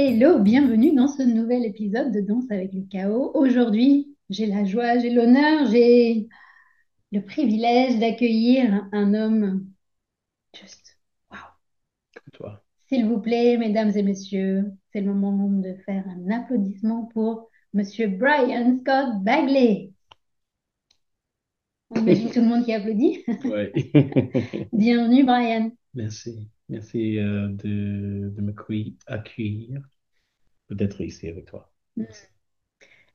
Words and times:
Hello, 0.00 0.38
bienvenue 0.38 0.94
dans 0.94 1.08
ce 1.08 1.24
nouvel 1.24 1.64
épisode 1.64 2.12
de 2.12 2.20
Danse 2.20 2.48
avec 2.52 2.72
le 2.72 2.82
chaos. 2.82 3.32
Aujourd'hui, 3.34 4.14
j'ai 4.30 4.46
la 4.46 4.64
joie, 4.64 4.96
j'ai 5.00 5.10
l'honneur, 5.10 5.66
j'ai 5.72 6.28
le 7.10 7.20
privilège 7.20 7.98
d'accueillir 7.98 8.86
un 8.92 9.12
homme 9.12 9.66
juste. 10.56 11.00
Comme 11.30 12.30
toi? 12.32 12.64
S'il 12.86 13.06
vous 13.06 13.20
plaît, 13.20 13.56
mesdames 13.56 13.90
et 13.96 14.04
messieurs, 14.04 14.70
c'est 14.92 15.00
le 15.00 15.12
moment 15.14 15.50
de 15.50 15.74
faire 15.84 16.04
un 16.06 16.30
applaudissement 16.30 17.06
pour 17.06 17.50
Monsieur 17.74 18.06
Brian 18.06 18.78
Scott 18.80 19.24
Bagley. 19.24 19.90
On 21.90 21.96
imagine 22.02 22.30
tout 22.30 22.40
le 22.40 22.46
monde 22.46 22.64
qui 22.64 22.72
applaudit. 22.72 23.24
Ouais. 23.44 23.72
Bienvenue, 24.72 25.24
Brian. 25.24 25.72
Merci. 25.94 26.48
Merci 26.68 27.18
euh, 27.18 27.48
de, 27.48 28.30
de 28.34 28.40
me 28.42 28.52
cui- 28.52 28.96
accueillir, 29.06 29.82
d'être 30.70 31.00
ici 31.02 31.28
avec 31.28 31.46
toi. 31.46 31.72
Merci. 31.96 32.26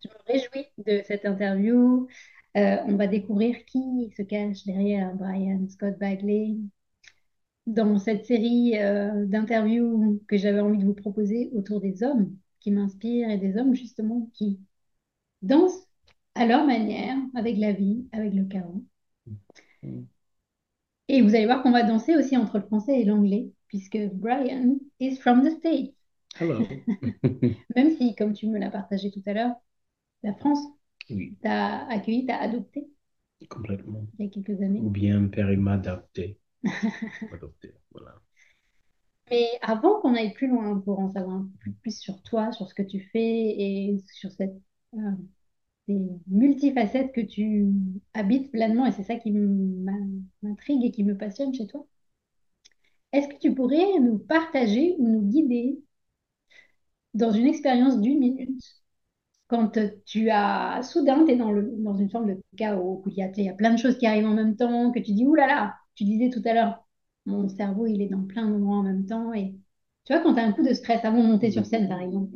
Je 0.04 0.10
me 0.10 0.16
réjouis 0.34 0.68
de 0.86 1.02
cette 1.06 1.26
interview. 1.26 2.08
Euh, 2.58 2.78
on 2.86 2.96
va 2.96 3.08
découvrir 3.08 3.66
qui 3.66 4.12
se 4.18 4.22
cache 4.22 4.64
derrière 4.66 5.16
Brian 5.16 5.68
Scott 5.70 5.98
Bagley 6.00 6.58
dans 7.66 7.98
cette 8.00 8.26
série 8.26 8.78
euh, 8.80 9.26
d'interviews 9.26 10.22
que 10.28 10.38
j'avais 10.38 10.60
envie 10.60 10.78
de 10.78 10.86
vous 10.86 10.94
proposer 10.94 11.50
autour 11.54 11.82
des 11.82 12.04
hommes 12.04 12.36
qui 12.60 12.72
m'inspirent 12.72 13.30
et 13.30 13.38
des 13.38 13.58
hommes 13.58 13.76
justement 13.76 14.30
qui 14.34 14.60
dansent 15.44 15.88
à 16.36 16.46
leur 16.48 16.66
manière 16.66 17.18
avec 17.36 17.58
la 17.58 17.74
vie, 17.74 18.08
avec 18.14 18.34
le 18.34 18.46
chaos. 18.46 18.84
Mm. 19.84 20.08
Et 21.10 21.22
vous 21.22 21.36
allez 21.36 21.46
voir 21.46 21.62
qu'on 21.64 21.72
va 21.72 21.84
danser 21.84 22.16
aussi 22.16 22.38
entre 22.38 22.58
le 22.58 22.64
français 22.66 23.00
et 23.02 23.06
l'anglais, 23.06 23.52
puisque 23.68 23.98
Brian 24.14 24.78
is 25.00 25.18
from 25.18 25.44
the 25.44 25.52
States. 25.58 25.94
Hello. 26.36 26.66
Même 27.76 27.92
si, 27.98 28.16
comme 28.16 28.34
tu 28.34 28.48
me 28.48 28.60
l'as 28.60 28.70
partagé 28.72 29.12
tout 29.12 29.22
à 29.26 29.34
l'heure, 29.34 29.56
la 30.24 30.34
France 30.34 30.60
Oui, 31.10 31.38
t'a 31.42 31.86
accueilli, 31.88 32.26
t'a 32.26 32.38
adopté 32.38 32.88
complètement. 33.50 34.08
il 34.18 34.26
y 34.26 34.28
a 34.28 34.32
quelques 34.32 34.62
années. 34.62 34.80
Ou 34.80 34.90
bien 34.90 35.28
Perry 35.28 35.58
m'a 35.58 35.74
adopté. 35.74 36.40
Adopté, 37.34 37.74
voilà. 37.92 38.16
Mais 39.30 39.48
avant 39.62 40.00
qu'on 40.02 40.16
aille 40.16 40.34
plus 40.34 40.48
loin 40.48 40.80
pour 40.80 41.00
en 41.00 41.10
savoir 41.12 41.38
un 41.38 41.50
peu 41.64 41.72
plus 41.82 41.98
sur 41.98 42.22
toi, 42.24 42.52
sur 42.52 42.68
ce 42.68 42.74
que 42.74 42.84
tu 42.84 43.00
fais 43.12 43.20
et 43.20 43.98
sur 44.14 44.32
cette, 44.32 44.56
euh, 44.94 45.12
ces 45.88 45.98
multifacettes 46.28 47.14
que 47.14 47.22
tu 47.22 47.68
habites 48.14 48.52
pleinement, 48.52 48.86
et 48.86 48.92
c'est 48.92 49.04
ça 49.04 49.16
qui 49.16 49.32
m'intrigue 49.32 50.86
et 50.86 50.92
qui 50.92 51.04
me 51.04 51.18
passionne 51.18 51.54
chez 51.54 51.68
toi, 51.68 51.86
est-ce 53.14 53.30
que 53.30 53.38
tu 53.40 53.56
pourrais 53.56 53.98
nous 54.02 54.18
partager 54.20 54.96
ou 55.00 55.08
nous 55.08 55.22
guider 55.22 55.80
dans 57.14 57.32
une 57.32 57.48
expérience 57.48 58.00
d'une 58.00 58.20
minute 58.20 58.62
quand 59.48 59.78
tu 60.06 60.30
as 60.32 60.82
soudain, 60.84 61.26
tu 61.26 61.34
es 61.34 61.38
dans, 61.38 61.52
le, 61.52 61.72
dans 61.80 61.96
une 61.96 62.10
forme 62.10 62.28
de 62.36 62.42
chaos, 62.58 63.04
où 63.06 63.10
il 63.10 63.16
y 63.18 63.24
a, 63.24 63.32
il 63.38 63.46
y 63.46 63.50
a 63.50 63.54
plein 63.54 63.74
de 63.74 63.80
choses 63.80 63.98
qui 63.98 64.08
arrivent 64.08 64.26
en 64.28 64.34
même 64.34 64.56
temps, 64.56 64.92
que 64.92 65.00
tu 65.00 65.14
dis, 65.14 65.26
Ouh 65.28 65.36
là 65.36 65.48
là, 65.48 65.76
tu 65.96 66.06
disais 66.06 66.30
tout 66.32 66.42
à 66.46 66.54
l'heure, 66.54 66.86
mon 67.28 67.48
cerveau, 67.50 67.86
il 67.88 68.02
est 68.02 68.10
dans 68.10 68.24
plein 68.26 68.50
d'endroits 68.50 68.78
en 68.78 68.84
même 68.84 69.06
temps. 69.06 69.34
Et 69.34 69.56
tu 70.06 70.14
vois, 70.14 70.24
quand 70.24 70.34
tu 70.36 70.40
as 70.40 70.46
un 70.46 70.54
coup 70.54 70.64
de 70.64 70.74
stress 70.74 71.06
avant 71.06 71.22
de 71.24 71.28
monter 71.28 71.52
sur 71.52 71.66
scène, 71.66 71.90
par 71.90 72.02
exemple, 72.02 72.32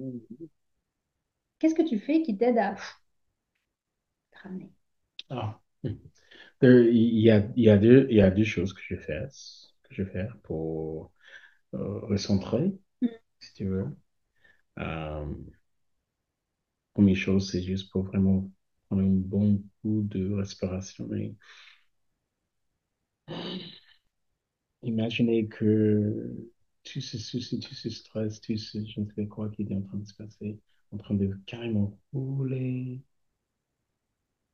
qu'est-ce 1.60 1.76
que 1.76 1.88
tu 1.88 2.00
fais 2.00 2.22
qui 2.24 2.38
t'aide 2.38 2.58
à 2.58 2.76
ramener? 4.44 4.72
Ah. 5.30 5.60
Il 6.62 7.20
y 7.20 7.30
a, 7.32 7.48
il 7.56 7.64
y 7.64 7.70
a 7.70 7.78
deux, 7.78 8.08
il 8.10 8.18
y 8.18 8.22
a 8.22 8.32
deux 8.32 8.44
choses 8.44 8.74
que 8.74 8.82
je 8.84 8.96
fais, 8.96 9.28
que 9.84 9.94
je 9.96 10.04
fais 10.06 10.28
pour 10.44 11.12
euh, 11.76 12.00
recentrer, 12.02 12.74
Mm. 13.04 13.08
si 13.40 13.54
tu 13.56 13.66
veux. 13.68 13.98
Euh, 14.80 15.26
première 16.94 17.16
chose, 17.16 17.50
c'est 17.50 17.64
juste 17.64 17.90
pour 17.92 18.04
vraiment 18.04 18.50
prendre 18.88 19.04
un 19.04 19.06
bon 19.08 19.64
coup 19.82 20.02
de 20.10 20.34
respiration 20.34 21.08
et 21.14 21.34
Imaginez 24.84 25.48
que 25.48 26.36
tout 26.84 27.02
ce 27.02 27.18
souci, 27.18 27.60
tout 27.60 27.76
ce 27.76 27.90
stress, 27.90 28.42
tout 28.42 28.58
ce 28.58 28.80
je 28.86 29.02
ne 29.02 29.06
sais 29.12 29.28
quoi 29.28 29.50
qui 29.50 29.64
est 29.64 29.76
en 29.76 29.82
train 29.82 29.98
de 29.98 30.06
se 30.06 30.14
passer, 30.16 30.60
en 30.92 30.98
train 30.98 31.16
de 31.16 31.32
carrément 31.46 32.00
rouler 32.14 33.02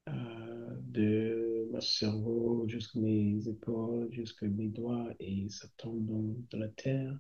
de 0.08 1.68
mon 1.72 1.82
cerveau 1.82 2.66
jusqu'à 2.68 3.00
mes 3.00 3.48
épaules, 3.48 4.12
jusqu'à 4.12 4.48
mes 4.48 4.68
doigts, 4.68 5.14
et 5.20 5.50
ça 5.50 5.68
tombe 5.78 6.06
dans, 6.50 6.58
la 6.60 6.70
terre. 6.70 7.20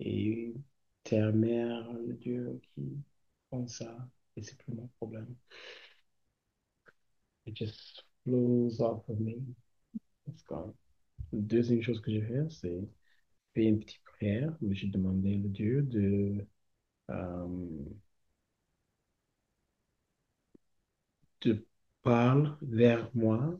Et 0.00 0.54
terre, 1.04 1.32
mère, 1.34 1.92
le 1.94 2.14
Dieu 2.14 2.60
qui 2.62 2.82
prend 3.50 3.66
ça, 3.68 4.08
et 4.36 4.42
c'est 4.42 4.56
plus 4.58 4.74
mon 4.74 4.88
problème. 4.98 5.34
It 7.46 7.56
just 7.56 8.04
flows 8.24 8.80
off 8.80 9.08
of 9.08 9.18
me. 9.18 9.34
It's 10.28 10.42
gone. 10.44 10.74
La 11.32 11.40
deuxième 11.40 11.82
chose 11.82 12.00
que 12.00 12.10
j'ai 12.12 12.22
fait, 12.22 12.50
c'est 12.50 12.88
fait 13.54 13.64
une 13.66 13.80
petite 13.80 14.02
prière 14.04 14.56
où 14.62 14.72
j'ai 14.74 14.88
demandé 14.88 15.36
au 15.44 15.48
Dieu 15.48 15.82
de, 15.82 16.46
euh, 17.10 17.84
de 21.40 21.66
parler 22.02 22.50
vers 22.62 23.10
moi, 23.14 23.58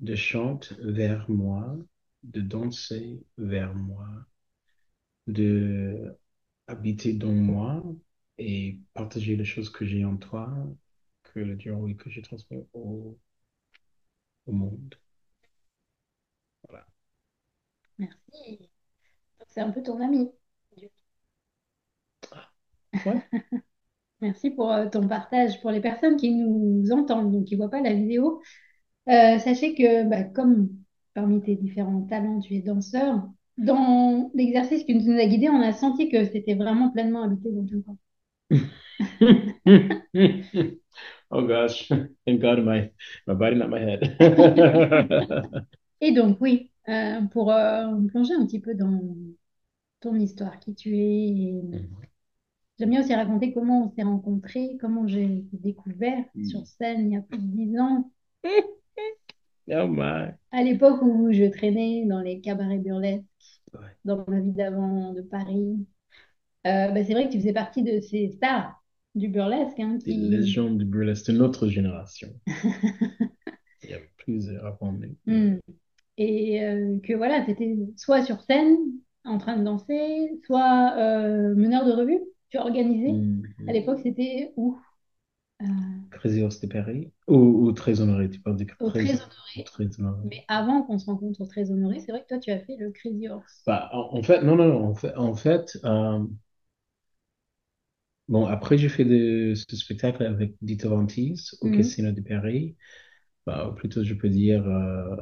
de 0.00 0.16
chanter 0.16 0.74
vers 0.80 1.30
moi, 1.30 1.76
de 2.24 2.40
danser 2.42 3.22
vers 3.38 3.74
moi, 3.74 4.08
de 5.26 6.16
habiter 6.66 7.12
dans 7.14 7.32
moi 7.32 7.82
et 8.38 8.78
partager 8.94 9.36
les 9.36 9.44
choses 9.44 9.70
que 9.70 9.84
j'ai 9.86 10.04
en 10.04 10.16
toi, 10.16 10.52
que 11.24 11.40
le 11.40 11.56
Dieu 11.56 11.72
oui, 11.74 11.96
que 11.96 12.10
j'ai 12.10 12.22
transmis 12.22 12.58
au, 12.74 13.18
au 14.46 14.52
monde. 14.52 14.96
Voilà. 16.68 16.86
Merci. 17.98 18.68
C'est 19.48 19.60
un 19.62 19.70
peu 19.72 19.82
ton 19.82 20.00
ami. 20.02 20.32
Ouais. 23.04 23.28
Merci 24.20 24.50
pour 24.50 24.72
euh, 24.72 24.88
ton 24.88 25.06
partage. 25.06 25.60
Pour 25.60 25.70
les 25.70 25.80
personnes 25.80 26.16
qui 26.16 26.32
nous 26.32 26.90
entendent, 26.92 27.32
donc 27.32 27.46
qui 27.46 27.54
ne 27.54 27.60
voient 27.60 27.70
pas 27.70 27.80
la 27.80 27.94
vidéo, 27.94 28.40
euh, 29.08 29.38
sachez 29.38 29.74
que 29.74 30.08
bah, 30.08 30.24
comme 30.24 30.70
parmi 31.14 31.40
tes 31.42 31.56
différents 31.56 32.02
talents, 32.02 32.40
tu 32.40 32.54
es 32.54 32.60
danseur, 32.60 33.28
dans 33.58 34.30
l'exercice 34.34 34.84
qui 34.84 34.94
nous 34.94 35.18
a 35.18 35.26
guidés, 35.26 35.48
on 35.48 35.60
a 35.60 35.72
senti 35.72 36.08
que 36.08 36.24
c'était 36.24 36.54
vraiment 36.54 36.90
pleinement 36.90 37.22
habité 37.22 37.50
dans 37.50 37.66
ton 37.66 37.82
corps. 37.82 37.96
Oh 41.32 41.46
gosh, 41.46 41.88
thank 42.26 42.40
God 42.40 42.64
my, 42.64 42.90
my 43.28 43.34
body, 43.34 43.54
not 43.54 43.70
my 43.70 43.78
head. 43.78 44.16
Et 46.00 46.12
donc, 46.12 46.38
oui, 46.40 46.70
euh, 46.88 47.20
pour 47.30 47.52
euh, 47.52 47.86
plonger 48.08 48.34
un 48.34 48.44
petit 48.46 48.60
peu 48.60 48.74
dans 48.74 49.00
ton 50.00 50.16
histoire, 50.16 50.58
qui 50.58 50.74
tu 50.74 50.96
es. 50.96 51.28
et 51.28 51.62
J'aime 52.80 52.90
bien 52.90 53.00
aussi 53.02 53.14
raconter 53.14 53.52
comment 53.52 53.84
on 53.84 53.90
s'est 53.94 54.02
rencontrés, 54.02 54.76
comment 54.80 55.06
j'ai 55.06 55.44
découvert 55.52 56.24
sur 56.42 56.66
scène 56.66 57.06
il 57.08 57.12
y 57.12 57.16
a 57.16 57.20
plus 57.20 57.38
de 57.38 57.44
dix 57.46 57.78
ans, 57.78 58.10
Oh 59.72 59.86
my. 59.86 60.32
à 60.50 60.62
l'époque 60.64 61.00
où 61.02 61.30
je 61.30 61.44
traînais 61.44 62.04
dans 62.06 62.20
les 62.20 62.40
cabarets 62.40 62.78
burlesques, 62.78 63.24
Ouais. 63.72 63.86
dans 64.04 64.24
ma 64.26 64.40
vie 64.40 64.50
d'avant 64.50 65.12
de 65.12 65.20
Paris. 65.20 65.86
Euh, 66.66 66.88
bah, 66.88 67.04
c'est 67.04 67.12
vrai 67.12 67.26
que 67.28 67.32
tu 67.32 67.38
faisais 67.38 67.52
partie 67.52 67.82
de 67.84 68.00
ces 68.00 68.30
stars 68.30 68.82
du 69.14 69.28
burlesque 69.28 69.78
hein, 69.78 69.98
Les 70.06 70.12
qui... 70.14 70.18
légendes 70.28 70.78
du 70.78 70.84
burlesque 70.84 71.30
de 71.30 71.36
notre 71.38 71.68
génération. 71.68 72.28
Il 73.84 73.90
y 73.90 73.94
a 73.94 73.98
plusieurs 74.16 74.66
avant 74.66 74.92
nous. 74.92 75.16
Hmm. 75.26 75.58
Et 76.18 76.64
euh, 76.64 76.98
que 77.04 77.12
voilà, 77.14 77.42
tu 77.44 77.52
étais 77.52 77.76
soit 77.96 78.24
sur 78.24 78.40
scène, 78.40 78.76
en 79.24 79.38
train 79.38 79.56
de 79.56 79.64
danser, 79.64 80.30
soit 80.46 80.94
euh, 80.98 81.54
meneur 81.54 81.84
de 81.86 81.92
revue. 81.92 82.18
Tu 82.50 82.58
as 82.58 82.62
organisé. 82.62 83.12
Mhm. 83.12 83.68
À 83.68 83.72
l'époque, 83.72 84.00
c'était 84.02 84.52
où? 84.56 84.78
Euh, 85.62 85.66
Crazy 86.10 86.42
Horse 86.42 86.60
de 86.60 86.66
Paris 86.68 87.12
ou, 87.28 87.36
ou 87.66 87.72
Très 87.72 88.00
Honoré, 88.00 88.30
tu 88.30 88.40
parles. 88.40 88.56
Très 88.78 89.00
Honoré. 89.00 89.64
Mais 90.24 90.44
avant 90.48 90.82
qu'on 90.82 90.98
se 90.98 91.06
rencontre 91.06 91.40
au 91.40 91.46
Très 91.46 91.70
Honoré, 91.70 92.00
c'est 92.00 92.12
vrai 92.12 92.22
que 92.22 92.28
toi, 92.28 92.38
tu 92.38 92.50
as 92.50 92.60
fait 92.60 92.76
le 92.76 92.90
Crazy 92.90 93.28
Horse. 93.28 93.62
Bah, 93.66 93.88
en, 93.92 94.18
en 94.18 94.22
fait, 94.22 94.42
non, 94.42 94.56
non, 94.56 94.68
non, 94.68 94.84
en 94.88 94.94
fait, 94.94 95.14
en 95.16 95.34
fait 95.34 95.78
euh, 95.84 96.24
bon, 98.28 98.46
après 98.46 98.78
j'ai 98.78 98.88
fait 98.88 99.04
de, 99.04 99.54
ce 99.54 99.76
spectacle 99.76 100.22
avec 100.24 100.54
Dito 100.62 100.88
Ventis 100.90 101.50
au 101.60 101.68
Mhm. 101.68 101.76
Casino 101.76 102.12
de 102.12 102.20
Paris, 102.20 102.76
bah, 103.46 103.68
ou 103.70 103.74
plutôt 103.74 104.04
je 104.04 104.14
peux 104.14 104.28
dire 104.30 104.66
euh, 104.68 105.16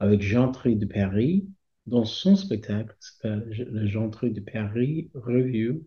avec 0.00 0.22
Jean 0.22 0.52
Tré 0.52 0.74
de 0.76 0.86
Paris, 0.86 1.48
dans 1.86 2.04
son 2.04 2.36
spectacle, 2.36 2.94
qui 3.00 3.08
s'appelle 3.08 3.48
le 3.72 3.86
Jean 3.86 4.10
Tré 4.10 4.30
de 4.30 4.40
Paris 4.40 5.10
Review, 5.14 5.84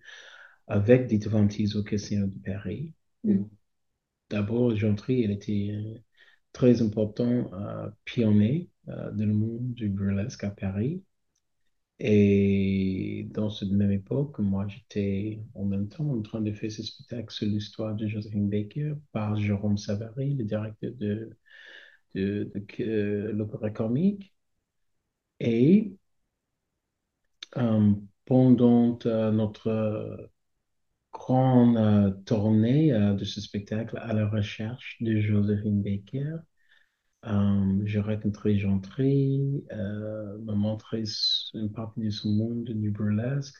avec 0.72 1.08
Dito 1.08 1.30
Ventis 1.30 1.76
au 1.76 1.84
Casino 1.84 2.28
de 2.28 2.38
Paris. 2.40 2.94
Mhm. 3.26 3.50
D'abord, 4.30 4.74
Tré, 4.98 5.16
il 5.20 5.32
était 5.32 5.70
euh, 5.72 6.00
très 6.54 6.82
important 6.82 7.52
euh, 7.54 7.90
pionnier 8.06 8.70
euh, 8.88 9.12
dans 9.12 9.26
le 9.26 9.34
monde 9.34 9.74
du 9.74 9.90
burlesque 9.90 10.46
à 10.46 10.50
Paris. 10.52 11.04
Et 12.00 13.28
dans 13.32 13.50
cette 13.50 13.72
même 13.72 13.92
époque, 13.92 14.40
moi, 14.40 14.68
j'étais 14.68 15.42
en 15.56 15.66
même 15.66 15.90
temps 15.90 16.10
en 16.10 16.22
train 16.22 16.42
de 16.42 16.54
faire 16.54 16.72
ce 16.72 16.84
spectacle 16.84 17.34
sur 17.34 17.48
l'histoire 17.48 17.96
de 17.96 18.08
Josephine 18.08 18.50
Baker 18.50 18.94
par 19.12 19.36
Jérôme 19.36 19.78
Savary, 19.78 20.36
le 20.36 20.46
directeur 20.46 20.92
de, 20.96 21.38
de, 22.16 22.52
de, 22.56 22.84
euh, 22.84 23.34
l'Opéra 23.34 23.72
comique. 23.72 24.34
Et 25.42 25.98
pendant 28.26 28.98
notre 29.32 30.32
grande 31.26 31.78
euh, 31.78 32.12
tournée 32.26 32.94
euh, 32.94 33.14
de 33.14 33.26
ce 33.26 33.42
spectacle 33.42 33.98
à 34.02 34.14
la 34.14 34.28
recherche 34.28 34.98
de 35.02 35.20
Josephine 35.20 35.82
Baker, 35.84 36.38
Euh, 37.26 37.82
j'ai 37.86 38.00
rencontré 38.00 38.58
Jean 38.60 38.80
Tré, 38.80 39.40
euh, 39.74 40.38
m'a 40.40 40.56
montré 40.56 41.04
une 41.54 41.72
partie 41.72 42.02
de 42.02 42.10
ce 42.12 42.28
monde 42.28 42.66
du 42.66 42.92
burlesque. 42.92 43.56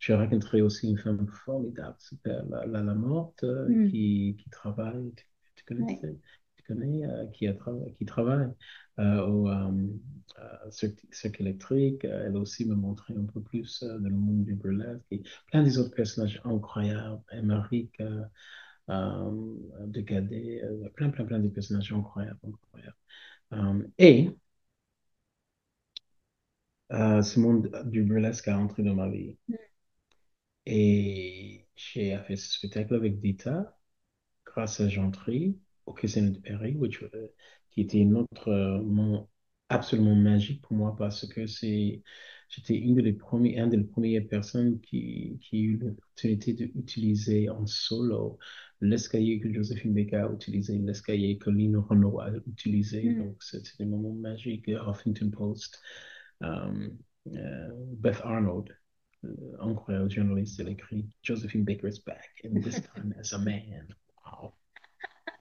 J'ai 0.00 0.14
rencontré 0.14 0.62
aussi 0.62 0.88
une 0.90 0.98
femme 0.98 1.26
formidable, 1.28 1.96
qui 1.98 2.08
s'appelle 2.08 2.46
Lala 2.50 2.82
Lamorte, 2.82 3.44
euh, 3.44 3.68
Mm. 3.68 3.90
qui, 3.90 4.36
qui 4.42 4.50
travaille, 4.50 5.12
tu, 5.16 5.26
tu 5.56 5.64
connais, 5.66 5.84
Ouais. 5.84 6.00
Connais 6.66 7.04
euh, 7.06 7.26
qui, 7.28 7.46
a 7.48 7.52
tra- 7.52 7.92
qui 7.96 8.04
travaille 8.06 8.48
euh, 8.98 9.26
au 9.26 9.48
euh, 9.48 10.70
cirque, 10.70 11.40
électrique. 11.40 12.04
Elle 12.04 12.36
aussi 12.36 12.64
m'a 12.66 12.74
montré 12.74 13.14
un 13.14 13.24
peu 13.24 13.40
plus 13.42 13.82
dans 13.82 14.08
le 14.08 14.16
monde 14.16 14.44
du 14.44 14.54
burlesque 14.54 15.04
et 15.10 15.22
plein 15.50 15.62
des 15.62 15.78
autres 15.78 15.94
personnages 15.94 16.40
incroyables. 16.44 17.22
Émeric, 17.32 18.00
de 18.88 20.00
Cadet, 20.02 20.62
euh, 20.64 20.88
plein, 20.94 21.10
plein, 21.10 21.24
plein 21.24 21.38
de 21.38 21.48
personnages 21.48 21.92
incroyables, 21.92 22.38
incroyables. 22.44 22.96
Et 23.98 24.30
ce 26.90 27.38
monde 27.40 27.70
du 27.86 28.02
burlesque 28.02 28.48
a 28.48 28.58
entré 28.58 28.82
dans 28.82 28.94
ma 28.94 29.08
vie. 29.10 29.36
Et 30.66 31.66
j'ai 31.76 32.18
fait 32.26 32.36
ce 32.36 32.52
spectacle 32.52 32.94
avec 32.94 33.18
Dita, 33.20 33.78
grâce 34.46 34.80
à 34.80 34.88
Jean 34.88 35.10
Tri, 35.12 35.58
au 35.86 35.92
Casino 35.92 36.30
de 36.30 36.38
Paris, 36.38 36.74
which, 36.76 37.02
euh, 37.02 37.28
qui 37.70 37.82
était 37.82 37.98
une 37.98 38.16
autre 38.16 38.48
euh, 38.48 38.82
moment 38.82 39.30
absolument 39.68 40.14
magique 40.14 40.62
pour 40.62 40.76
moi 40.76 40.94
parce 40.96 41.26
que 41.26 41.46
c'est, 41.46 42.02
j'étais 42.48 42.76
une 42.76 43.00
des 43.00 43.12
premières, 43.12 43.64
une 43.64 43.70
des 43.70 43.84
premières 43.84 44.26
personnes 44.26 44.80
qui, 44.80 45.38
qui 45.40 45.56
a 45.56 45.60
eu 45.60 45.76
l'opportunité 45.78 46.52
d'utiliser 46.52 47.48
en 47.48 47.66
solo 47.66 48.38
l'escalier 48.80 49.40
que 49.40 49.52
Josephine 49.52 49.94
Baker 49.94 50.16
a 50.16 50.32
utilisé, 50.32 50.78
l'escalier 50.78 51.38
que 51.38 51.50
Lino 51.50 51.82
Renault 51.82 52.20
a 52.20 52.30
utilisé. 52.46 53.04
Mm. 53.04 53.18
Donc, 53.18 53.42
c'était 53.42 53.70
des 53.78 53.86
moments 53.86 54.12
magiques. 54.12 54.68
Huffington 54.68 55.30
Post, 55.30 55.80
euh, 56.42 56.88
euh, 57.28 57.68
Beth 57.98 58.20
Arnold, 58.22 58.76
euh, 59.24 59.56
incroyable 59.60 60.10
journaliste, 60.10 60.60
elle 60.60 60.68
écrit 60.68 61.08
Josephine 61.22 61.64
Baker 61.64 61.88
is 61.88 62.00
back, 62.04 62.30
and 62.44 62.62
this 62.62 62.80
time 62.94 63.14
as 63.18 63.32
a 63.32 63.38
man. 63.38 63.88
Wow. 64.24 64.54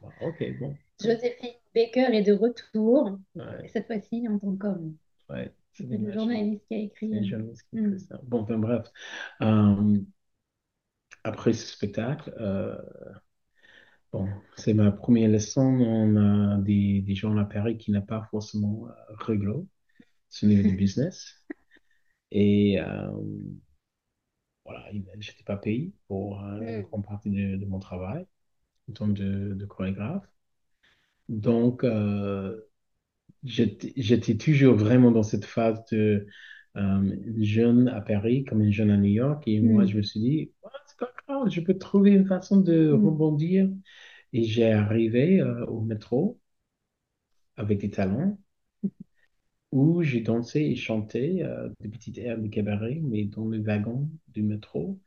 Wow, 0.04 0.14
Ok, 0.22 0.44
bon. 0.60 0.78
Joséphine 1.00 1.54
Baker 1.76 2.08
est 2.16 2.24
de 2.24 2.34
retour, 2.34 3.20
Ouais, 3.36 3.74
cette 3.74 3.86
fois-ci 3.88 4.28
en 4.28 4.40
tant 4.40 4.56
qu'homme. 4.56 4.98
ouais, 5.30 5.54
c'est 5.74 5.98
le 5.98 6.12
journaliste 6.12 6.66
qui 6.68 6.76
a 6.76 6.78
écrit. 6.80 7.10
C'est 7.12 7.18
un 7.20 7.24
journaliste 7.24 7.68
qui 7.72 7.80
Mm. 7.80 7.90
fait 7.90 7.98
ça. 8.00 8.20
Bon, 8.24 8.42
enfin 8.42 8.58
bref. 8.58 8.88
Euh, 9.42 10.00
après 11.26 11.52
ce 11.54 11.68
spectacle, 11.74 12.34
euh, 12.40 12.78
bon, 14.12 14.28
c'est 14.58 14.74
ma 14.74 14.92
première 14.92 15.30
leçon. 15.30 15.62
On 15.62 16.16
a 16.56 16.58
des, 16.60 17.02
des 17.02 17.16
gens 17.16 17.36
à 17.38 17.46
Paris 17.46 17.78
qui 17.78 17.92
n'ont 17.92 18.02
pas 18.02 18.28
forcément 18.32 18.88
euh, 18.88 18.92
réglo 19.20 19.68
ce 20.30 20.46
niveau 20.48 20.64
du 20.64 20.76
business. 20.76 21.44
Et 22.32 22.80
euh, 22.80 23.12
voilà, 24.66 24.92
il- 24.92 25.06
j'étais 25.20 25.44
pas 25.44 25.56
payé 25.58 25.94
pour 26.08 26.40
une 26.42 26.82
Mm. 26.82 26.88
grande 26.92 27.06
partie 27.06 27.30
de, 27.30 27.56
de 27.58 27.66
mon 27.66 27.80
travail 27.80 28.26
en 28.90 28.94
tant 28.94 29.08
de, 29.08 29.54
de 29.56 29.66
chorégraphe. 29.66 30.28
Donc, 31.30 31.84
euh, 31.84 32.60
j'étais 33.44 34.38
toujours 34.38 34.76
vraiment 34.76 35.12
dans 35.12 35.24
cette 35.24 35.46
phase 35.46 35.84
de 35.92 36.28
euh, 36.78 37.16
jeune 37.42 37.90
à 37.90 38.02
Paris 38.02 38.46
comme 38.46 38.62
une 38.64 38.72
jeune 38.74 38.92
à 38.92 38.98
New 38.98 39.12
York. 39.12 39.44
Et 39.48 39.62
moi, 39.62 39.86
Mm. 39.86 39.88
je 39.88 39.98
me 39.98 40.04
suis 40.04 40.20
dit, 40.20 40.52
Ah, 40.64 40.70
c'est 40.88 40.98
pas 41.00 41.12
grave, 41.28 41.50
je 41.50 41.62
peux 41.62 41.78
trouver 41.78 42.12
une 42.12 42.28
façon 42.28 42.58
de 42.62 42.92
Mm. 42.92 42.94
rebondir. 42.94 43.70
Et 44.34 44.44
j'ai 44.46 44.72
arrivé 44.74 45.42
euh, 45.42 45.66
au 45.68 45.82
métro 45.82 46.40
avec 47.58 47.80
des 47.80 47.90
talents 47.90 48.38
où 49.74 50.04
j'ai 50.04 50.22
dansé 50.22 50.62
et 50.62 50.76
chanté 50.78 51.44
des 51.82 51.90
petites 51.90 52.18
airs 52.18 52.40
de 52.40 52.48
cabaret, 52.48 53.00
mais 53.04 53.26
dans 53.26 53.46
le 53.48 53.60
wagon 53.62 54.10
du 54.30 54.42
métro. 54.44 55.00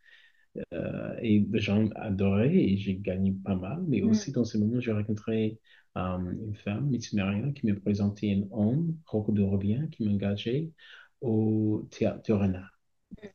Euh, 0.74 1.16
et 1.22 1.40
les 1.50 1.60
gens 1.60 1.88
adoraient 1.96 2.54
et 2.54 2.76
j'ai 2.78 2.96
gagné 2.96 3.32
pas 3.44 3.54
mal. 3.56 3.82
Mais 3.88 4.02
Mm. 4.02 4.02
aussi 4.02 4.32
dans 4.32 4.44
ce 4.44 4.58
moment, 4.58 4.80
j'ai 4.80 4.92
rencontré 4.92 5.60
euh, 5.96 6.18
une 6.18 6.54
femme, 6.56 6.90
Maria, 7.14 7.50
qui 7.52 7.66
m'a 7.66 7.74
présenté 7.80 8.32
un 8.34 8.42
homme, 8.56 8.96
Rocco 9.06 9.32
de 9.32 9.42
Robien, 9.42 9.86
qui 9.88 10.04
m'a 10.04 10.12
engagé 10.12 10.72
au 11.20 11.86
théâtre 11.90 12.22
de 12.28 12.32
Renard. 12.34 12.70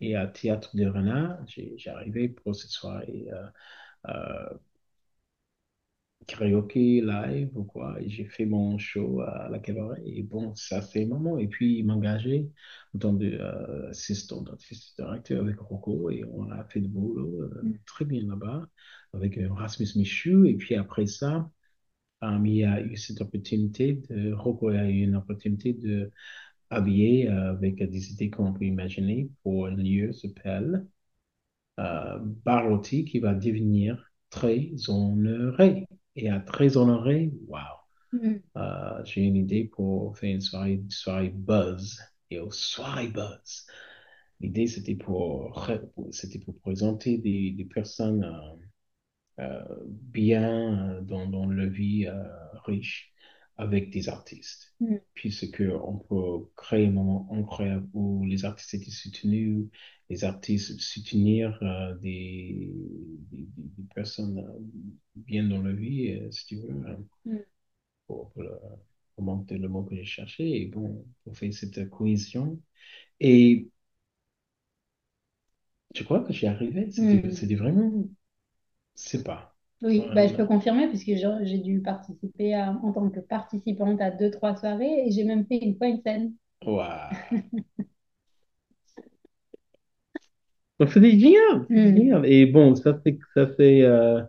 Et 0.01 0.15
à 0.15 0.27
théâtre 0.27 0.75
de 0.75 0.85
Renard, 0.87 1.39
j'ai 1.47 1.75
j'ai 1.77 1.89
arrivé 1.89 2.29
pour 2.29 2.55
cette 2.55 2.71
soirée 2.71 3.27
euh, 3.33 3.47
euh, 4.09 4.49
karaoké 6.27 7.01
live 7.01 7.49
ou 7.55 7.63
quoi. 7.63 7.97
J'ai 8.05 8.25
fait 8.25 8.45
mon 8.45 8.77
show 8.77 9.21
à 9.21 9.49
la 9.49 9.59
cabaret. 9.59 10.01
Et 10.05 10.23
bon, 10.23 10.55
ça 10.55 10.81
c'est 10.81 11.05
moment. 11.05 11.37
Et 11.37 11.47
puis, 11.47 11.77
il 11.79 11.85
m'a 11.85 11.93
engagé 11.95 12.49
en 12.95 12.99
tant 12.99 13.17
qu'assistant 13.17 14.41
d'artiste 14.41 14.95
directeur 14.97 15.41
avec 15.43 15.59
Rocco. 15.59 16.09
Et 16.11 16.23
on 16.25 16.49
a 16.51 16.63
fait 16.65 16.81
du 16.81 16.87
boulot 16.89 17.41
euh, 17.43 17.61
Mm. 17.63 17.73
très 17.85 18.05
bien 18.05 18.23
là-bas 18.27 18.67
avec 19.13 19.37
euh, 19.37 19.51
Rasmus 19.53 19.87
Michu. 19.95 20.47
Et 20.49 20.55
puis 20.55 20.75
après 20.75 21.05
ça, 21.07 21.49
euh, 22.23 22.39
il 22.45 22.55
y 22.55 22.63
a 22.65 22.81
eu 22.81 22.95
cette 22.97 23.21
opportunité 23.21 23.93
de, 24.09 24.33
Rocco 24.33 24.69
a 24.69 24.85
eu 24.89 25.03
une 25.03 25.15
opportunité 25.15 25.73
de 25.73 26.11
habiller 26.71 27.29
euh, 27.29 27.51
avec 27.51 27.83
des 27.83 28.11
idées 28.13 28.29
qu'on 28.31 28.53
peut 28.53 28.65
imaginer 28.65 29.29
pour 29.43 29.67
un 29.67 29.75
lieu 29.75 30.13
s'appelle 30.13 30.87
euh, 31.79 32.19
Barotti 32.45 33.05
qui 33.05 33.19
va 33.19 33.33
devenir 33.33 34.11
très 34.29 34.71
honoré. 34.87 35.85
Et 36.15 36.29
à 36.29 36.39
très 36.39 36.77
honoré, 36.77 37.31
waouh! 37.47 37.63
Mm. 38.13 38.35
Euh, 38.57 39.03
j'ai 39.05 39.21
une 39.21 39.37
idée 39.37 39.65
pour 39.65 40.17
faire 40.17 40.33
une 40.35 40.41
soirée, 40.41 40.73
une 40.73 40.91
soirée 40.91 41.29
buzz. 41.29 41.99
Et 42.29 42.39
au 42.39 42.51
soirée 42.51 43.07
buzz, 43.09 43.65
l'idée 44.39 44.67
c'était 44.67 44.95
pour, 44.95 45.67
c'était 46.11 46.39
pour 46.39 46.57
présenter 46.59 47.17
des, 47.17 47.51
des 47.51 47.65
personnes 47.65 48.23
euh, 48.23 49.43
euh, 49.43 49.65
bien 49.87 50.97
euh, 50.97 51.01
dans, 51.01 51.27
dans 51.27 51.49
la 51.49 51.65
vie 51.65 52.07
riche 52.65 53.10
avec 53.57 53.91
des 53.91 54.09
artistes. 54.09 54.75
Mm. 54.79 54.97
Peut 56.09 56.49
créer 56.55 56.87
un 56.87 56.91
moment 56.91 57.27
incroyable 57.31 57.87
où 57.93 58.25
les 58.25 58.45
artistes 58.45 58.73
étaient 58.75 58.91
soutenus, 58.91 59.65
les 60.09 60.23
artistes 60.23 60.79
soutenir 60.79 61.57
euh, 61.63 61.95
des, 61.99 62.71
des, 63.31 63.47
des 63.55 63.83
personnes 63.95 64.39
euh, 64.39 64.59
bien 65.15 65.43
dans 65.47 65.61
la 65.61 65.71
vie, 65.73 66.09
euh, 66.11 66.31
si 66.31 66.45
tu 66.47 66.55
veux, 66.57 66.69
euh, 66.87 66.95
Mm. 67.25 67.43
pour, 68.07 68.31
pour 68.31 68.43
le, 68.43 68.51
pour 69.15 69.23
manquer 69.23 69.57
le 69.57 69.67
mot 69.69 69.83
que 69.83 69.95
j'ai 69.95 70.03
cherché, 70.05 70.61
et 70.61 70.65
bon, 70.67 71.05
pour 71.23 71.37
faire 71.37 71.53
cette 71.53 71.89
cohésion. 71.89 72.59
Et 73.21 73.69
je 75.95 76.03
crois 76.03 76.19
que 76.21 76.33
j'y 76.33 76.47
arrivé. 76.47 76.91
C'était, 76.91 77.21
Mm. 77.21 77.55
vraiment, 77.55 78.03
c'est 78.95 79.23
pas. 79.23 79.50
Oui, 79.81 80.09
bah, 80.13 80.27
je 80.27 80.33
peux 80.35 80.45
confirmer 80.47 80.87
puisque 80.87 81.11
j'ai 81.43 81.57
dû 81.59 81.81
participer 81.81 82.53
à- 82.55 82.71
en 82.83 82.91
tant 82.93 83.09
que 83.09 83.19
participante 83.19 83.99
à 84.01 84.09
deux, 84.11 84.31
trois 84.31 84.55
soirées 84.55 85.07
et 85.07 85.11
j'ai 85.11 85.23
même 85.23 85.45
fait 85.45 85.57
une 85.57 85.75
fois 85.77 85.87
une 85.87 86.01
scène. 86.01 86.33
Waouh. 86.65 87.21
Donc, 90.79 90.89
c'était 90.91 91.19
génial, 91.19 91.67
c'était 91.75 91.93
Mm. 91.93 91.95
génial. 91.95 92.25
Et 92.25 92.45
bon, 92.45 92.75
ça 92.75 92.99
fait, 93.03 93.19
ça 93.35 93.47
fait 93.47 93.83
euh, 93.83 94.21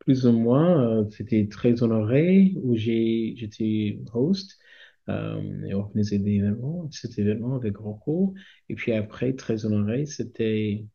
plus 0.00 0.26
ou 0.26 0.32
moins, 0.32 1.00
euh, 1.02 1.10
c'était 1.10 1.48
très 1.50 1.82
honoré 1.82 2.54
où 2.62 2.76
j'ai, 2.76 3.34
j'étais 3.36 4.00
host 4.14 4.58
euh, 5.10 5.64
et 5.66 5.74
organisé 5.74 6.18
des 6.18 6.32
événements, 6.36 6.88
cet 6.90 7.18
événement 7.18 7.56
avec 7.56 7.76
Rocco. 7.76 8.34
Et 8.68 8.74
puis 8.74 8.92
après, 8.92 9.34
très 9.34 9.66
honoré, 9.66 10.06
c'était, 10.06 10.86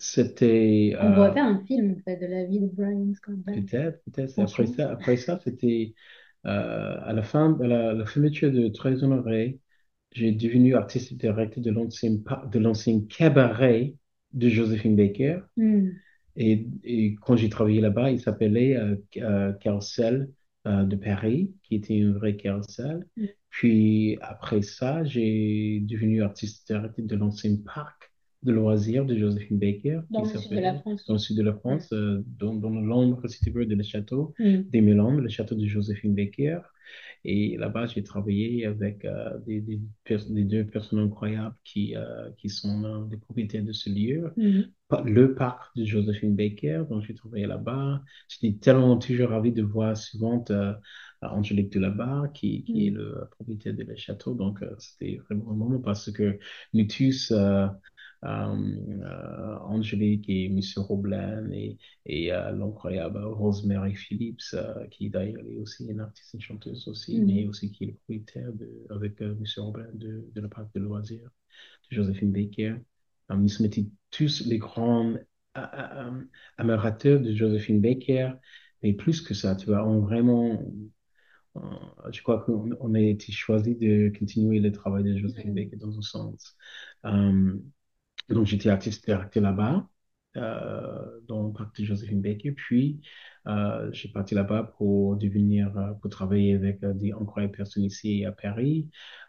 c'était 0.00 0.96
On 0.98 1.12
pourrait 1.12 1.28
euh, 1.28 1.34
faire 1.34 1.44
un 1.44 1.62
film 1.66 1.94
en 1.96 2.02
fait, 2.02 2.16
de 2.16 2.26
la 2.26 2.44
vie 2.44 2.58
de 2.58 2.66
Brian 2.66 3.12
Scott 3.14 3.36
peut-être, 3.44 4.02
peut-être. 4.04 4.38
Après 4.40 4.66
ça, 4.66 4.90
après 4.90 5.16
ça, 5.18 5.38
c'était 5.44 5.94
euh, 6.46 6.96
à 7.02 7.12
la 7.12 7.22
fin, 7.22 7.56
à 7.60 7.66
la, 7.66 7.92
la 7.92 8.06
fermeture 8.06 8.50
de 8.50 8.68
Très 8.68 9.04
honoré. 9.04 9.60
J'ai 10.12 10.32
devenu 10.32 10.74
artiste 10.74 11.12
directeur 11.14 11.62
de 11.62 11.70
l'ancien 11.70 12.94
de 12.96 13.06
cabaret 13.06 13.94
de 14.32 14.48
Josephine 14.48 14.96
Baker. 14.96 15.40
Mm. 15.56 15.90
Et, 16.36 16.66
et 16.82 17.16
quand 17.16 17.36
j'ai 17.36 17.50
travaillé 17.50 17.82
là-bas, 17.82 18.10
il 18.10 18.20
s'appelait 18.20 18.76
euh, 18.76 18.96
euh, 19.18 19.52
Carrousel 19.52 20.30
euh, 20.66 20.84
de 20.84 20.96
Paris, 20.96 21.52
qui 21.62 21.74
était 21.74 21.98
une 21.98 22.14
vraie 22.14 22.36
carrousel. 22.36 23.06
Mm. 23.16 23.26
Puis 23.50 24.18
après 24.22 24.62
ça, 24.62 25.04
j'ai 25.04 25.80
devenu 25.80 26.22
artiste 26.22 26.66
directeur 26.66 27.04
de 27.04 27.16
l'ancien 27.16 27.56
parc 27.64 28.09
de 28.42 28.52
loisirs 28.52 29.04
de 29.04 29.16
Josephine 29.16 29.58
Baker, 29.58 30.00
Dans 30.10 30.22
qui 30.22 30.32
le 30.34 30.38
sud 30.40 30.50
de 30.52 30.60
la 30.60 30.74
France. 30.80 31.04
dans 31.06 31.14
le 31.14 31.18
sud 31.18 31.36
de 31.36 31.42
la. 31.42 31.52
France, 31.54 31.92
euh, 31.92 32.22
dans, 32.38 32.54
dans 32.54 32.70
l'ombre, 32.70 33.26
si 33.28 33.40
tu 33.40 33.50
veux, 33.50 33.66
de 33.66 33.74
le 33.74 33.82
château 33.82 34.34
Mm. 34.38 34.62
des 34.70 34.80
Mélandes, 34.80 35.20
le 35.20 35.28
château 35.28 35.54
de 35.54 35.66
Josephine 35.66 36.14
Baker. 36.14 36.60
Et 37.24 37.56
là-bas, 37.58 37.86
j'ai 37.86 38.02
travaillé 38.02 38.64
avec 38.64 39.04
euh, 39.04 39.38
des, 39.46 39.60
des, 39.60 39.78
deux 40.44 40.64
personnes 40.64 41.00
incroyables 41.00 41.54
qui, 41.64 41.94
euh, 41.94 42.30
qui 42.38 42.48
sont 42.48 43.02
des 43.06 43.18
propriétaires 43.18 43.62
de 43.64 43.72
ce 43.72 43.90
lieu. 43.90 44.32
Mm. 44.38 44.60
Le 45.04 45.34
parc 45.34 45.76
de 45.76 45.84
Josephine 45.84 46.34
Baker, 46.34 46.84
donc 46.88 47.04
j'ai 47.04 47.14
travaillé 47.14 47.46
là-bas. 47.46 48.02
J'étais 48.28 48.58
tellement 48.58 48.96
toujours 48.96 49.28
ravi 49.28 49.52
de 49.52 49.62
voir 49.62 49.96
souvent 49.96 50.42
euh, 50.50 50.72
Angélique 51.22 51.72
Delabarre, 51.74 52.32
qui, 52.32 52.64
qui 52.64 52.86
est 52.86 52.90
Mm. 52.90 52.94
le 52.94 53.28
propriétaire 53.32 53.74
de 53.74 53.82
le 53.84 53.96
château. 53.96 54.34
Donc, 54.34 54.58
c'était 54.78 55.20
vraiment 55.28 55.50
un 55.52 55.54
moment 55.54 55.78
parce 55.78 56.10
que 56.10 56.38
nous 56.72 56.86
euh, 58.24 58.54
euh, 59.02 59.58
Angélique 59.60 60.28
et 60.28 60.48
Monsieur 60.48 60.82
Roblan 60.82 61.50
et, 61.52 61.78
et 62.06 62.32
euh, 62.32 62.52
l'incroyable 62.52 63.22
Rosemary 63.24 63.94
Phillips, 63.94 64.54
qui 64.90 65.10
d'ailleurs 65.10 65.42
est 65.48 65.58
aussi 65.58 65.86
une 65.86 66.00
artiste, 66.00 66.34
une 66.34 66.40
chanteuse 66.40 66.86
aussi, 66.88 67.20
mais 67.20 67.44
Mm. 67.44 67.48
aussi 67.48 67.70
qui 67.72 67.84
est 67.84 67.86
le 67.88 67.92
propriétaire 67.94 68.52
de, 68.52 68.86
avec 68.90 69.20
Monsieur 69.20 69.62
Roblan 69.62 69.88
de, 69.94 70.28
de 70.34 70.40
la 70.40 70.48
parc 70.48 70.72
de 70.74 70.80
loisirs 70.80 71.30
de 71.90 71.96
Josephine 71.96 72.32
Baker. 72.32 72.76
Nous 73.30 73.48
sommes 73.48 73.66
été 73.66 73.86
tous 74.10 74.44
les 74.46 74.58
grands 74.58 75.14
admirateurs 76.58 77.20
de 77.20 77.34
Josephine 77.34 77.80
Baker, 77.80 78.32
mais 78.82 78.92
plus 78.92 79.20
que 79.20 79.34
ça, 79.34 79.54
tu 79.56 79.66
vois, 79.66 79.86
on 79.86 80.00
vraiment, 80.00 80.62
je 82.12 82.22
crois 82.22 82.40
qu'on 82.42 82.70
on 82.80 82.94
a 82.94 83.00
été 83.00 83.32
choisi 83.32 83.74
de 83.76 84.12
continuer 84.18 84.60
le 84.60 84.72
travail 84.72 85.04
de 85.04 85.16
Josephine. 85.18 85.54
Baker 85.54 85.76
dans 85.76 85.96
un 85.98 86.02
sens. 86.02 86.56
Donc, 88.28 88.46
j'étais 88.46 88.68
artiste 88.70 89.04
directeur 89.04 89.42
là-bas, 89.42 89.88
euh, 90.36 91.20
parc 91.52 91.80
de 91.80 91.84
Josephine 91.84 92.20
Baker. 92.22 92.52
Puis, 92.52 93.00
euh, 93.46 93.90
j'ai 93.92 94.08
parti 94.10 94.34
là-bas 94.34 94.72
pour 94.78 95.16
devenir, 95.16 95.76
euh, 95.76 95.92
pour 95.94 96.10
travailler 96.10 96.54
avec 96.54 96.82
euh, 96.84 96.92
des 96.94 97.12
incroyables 97.12 97.52
personnes 97.56 97.84
ici 97.84 98.24
à 98.24 98.32
Paris, 98.32 98.88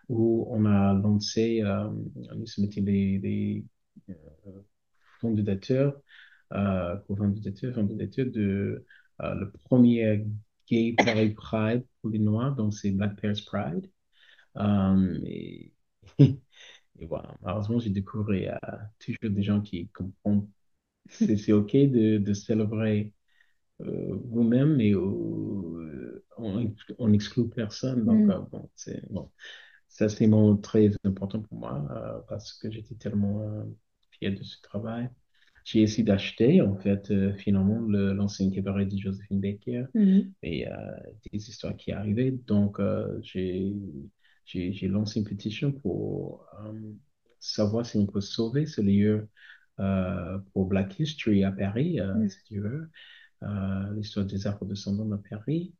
où 0.09 0.47
on 0.51 0.65
a 0.65 0.93
lancé, 0.93 1.61
euh, 1.63 1.89
nous 2.35 2.45
été 2.65 2.81
des, 2.81 3.17
des 3.19 3.65
euh, 4.09 4.13
fondateurs, 5.19 5.99
euh, 6.53 6.97
co-fondateurs, 7.07 7.73
fondateurs 7.75 8.27
de 8.27 8.85
euh, 9.21 9.35
le 9.35 9.51
premier 9.51 10.25
Gay 10.69 10.93
Pride 10.97 11.35
Pride 11.35 11.85
pour 12.01 12.09
les 12.11 12.19
Noirs, 12.19 12.55
donc 12.55 12.73
c'est 12.73 12.91
Black 12.91 13.19
Pairs 13.21 13.35
Pride. 13.45 13.89
Euh, 14.57 15.19
et 15.25 15.73
Et 16.99 17.05
voilà, 17.05 17.35
malheureusement, 17.41 17.79
j'ai 17.79 17.89
découvert 17.89 18.59
euh, 18.69 18.77
toujours 18.99 19.33
des 19.35 19.43
gens 19.43 19.61
qui 19.61 19.87
comprennent. 19.89 20.47
C'est 21.09 21.37
c'est 21.37 21.53
OK 21.53 21.73
de, 21.73 22.17
de 22.19 22.33
célébrer 22.33 23.13
euh, 23.81 24.17
vous-même, 24.25 24.75
mais 24.77 24.93
euh, 24.93 26.25
on, 26.37 26.73
on 26.99 27.09
n'exclut 27.09 27.49
personne. 27.49 28.05
Donc, 28.05 28.25
Mm. 28.25 28.31
euh, 28.31 28.39
bon, 28.51 28.69
c'est 28.75 29.01
bon. 29.11 29.31
Ça, 29.89 30.09
c'est 30.09 30.27
mon 30.27 30.57
très 30.57 30.91
important 31.05 31.41
pour 31.41 31.57
moi 31.59 31.87
euh, 31.91 32.19
parce 32.29 32.53
que 32.53 32.71
j'étais 32.71 32.95
tellement 32.95 33.41
euh, 33.41 33.63
fier 34.11 34.31
de 34.31 34.43
ce 34.43 34.61
travail. 34.61 35.09
J'ai 35.65 35.81
essayé 35.83 36.03
d'acheter, 36.03 36.61
en 36.61 36.75
fait, 36.77 37.11
euh, 37.11 37.33
finalement, 37.35 37.81
le- 37.81 38.13
l'ancien 38.13 38.49
cabaret 38.51 38.85
de 38.85 38.97
Josephine 38.97 39.41
Baker 39.41 39.85
Mm. 39.95 40.33
et 40.43 40.67
euh, 40.69 40.73
des 41.31 41.49
histoires 41.49 41.75
qui 41.77 41.91
arrivaient. 41.91 42.31
Donc, 42.31 42.79
euh, 42.79 43.19
j'ai, 43.23 43.73
j'ai, 44.45 44.87
lancé 44.87 45.19
une 45.19 45.25
pétition 45.27 45.71
pour 45.71 46.45
euh, 46.65 46.73
savoir 47.39 47.85
si 47.85 47.97
on 47.97 48.05
peut 48.05 48.21
sauver 48.21 48.65
ce 48.65 48.81
lieu 48.81 49.27
euh, 49.79 50.37
pour 50.53 50.65
Black 50.67 50.99
History 50.99 51.43
à 51.43 51.51
Paris, 51.51 51.99
euh, 51.99 52.13
Mm. 52.15 52.29
si 52.29 52.43
tu 52.45 52.59
veux, 52.59 52.89
l'histoire 53.93 54.25
des 54.25 54.47
afro-descendants 54.47 55.11
à 55.11 55.17
Paris. 55.29 55.73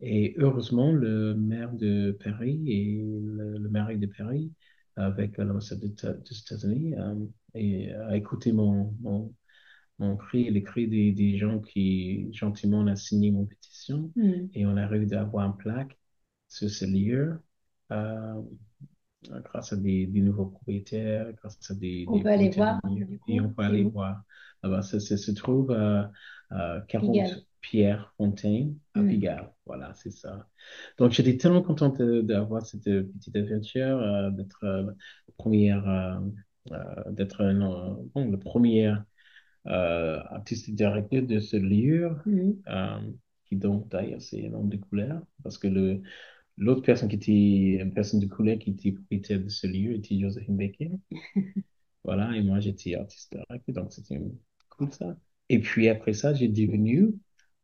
Et 0.00 0.34
heureusement, 0.38 0.92
le 0.92 1.34
maire 1.34 1.72
de 1.72 2.16
Paris 2.24 2.62
et 2.68 3.02
le, 3.04 3.58
le 3.58 3.68
maire 3.70 3.96
de 3.98 4.06
Paris, 4.06 4.52
avec 4.96 5.38
l'ambassade 5.38 5.80
des 5.80 5.88
Éta- 5.90 6.14
des 6.22 6.38
États-Unis, 6.38 6.94
et 7.54 7.92
a 7.92 8.16
écouté 8.16 8.52
mon, 8.52 8.94
mon, 9.00 9.34
mon 9.98 10.16
cri 10.16 10.46
et 10.46 10.50
les 10.50 10.62
cris 10.62 10.88
des, 10.88 11.12
des 11.12 11.38
gens 11.38 11.60
qui 11.60 12.32
gentiment 12.32 12.80
ont 12.80 12.96
signé 12.96 13.30
mon 13.30 13.46
pétition 13.46 14.12
Mm. 14.16 14.50
et 14.54 14.66
on 14.66 14.76
a 14.76 14.86
réussi 14.86 15.14
à 15.14 15.22
avoir 15.22 15.46
une 15.46 15.56
plaque 15.56 15.98
sur 16.48 16.70
ce 16.70 16.84
lieu 16.84 17.38
grâce 19.44 19.72
à 19.72 19.76
des, 19.76 20.06
des 20.06 20.20
nouveaux 20.20 20.46
propriétaires, 20.46 21.32
grâce 21.34 21.58
à 21.70 21.74
des, 21.74 22.06
On 22.06 22.18
des 22.18 22.22
peut 22.22 22.28
aller 22.30 22.50
voir, 22.50 22.80
et 23.28 23.40
on 23.40 23.50
peut 23.50 23.62
aller 23.62 23.84
voir. 23.84 24.22
Là-bas, 24.62 24.82
ça, 24.82 25.00
ça 25.00 25.16
se 25.16 25.30
trouve 25.32 25.70
à, 25.72 26.10
à 26.50 26.80
Pigalle. 26.98 27.30
40 27.30 27.46
Pierre 27.60 28.12
Fontaine 28.16 28.76
à 28.94 29.00
Mm. 29.00 29.08
Pigalle. 29.08 29.52
Voilà, 29.66 29.92
c'est 29.94 30.10
ça. 30.10 30.48
Donc, 30.98 31.12
j'étais 31.12 31.36
tellement 31.36 31.62
contente 31.62 32.02
d'avoir 32.02 32.64
cette 32.66 32.86
euh, 32.88 33.04
petite 33.14 33.36
aventure, 33.36 33.98
euh, 33.98 34.30
d'être 34.30 34.64
euh, 34.64 34.90
première, 35.36 35.88
euh, 35.88 36.20
euh, 36.72 37.12
d'être 37.12 37.40
euh, 37.42 37.94
bon, 38.14 38.30
le 38.30 38.38
premier 38.38 38.92
euh, 39.66 40.20
artistique 40.30 40.74
directeur 40.74 41.22
de 41.22 41.40
ce 41.40 41.56
lieu, 41.56 42.10
Mm. 42.26 42.62
euh, 42.68 43.00
qui 43.44 43.56
donc 43.56 43.88
d'ailleurs 43.88 44.20
c'est 44.22 44.46
un 44.48 44.54
homme 44.54 44.68
de 44.68 44.76
couleur, 44.76 45.22
parce 45.42 45.58
que 45.58 45.68
le, 45.68 46.02
l'autre 46.56 46.82
personne 46.82 47.08
qui 47.08 47.16
était 47.16 47.82
une 47.82 47.92
personne 47.94 48.20
de 48.20 48.26
couleur 48.26 48.58
qui 48.58 48.70
était 48.70 48.92
propriétaire 48.92 49.40
de 49.40 49.48
ce 49.48 49.66
lieu 49.66 49.94
était 49.94 50.18
Josephine 50.18 50.56
Baker. 50.56 50.90
Voilà, 52.04 52.36
et 52.36 52.42
moi 52.42 52.58
j'étais 52.58 52.96
artiste 52.96 53.36
donc 53.68 53.92
c'était 53.92 54.20
cool 54.70 54.92
ça. 54.92 55.16
Et 55.48 55.60
puis 55.60 55.88
après 55.88 56.14
ça, 56.14 56.34
j'ai 56.34 56.48
devenu 56.48 57.14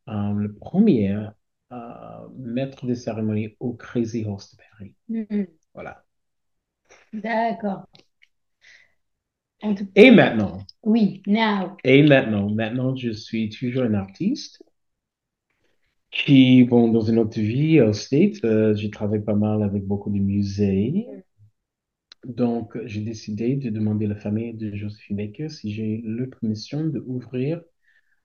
euh, 0.08 0.32
le 0.32 0.54
premier 0.54 1.28
euh, 1.72 2.28
maître 2.36 2.86
de 2.86 2.94
cérémonie 2.94 3.56
au 3.60 3.72
Crazy 3.74 4.24
Horse 4.24 4.52
de 4.56 4.62
Paris. 4.70 4.94
Mm. 5.08 5.44
Voilà. 5.74 6.04
D'accord. 7.12 7.86
Tout... 9.60 9.88
Et 9.94 10.10
maintenant, 10.10 10.58
Oui, 10.82 11.22
now. 11.26 11.76
et 11.84 12.02
maintenant, 12.02 12.48
maintenant, 12.50 12.94
je 12.96 13.10
suis 13.10 13.48
toujours 13.50 13.82
un 13.84 13.94
artiste 13.94 14.62
qui, 16.10 16.64
bon, 16.64 16.88
dans 16.90 17.00
une 17.02 17.18
autre 17.18 17.38
vie 17.40 17.80
au 17.80 17.92
States, 17.92 18.44
euh, 18.44 18.74
j'ai 18.74 18.90
travaillé 18.90 19.22
pas 19.22 19.34
mal 19.34 19.62
avec 19.62 19.84
beaucoup 19.86 20.10
de 20.10 20.18
musées. 20.18 21.06
Donc, 22.24 22.76
j'ai 22.86 23.00
décidé 23.02 23.56
de 23.56 23.70
demander 23.70 24.06
à 24.06 24.08
la 24.08 24.16
famille 24.16 24.54
de 24.54 24.74
Josephine 24.74 25.16
Baker 25.16 25.48
si 25.48 25.72
j'ai 25.72 25.98
le 26.04 26.28
permission 26.28 26.84
d'ouvrir 26.86 27.62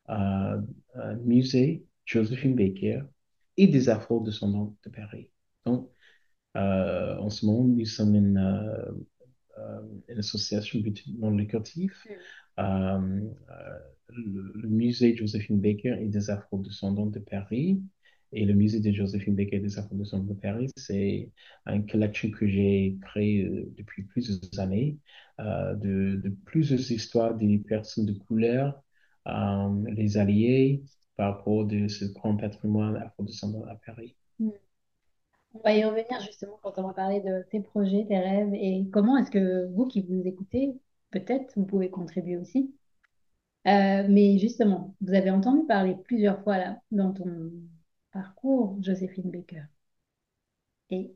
euh, 0.10 0.62
un 0.96 1.16
musée 1.25 1.86
Josephine 2.06 2.56
Baker 2.56 3.04
et 3.58 3.68
des 3.68 3.90
afro-descendants 3.90 4.75
de 4.86 4.90
Paris. 4.90 5.30
Donc, 5.66 5.90
euh, 6.58 7.18
en 7.18 7.30
ce 7.30 7.46
moment, 7.46 7.66
nous 7.66 7.86
sommes 7.86 8.16
une, 8.16 8.38
euh, 8.38 8.92
euh, 9.60 9.82
une 10.10 10.20
association 10.20 10.80
but 10.80 11.04
non 11.20 11.32
lucratif. 11.32 11.92
Euh, 12.60 12.63
euh, 13.50 13.80
le, 14.10 14.51
le 14.55 14.69
musée 14.69 15.15
Josephine 15.15 15.60
Baker 15.60 15.98
et 16.00 16.07
des 16.07 16.29
afro-descendants 16.29 17.07
de 17.07 17.19
Paris 17.19 17.81
et 18.33 18.45
le 18.45 18.53
musée 18.53 18.79
de 18.79 18.91
Josephine 18.91 19.36
Baker 19.36 19.57
et 19.57 19.60
des 19.60 19.77
afro-descendants 19.77 20.33
de 20.33 20.39
Paris, 20.39 20.69
c'est 20.75 21.31
une 21.67 21.86
collection 21.86 22.31
que 22.31 22.48
j'ai 22.48 22.98
créée 23.01 23.45
euh, 23.45 23.72
depuis 23.77 24.03
plusieurs 24.03 24.60
années 24.60 24.98
euh, 25.39 25.75
de, 25.75 26.36
plusieurs 26.45 26.91
histoires 26.91 27.36
des 27.36 27.60
personnes 27.60 28.05
de 28.05 28.13
couleur, 28.13 28.81
euh, 29.27 29.83
les 29.91 30.17
alliés 30.17 30.83
par 31.15 31.38
rapport 31.38 31.65
de 31.65 31.88
ce 31.88 32.05
grand 32.05 32.36
patrimoine 32.36 32.98
afro-descendant 32.98 33.65
à 33.65 33.75
Paris. 33.86 34.15
Mm. 34.39 34.50
On 35.55 35.60
va 35.60 35.75
y 35.75 35.83
revenir 35.83 36.19
justement 36.22 36.60
quand 36.63 36.79
on 36.79 36.88
va 36.88 36.93
parler 36.93 37.22
de 37.22 37.45
tes 37.51 37.60
projets, 37.60 38.05
tes 38.07 38.17
rêves 38.17 38.55
et 38.55 38.88
comment 38.91 39.17
est-ce 39.17 39.29
que 39.29 39.67
vous 39.67 39.86
qui 39.86 40.01
vous 40.01 40.24
écoutez, 40.25 40.74
peut-être 41.12 41.53
vous 41.55 41.65
pouvez 41.65 41.91
contribuer 41.91 42.38
aussi. 42.38 42.74
Euh, 43.65 44.05
mais 44.10 44.38
justement, 44.39 44.96
vous 45.01 45.13
avez 45.13 45.32
entendu 45.32 45.65
parler 45.65 45.96
plusieurs 46.05 46.43
fois 46.43 46.58
là 46.58 46.82
dans 46.91 47.13
ton 47.13 47.51
parcours, 48.12 48.77
Joséphine 48.82 49.32
Baker. 49.32 49.63
Et 50.89 51.13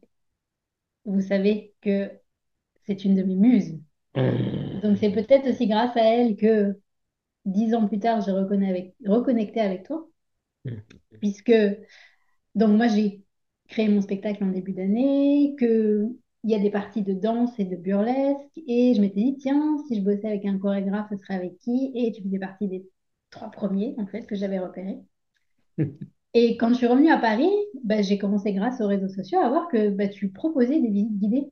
vous 1.05 1.21
savez 1.21 1.73
que 1.81 2.11
c'est 2.85 3.05
une 3.05 3.15
de 3.15 3.23
mes 3.23 3.35
muses. 3.35 3.79
Donc 4.15 4.97
c'est 4.97 5.11
peut-être 5.11 5.49
aussi 5.49 5.67
grâce 5.67 5.95
à 5.97 6.03
elle 6.03 6.35
que 6.35 6.79
dix 7.45 7.73
ans 7.73 7.87
plus 7.87 7.99
tard, 7.99 8.21
j'ai 8.21 8.31
avec, 8.31 8.95
reconnecté 9.05 9.59
avec 9.59 9.83
toi, 9.83 10.07
puisque 11.19 11.53
donc 12.55 12.75
moi 12.75 12.87
j'ai 12.87 13.23
créé 13.67 13.89
mon 13.89 14.01
spectacle 14.01 14.43
en 14.43 14.47
début 14.47 14.73
d'année, 14.73 15.55
que 15.59 16.07
il 16.43 16.51
y 16.51 16.55
a 16.55 16.59
des 16.59 16.69
parties 16.71 17.03
de 17.03 17.13
danse 17.13 17.51
et 17.59 17.65
de 17.65 17.75
burlesque, 17.75 18.57
et 18.67 18.93
je 18.95 19.01
m'étais 19.01 19.21
dit 19.21 19.37
tiens, 19.37 19.77
si 19.87 19.99
je 19.99 20.01
bossais 20.03 20.27
avec 20.27 20.45
un 20.45 20.57
chorégraphe, 20.57 21.07
ce 21.11 21.17
serait 21.17 21.35
avec 21.35 21.57
qui? 21.59 21.91
Et 21.95 22.11
tu 22.11 22.23
faisais 22.23 22.39
partie 22.39 22.67
des 22.67 22.85
trois 23.31 23.51
premiers 23.51 23.95
en 23.97 24.07
fait 24.07 24.25
que 24.25 24.35
j'avais 24.35 24.59
repérés. 24.59 24.99
Et 26.33 26.57
quand 26.57 26.69
je 26.69 26.75
suis 26.75 26.87
revenue 26.87 27.09
à 27.09 27.17
Paris, 27.17 27.49
bah, 27.83 28.01
j'ai 28.01 28.17
commencé 28.17 28.53
grâce 28.53 28.79
aux 28.81 28.87
réseaux 28.87 29.07
sociaux 29.07 29.39
à 29.39 29.49
voir 29.49 29.67
que 29.69 29.89
bah, 29.89 30.07
tu 30.07 30.29
proposais 30.29 30.79
des 30.79 30.89
visites 30.89 31.17
guidées 31.17 31.51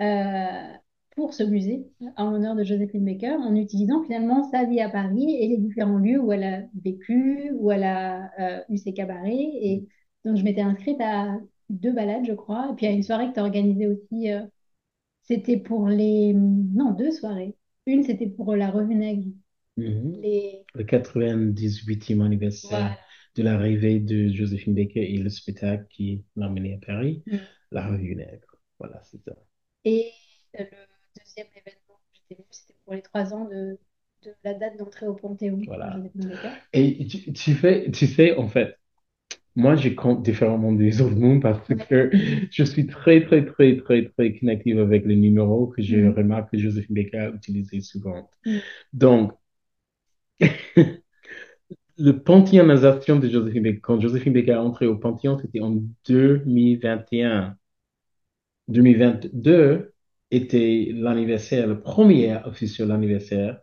euh, 0.00 0.72
pour 1.16 1.34
ce 1.34 1.42
musée 1.42 1.86
en 2.16 2.30
l'honneur 2.30 2.54
de 2.54 2.62
Joséphine 2.62 3.04
Baker 3.04 3.36
en 3.40 3.54
utilisant 3.56 4.02
finalement 4.04 4.44
sa 4.50 4.64
vie 4.64 4.80
à 4.80 4.88
Paris 4.88 5.36
et 5.40 5.48
les 5.48 5.58
différents 5.58 5.98
lieux 5.98 6.20
où 6.20 6.32
elle 6.32 6.44
a 6.44 6.62
vécu, 6.82 7.50
où 7.58 7.72
elle 7.72 7.84
a 7.84 8.30
euh, 8.38 8.62
eu 8.68 8.78
ses 8.78 8.92
cabarets. 8.92 9.34
Et 9.34 9.88
donc 10.24 10.36
je 10.36 10.44
m'étais 10.44 10.60
inscrite 10.60 11.00
à 11.00 11.38
deux 11.70 11.92
balades, 11.92 12.26
je 12.26 12.32
crois, 12.34 12.70
et 12.72 12.76
puis 12.76 12.86
à 12.86 12.90
une 12.92 13.02
soirée 13.02 13.28
que 13.28 13.34
tu 13.34 13.40
as 13.40 13.44
organisée 13.44 13.86
aussi. 13.88 14.32
euh, 14.32 14.46
c'était 15.22 15.58
pour 15.58 15.88
les... 15.88 16.32
Non, 16.34 16.92
deux 16.92 17.10
soirées. 17.12 17.56
Une, 17.86 18.04
c'était 18.04 18.28
pour 18.28 18.56
la 18.56 18.70
revue 18.70 18.94
Nègre. 18.96 19.28
Mhm. 19.76 20.20
Les... 20.22 20.66
Le 20.74 20.84
98e 20.84 22.20
anniversaire 22.22 22.78
Voilà. 22.78 22.98
de 23.36 23.42
l'arrivée 23.42 24.00
de 24.00 24.28
Joséphine 24.28 24.74
Baker 24.74 25.02
et 25.12 25.18
le 25.18 25.28
spectacle 25.30 25.86
qui 25.90 26.24
l'a 26.36 26.48
emmené 26.48 26.74
à 26.74 26.78
Paris, 26.86 27.24
Mm. 27.26 27.36
La 27.72 27.86
Revue 27.88 28.14
Nègre. 28.16 28.62
Voilà, 28.78 29.00
c'est 29.04 29.22
ça. 29.24 29.34
Et 29.84 30.10
euh, 30.58 30.64
le 30.64 31.20
deuxième 31.22 31.48
événement 31.54 32.00
que 32.12 32.14
j'étais 32.14 32.34
venue, 32.36 32.46
c'était 32.50 32.74
pour 32.84 32.94
les 32.94 33.02
trois 33.02 33.34
ans 33.34 33.44
de, 33.44 33.78
de 34.22 34.34
la 34.44 34.54
date 34.54 34.76
d'entrée 34.78 35.06
au 35.06 35.14
Panthéon 35.14 35.58
de 35.58 35.66
Voilà. 35.66 35.90
Joséphine 35.92 36.28
Baker. 36.28 36.54
Et 36.72 37.06
tu, 37.08 37.32
tu 37.32 37.54
fais, 37.54 37.90
tu 37.92 38.06
sais, 38.06 38.36
en 38.36 38.48
fait, 38.48 38.78
moi, 39.56 39.76
je 39.76 39.88
compte 39.90 40.22
différemment 40.22 40.72
des 40.72 41.00
autres 41.02 41.16
mondes 41.16 41.42
parce 41.42 41.66
que 41.68 42.10
je 42.50 42.64
suis 42.64 42.86
très, 42.86 43.24
très, 43.24 43.44
très, 43.44 43.76
très, 43.76 44.04
très 44.08 44.32
connective 44.38 44.78
avec 44.80 45.04
les 45.06 45.16
numéros 45.16 45.68
que 45.68 45.82
je 45.82 45.96
Mm. 45.96 46.08
remarque 46.08 46.50
que 46.52 46.58
Joséphine 46.58 46.94
Baker 46.96 47.30
utilisait 47.36 47.80
souvent. 47.80 48.30
Mm. 48.44 48.60
Donc, 48.92 49.32
le 51.98 52.12
panthéonisation 52.22 53.18
de 53.18 53.28
Joséphine 53.28 53.62
Baker, 53.62 53.80
quand 53.80 54.00
Joséphine 54.00 54.32
Baker 54.32 54.52
est 54.52 54.56
entrée 54.56 54.86
au 54.86 54.96
Panthéon, 54.96 55.38
c'était 55.38 55.60
en 55.60 55.76
2021. 56.06 57.56
2022 58.68 59.94
était 60.30 60.90
l'anniversaire, 60.94 61.66
le 61.66 61.80
premier 61.80 62.36
officiel 62.46 62.90
anniversaire 62.92 63.60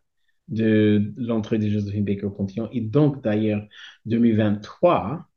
de 0.49 1.13
l'entrée 1.17 1.59
de 1.59 1.69
Joséphine 1.69 2.05
Baker 2.05 2.25
au 2.25 2.31
Panthéon. 2.31 2.69
Et 2.73 2.81
donc, 2.81 3.23
d'ailleurs, 3.23 3.65
2023, 4.05 5.27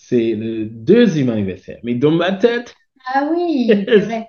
c'est 0.00 0.34
le 0.34 0.66
deuxième 0.66 1.30
anniversaire. 1.30 1.78
Mais 1.84 1.94
dans 1.94 2.10
ma 2.12 2.32
tête, 2.32 2.74
Ah 3.06 3.28
oui, 3.32 3.86
c'est 3.92 4.00
vrai. 4.00 4.28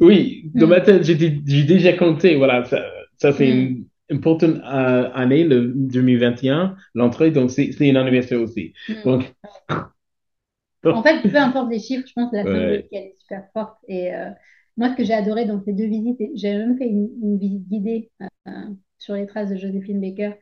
oui, 0.00 0.50
dans 0.54 0.66
Mm. 0.66 0.68
ma 0.68 0.80
tête, 0.80 1.04
j'ai 1.04 1.14
dé- 1.14 1.40
j'ai 1.46 1.64
déjà 1.64 1.92
compté. 1.94 2.36
Voilà, 2.36 2.64
ça, 2.64 2.82
ça 3.18 3.32
c'est 3.32 3.48
Mm. 3.48 3.70
une 3.70 3.86
importante 4.10 4.56
euh, 4.64 5.10
année, 5.14 5.44
le 5.44 5.72
2021, 5.74 6.76
l'entrée. 6.94 7.30
Donc, 7.30 7.50
c'est 7.50 7.72
c'est 7.72 7.90
un 7.90 7.96
anniversaire 7.96 8.40
aussi. 8.40 8.72
Mm. 8.88 9.04
Donc, 9.04 9.34
En 10.90 11.02
fait, 11.02 11.30
peu 11.30 11.38
importe 11.38 11.70
les 11.70 11.78
chiffres, 11.78 12.06
je 12.08 12.12
pense 12.14 12.30
que 12.30 12.36
la 12.36 12.44
Ouais. 12.44 12.50
symbolique, 12.50 12.88
elle 12.92 13.04
est 13.04 13.16
super 13.20 13.44
forte. 13.52 13.76
Et 13.88 14.12
euh, 14.14 14.30
moi, 14.76 14.90
ce 14.90 14.96
que 14.96 15.04
j'ai 15.04 15.14
adoré 15.14 15.44
dans 15.44 15.62
ces 15.62 15.72
deux 15.72 15.86
visites, 15.86 16.20
j'ai 16.34 16.56
même 16.56 16.76
fait 16.78 16.88
une, 16.88 17.10
une 17.22 17.38
visite 17.38 17.68
guidée 17.68 18.10
euh, 18.48 18.50
sur 18.98 19.14
les 19.14 19.26
traces 19.26 19.50
de 19.50 19.56
Joséphine 19.56 20.00
Baker. 20.00 20.32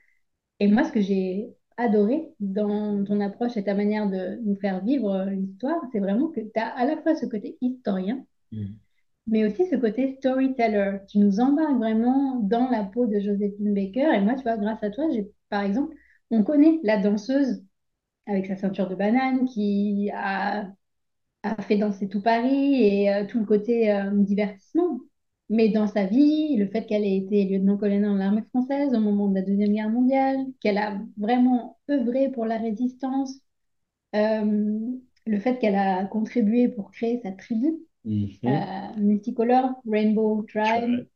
Et 0.61 0.69
moi, 0.69 0.85
ce 0.85 0.93
que 0.93 1.01
j'ai 1.03 1.51
adoré 1.79 2.29
dans 2.41 3.05
ton 3.05 3.21
approche 3.23 3.57
et 3.59 3.65
ta 3.65 3.75
manière 3.75 4.11
de 4.11 4.41
nous 4.45 4.57
faire 4.57 4.85
vivre 4.85 5.27
l'histoire, 5.31 5.81
c'est 5.93 6.01
vraiment 6.01 6.29
que 6.29 6.41
tu 6.41 6.51
as 6.61 6.69
à 6.69 6.87
la 6.87 6.99
fois 7.03 7.17
ce 7.17 7.27
côté 7.27 7.59
historien, 7.63 8.25
Mm. 8.53 8.79
mais 9.27 9.45
aussi 9.47 9.67
ce 9.69 9.77
côté 9.77 10.17
storyteller. 10.19 10.99
Tu 11.09 11.19
nous 11.19 11.41
embarques 11.41 11.77
vraiment 11.77 12.37
dans 12.37 12.71
la 12.71 12.85
peau 12.85 13.07
de 13.07 13.21
Joséphine 13.21 13.75
Baker. 13.75 14.15
Et 14.15 14.21
moi, 14.21 14.35
tu 14.35 14.43
vois, 14.43 14.57
grâce 14.57 14.83
à 14.83 14.91
toi, 14.91 15.05
j'ai, 15.13 15.31
par 15.51 15.63
exemple, 15.63 15.95
on 16.31 16.43
connaît 16.45 16.81
la 16.83 16.99
danseuse 16.99 17.63
avec 18.27 18.47
sa 18.47 18.57
ceinture 18.57 18.89
de 18.89 18.95
banane 18.97 19.47
qui 19.47 20.11
a, 20.15 20.71
a 21.45 21.63
fait 21.63 21.79
danser 21.79 22.09
tout 22.09 22.23
Paris 22.23 22.83
et 22.85 23.13
euh, 23.15 23.27
tout 23.27 23.41
le 23.41 23.47
côté 23.47 23.93
euh, 23.93 24.11
divertissement. 24.13 25.01
Mais 25.51 25.69
dans 25.71 25.87
sa 25.87 26.05
vie, 26.07 26.57
le 26.57 26.67
fait 26.69 26.85
qu'elle 26.87 27.05
ait 27.05 27.17
été 27.17 27.45
lieutenant-colonel 27.47 28.03
dans 28.03 28.15
l'armée 28.17 28.43
française 28.51 28.95
au 28.95 29.01
moment 29.01 29.29
de 29.29 29.35
la 29.37 29.43
Deuxième 29.43 29.73
Guerre 29.73 29.91
mondiale, 29.91 30.39
qu'elle 30.61 30.79
a 30.79 31.01
vraiment 31.17 31.79
œuvré 31.91 32.31
pour 32.31 32.45
la 32.47 32.59
résistance, 32.59 33.35
euh, 34.17 34.79
le 35.27 35.41
fait 35.41 35.59
qu'elle 35.59 35.77
a 35.77 36.07
contribué 36.07 36.69
pour 36.69 36.91
créer 36.93 37.21
sa 37.23 37.33
tribu 37.33 37.69
Mhm. 38.05 38.39
euh, 38.49 38.97
multicolore, 38.99 39.73
Rainbow 39.89 40.45
Tribe, 40.49 41.07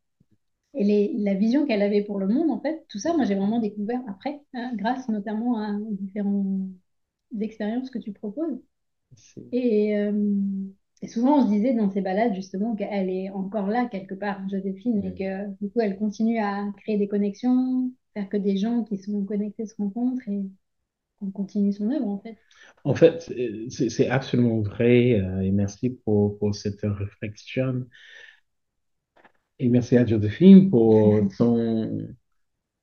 et 0.75 0.85
les- 0.85 1.14
la 1.18 1.35
vision 1.35 1.66
qu'elle 1.66 1.83
avait 1.83 2.03
pour 2.05 2.18
le 2.18 2.29
monde, 2.29 2.51
en 2.51 2.61
fait, 2.61 2.85
tout 2.88 2.99
ça, 2.99 3.14
moi, 3.14 3.25
j'ai 3.25 3.35
vraiment 3.35 3.61
découvert 3.61 4.01
après, 4.09 4.40
hein, 4.55 4.73
grâce 4.77 5.09
notamment 5.09 5.59
à 5.59 5.73
aux 5.77 5.95
différentes 5.95 6.68
expériences 7.40 7.90
que 7.90 7.99
tu 7.99 8.12
proposes. 8.12 8.61
Et, 9.53 9.97
euh, 9.99 10.12
et 11.02 11.08
souvent, 11.08 11.40
on 11.40 11.46
se 11.46 11.52
disait 11.52 11.74
dans 11.74 11.90
ces 11.90 12.00
balades, 12.00 12.34
justement, 12.34 12.76
qu'elle 12.76 13.10
est 13.10 13.28
encore 13.30 13.66
là, 13.66 13.86
quelque 13.90 14.14
part, 14.14 14.40
Joséphine, 14.48 15.02
et 15.04 15.12
que 15.14 15.48
du 15.60 15.70
coup, 15.70 15.80
elle 15.80 15.98
continue 15.98 16.38
à 16.38 16.64
créer 16.78 16.96
des 16.96 17.08
connexions, 17.08 17.90
faire 18.14 18.28
que 18.28 18.36
des 18.36 18.56
gens 18.56 18.84
qui 18.84 18.98
sont 18.98 19.24
connectés 19.24 19.66
se 19.66 19.74
rencontrent 19.76 20.28
et 20.28 20.42
qu'on 21.18 21.30
continue 21.32 21.72
son 21.72 21.90
œuvre, 21.90 22.08
en 22.08 22.18
fait. 22.18 22.36
En 22.84 22.94
fait, 22.94 23.32
c'est 23.70 24.08
absolument 24.08 24.60
vrai 24.60 25.20
euh, 25.20 25.40
et 25.40 25.50
merci 25.50 25.90
pour, 26.04 26.38
pour 26.38 26.54
cette 26.54 26.82
réflexion. 26.82 27.86
Et 29.58 29.68
merci 29.68 29.96
à 29.96 30.06
Joséphine 30.06 30.70
pour 30.70 31.20
son, 31.32 32.08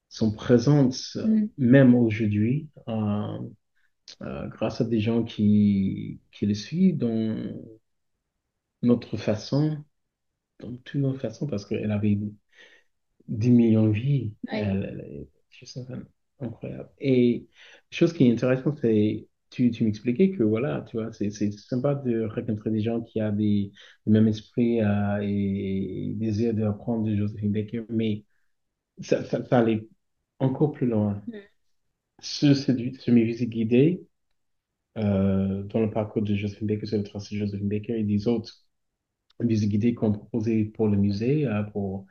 son 0.09 0.31
présence, 0.31 1.17
Mm. 1.17 1.49
même 1.57 1.95
aujourd'hui, 1.95 2.69
euh, 2.87 3.37
euh, 4.21 4.47
grâce 4.47 4.81
à 4.81 4.85
des 4.85 4.99
gens 4.99 5.23
qui, 5.23 6.19
qui 6.31 6.45
le 6.45 6.53
suivent 6.53 6.97
dans 6.97 7.35
notre 8.83 9.17
façon, 9.17 9.83
dans 10.59 10.75
toute 10.77 11.01
notre 11.01 11.19
façon, 11.21 11.47
parce 11.47 11.65
qu'elle 11.65 11.91
avait 11.91 12.17
10 13.27 13.51
millions 13.51 13.87
de 13.87 13.93
vies. 13.93 14.33
Ouais. 14.51 14.59
Elle, 14.59 14.83
elle 15.01 15.27
incroyable. 16.39 16.89
Et 16.99 17.47
chose 17.91 18.13
qui 18.13 18.27
est 18.27 18.31
intéressante, 18.31 18.77
c'est 18.81 19.27
tu, 19.49 19.71
tu 19.71 19.83
m'expliquais 19.83 20.31
que 20.31 20.43
voilà, 20.43 20.85
tu 20.89 20.97
vois, 20.97 21.11
c'est 21.11 21.31
c'est 21.31 21.51
sympa 21.51 21.95
de 21.95 22.25
rencontrer 22.25 22.69
des 22.71 22.81
gens 22.81 23.01
qui 23.01 23.21
ont 23.21 23.31
des, 23.33 23.71
le 24.05 24.11
même 24.13 24.27
esprit 24.27 24.81
euh, 24.81 25.19
et, 25.21 26.09
et 26.11 26.13
désir 26.13 26.53
d'apprendre 26.53 27.05
de 27.05 27.15
Josephine 27.15 27.51
Baker, 27.51 27.83
mais 27.89 28.25
ça, 29.01 29.23
ça, 29.25 29.45
ça 29.45 29.59
allait 29.59 29.87
encore 30.39 30.71
plus 30.73 30.87
loin. 30.87 31.21
Mm. 31.27 31.39
Ce, 32.21 32.53
ce, 32.53 32.71
ce 32.99 33.11
mes 33.11 33.23
visites 33.25 33.49
guidées, 33.49 34.07
euh, 34.97 35.63
dans 35.65 35.81
le 35.81 35.91
parcours 35.91 36.21
de 36.23 36.35
Josephine 36.35 36.67
Baker, 36.67 36.85
sur 36.87 36.97
le 36.97 37.03
tracé 37.03 37.35
de 37.35 37.39
Josephine 37.41 37.69
Baker 37.69 37.99
et 37.99 38.03
des 38.03 38.27
autres 38.27 38.65
guidée 39.67 39.93
qu'on 39.93 40.11
proposait 40.11 40.65
pour 40.65 40.87
le 40.87 40.97
musée, 40.97 41.47
pour 41.71 42.05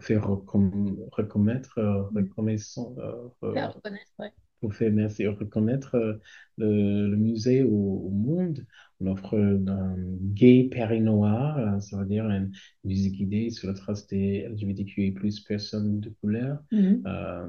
faire 0.00 0.22
recon- 0.28 0.96
reconnaître, 1.12 1.78
Mm. 1.80 2.16
reconnaissance, 2.16 2.98
euh, 2.98 3.52
Faire 3.52 3.74
reconnaître, 3.74 4.10
ouais. 4.18 4.32
pour 4.60 4.74
faire 4.74 4.92
merci, 4.92 5.26
reconnaître 5.26 6.20
le, 6.56 7.08
le 7.08 7.16
musée 7.16 7.62
au, 7.62 7.70
au 8.06 8.10
monde. 8.10 8.64
On 9.00 9.08
offre 9.08 9.36
un 9.36 9.96
gay 10.32 10.70
Noir, 11.00 11.58
euh, 11.58 11.80
ça 11.80 11.98
veut 11.98 12.06
dire 12.06 12.24
une 12.30 12.50
visite 12.84 13.14
guidée 13.14 13.50
sur 13.50 13.68
la 13.68 13.74
trace 13.74 14.06
des 14.06 14.46
LGBTQI+, 14.48 15.14
personnes 15.46 16.00
de 16.00 16.10
couleur. 16.20 16.58
Mhm. 16.72 17.02
Euh, 17.06 17.46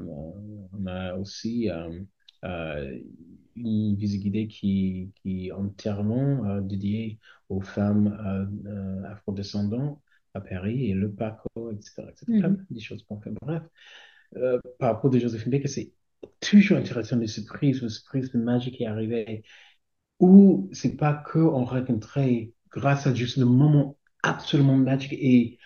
on 0.73 0.85
a 0.87 1.15
aussi 1.15 1.69
une 2.43 3.95
visite 3.95 4.21
guidée 4.21 4.47
qui, 4.47 5.11
qui 5.21 5.47
est 5.47 5.51
entièrement 5.51 6.45
euh, 6.45 6.61
dédiée 6.61 7.19
aux 7.49 7.61
femmes 7.61 8.07
euh, 8.25 8.69
euh, 8.69 9.03
afrodescendantes 9.11 9.99
à 10.33 10.41
Paris 10.41 10.89
et 10.91 10.93
le 10.93 11.11
Paco, 11.11 11.71
etc. 11.71 12.09
etc. 12.11 12.31
Plein 12.35 12.49
Mhm. 12.49 12.67
de 12.69 12.79
choses 12.79 13.03
qu'on 13.03 13.19
fait. 13.21 13.31
Bref, 13.41 13.63
euh, 14.37 14.59
par 14.79 14.95
rapport 14.95 15.13
à 15.13 15.19
Joséphine 15.19 15.51
Baker, 15.51 15.67
c'est 15.67 15.91
toujours 16.41 16.77
intéressant 16.77 17.17
les 17.17 17.27
surprises, 17.27 17.81
les 17.81 17.89
surprises 17.89 18.31
de 18.31 18.39
magie 18.39 18.71
qui 18.71 18.85
arrivaient, 18.85 19.43
où 20.19 20.69
c'est 20.73 20.95
pas 20.97 21.13
que 21.13 21.39
on 21.39 21.65
rencontrait 21.65 22.53
grâce 22.71 23.07
à 23.07 23.13
juste 23.13 23.37
le 23.37 23.45
moment 23.45 23.97
absolument 24.23 24.75
magique 24.77 25.13
et 25.13 25.59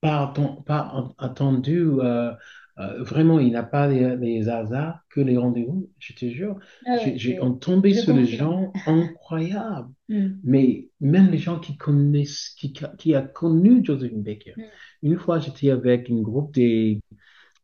pas, 0.00 0.32
atten- 0.34 0.64
pas 0.64 0.84
en- 0.94 1.14
attendu. 1.18 1.80
euh, 2.00 2.32
euh, 2.78 3.02
vraiment, 3.02 3.38
il 3.38 3.52
n'a 3.52 3.62
pas 3.62 3.86
les, 3.86 4.16
les 4.16 4.48
hasards 4.48 5.00
que 5.10 5.20
les 5.20 5.36
rendez-vous, 5.36 5.90
je 5.98 6.14
te 6.14 6.26
jure. 6.28 6.58
Ah 6.86 6.96
J'ai 6.96 7.10
ouais, 7.12 7.18
j'ai 7.18 7.38
tombé 7.60 7.94
sur 7.94 8.14
des 8.14 8.26
gens 8.26 8.72
incroyables. 8.86 9.88
Mm. 10.08 10.40
Mais 10.44 10.88
même 11.00 11.30
les 11.30 11.38
gens 11.38 11.58
qui 11.58 11.76
connaissent, 11.78 12.50
qui, 12.58 12.74
qui 12.98 13.14
a 13.14 13.22
connu 13.22 13.82
Josephine 13.82 14.22
Baker. 14.22 14.52
Mm. 14.56 14.62
Une 15.02 15.18
fois, 15.18 15.38
j'étais 15.38 15.70
avec 15.70 16.10
un 16.10 16.20
groupe 16.20 16.52
des 16.52 17.00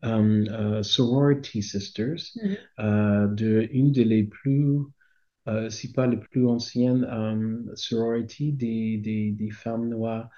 euh, 0.04 0.44
euh, 0.50 0.82
sorority 0.82 1.62
sisters, 1.62 2.16
euh, 2.78 3.26
de 3.28 3.68
une 3.72 3.92
de 3.92 4.02
les 4.02 4.24
plus, 4.24 4.78
euh, 5.48 5.70
si 5.70 5.92
pas 5.92 6.06
les 6.06 6.16
plus 6.18 6.46
anciennes 6.46 7.04
euh, 7.04 7.74
sorority 7.76 8.52
des, 8.52 8.98
des, 8.98 9.32
des 9.32 9.50
femmes 9.50 9.88
noires 9.88 10.30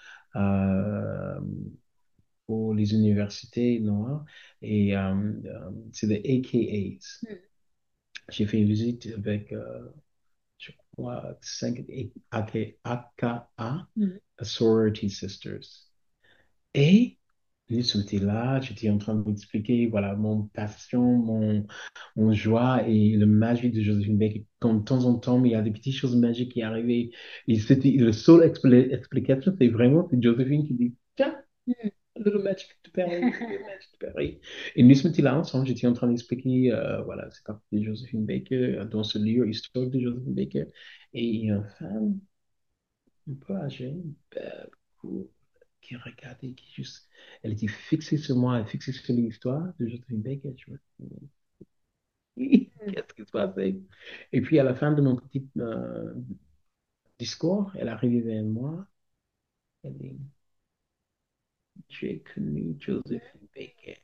pour 2.51 2.75
les 2.75 2.93
universités 2.95 3.79
noires. 3.81 4.25
Et 4.63 4.97
euh, 4.97 5.15
euh, 5.47 5.71
c'est 5.93 6.07
les 6.09 6.17
AKAs. 6.19 7.25
Mm. 7.25 7.41
J'ai 8.31 8.47
fait 8.47 8.59
une 8.61 8.69
visite 8.69 9.09
avec, 9.17 9.53
euh, 9.53 9.91
je 10.59 10.73
crois, 10.93 11.39
cinq 11.43 11.85
AK 12.31 12.79
AKA, 12.85 13.89
Mhm. 13.97 14.21
sorority 14.43 15.11
sisters. 15.11 15.61
Et 16.75 17.19
nous 17.71 17.83
sommes 17.83 18.05
là, 18.27 18.61
j'étais 18.61 18.91
en 18.91 18.99
train 18.99 19.15
d'expliquer 19.15 19.87
voilà, 19.87 20.17
mon 20.17 20.45
passion, 20.49 21.03
mon, 21.03 21.67
mon 22.17 22.33
joie 22.33 22.87
et 22.89 23.17
le 23.17 23.27
magie 23.27 23.71
de 23.71 23.81
Joséphine 23.83 24.19
Baker. 24.19 24.45
Comme 24.61 24.81
de 24.81 24.85
temps 24.85 25.05
en 25.05 25.15
temps, 25.19 25.45
il 25.45 25.53
y 25.53 25.55
a 25.55 25.63
des 25.63 25.71
petites 25.71 25.95
choses 25.95 26.17
magiques 26.17 26.53
qui 26.53 26.63
arrivaient. 26.63 27.11
Et 27.49 27.59
c'était 27.61 27.93
le 27.93 28.13
seul 28.13 28.41
expli- 28.43 28.93
explication, 28.93 29.55
c'est 29.59 29.69
vraiment 29.69 30.09
c'est 30.11 30.23
Joséphine 30.23 30.67
qui 30.67 30.75
dit 30.75 30.95
Tiens, 31.17 31.37
Mm. 31.69 31.91
Le 32.17 32.39
magic 32.43 32.69
de 32.85 32.91
Paris, 32.91 33.21
magic 33.23 33.91
de 34.01 34.07
Paris. 34.13 34.41
Et 34.77 34.83
nous 34.83 34.95
sommes 34.95 35.13
là 35.19 35.39
ensemble, 35.39 35.67
j'étais 35.67 35.87
en 35.87 35.93
train 35.93 36.09
d'expliquer, 36.09 36.73
euh, 36.73 37.03
voilà, 37.03 37.31
c'est 37.31 37.45
parti 37.45 37.65
de 37.73 37.83
Joséphine 37.85 38.27
Baker, 38.27 38.57
euh, 38.79 38.85
dans 38.85 39.05
ce 39.05 39.19
livre 39.19 39.47
historique 39.47 39.91
de 39.91 40.01
Joséphine 40.01 40.35
Baker. 40.35 40.67
Et 41.15 41.25
il 41.25 41.47
y 41.47 41.51
a 41.51 41.57
une 41.57 41.69
femme 41.79 42.21
un 43.31 43.35
peu 43.35 43.55
âgée, 43.57 43.95
belle, 44.31 44.71
cool, 45.01 45.29
qui 45.81 45.97
regardait, 45.97 46.53
qui 46.53 46.73
juste, 46.75 47.09
elle 47.43 47.53
était 47.53 47.69
fixée 47.69 48.17
sur 48.19 48.37
moi, 48.37 48.59
elle 48.59 48.67
fixée 48.67 48.93
sur 48.93 49.15
l'histoire 49.15 49.73
de 49.79 49.87
Joséphine 49.89 50.23
Baker. 50.23 50.55
Je 50.57 50.73
me 50.73 50.79
dis, 52.37 52.71
qu'est-ce 52.93 53.15
qui 53.15 53.25
se 53.25 53.31
passe? 53.31 53.55
Et 54.33 54.41
puis 54.41 54.59
à 54.59 54.65
la 54.65 54.75
fin 54.75 54.93
de 54.93 55.03
mon 55.03 55.17
petit 55.17 55.49
euh, 55.59 56.13
discours, 57.21 57.71
elle 57.77 57.89
arrivait 57.89 58.21
vers 58.21 58.43
moi, 58.45 58.85
elle 59.85 59.97
dit, 59.99 60.19
j'ai 61.91 62.21
connu 62.23 62.77
Joséphine 62.81 63.49
Baker. 63.55 63.99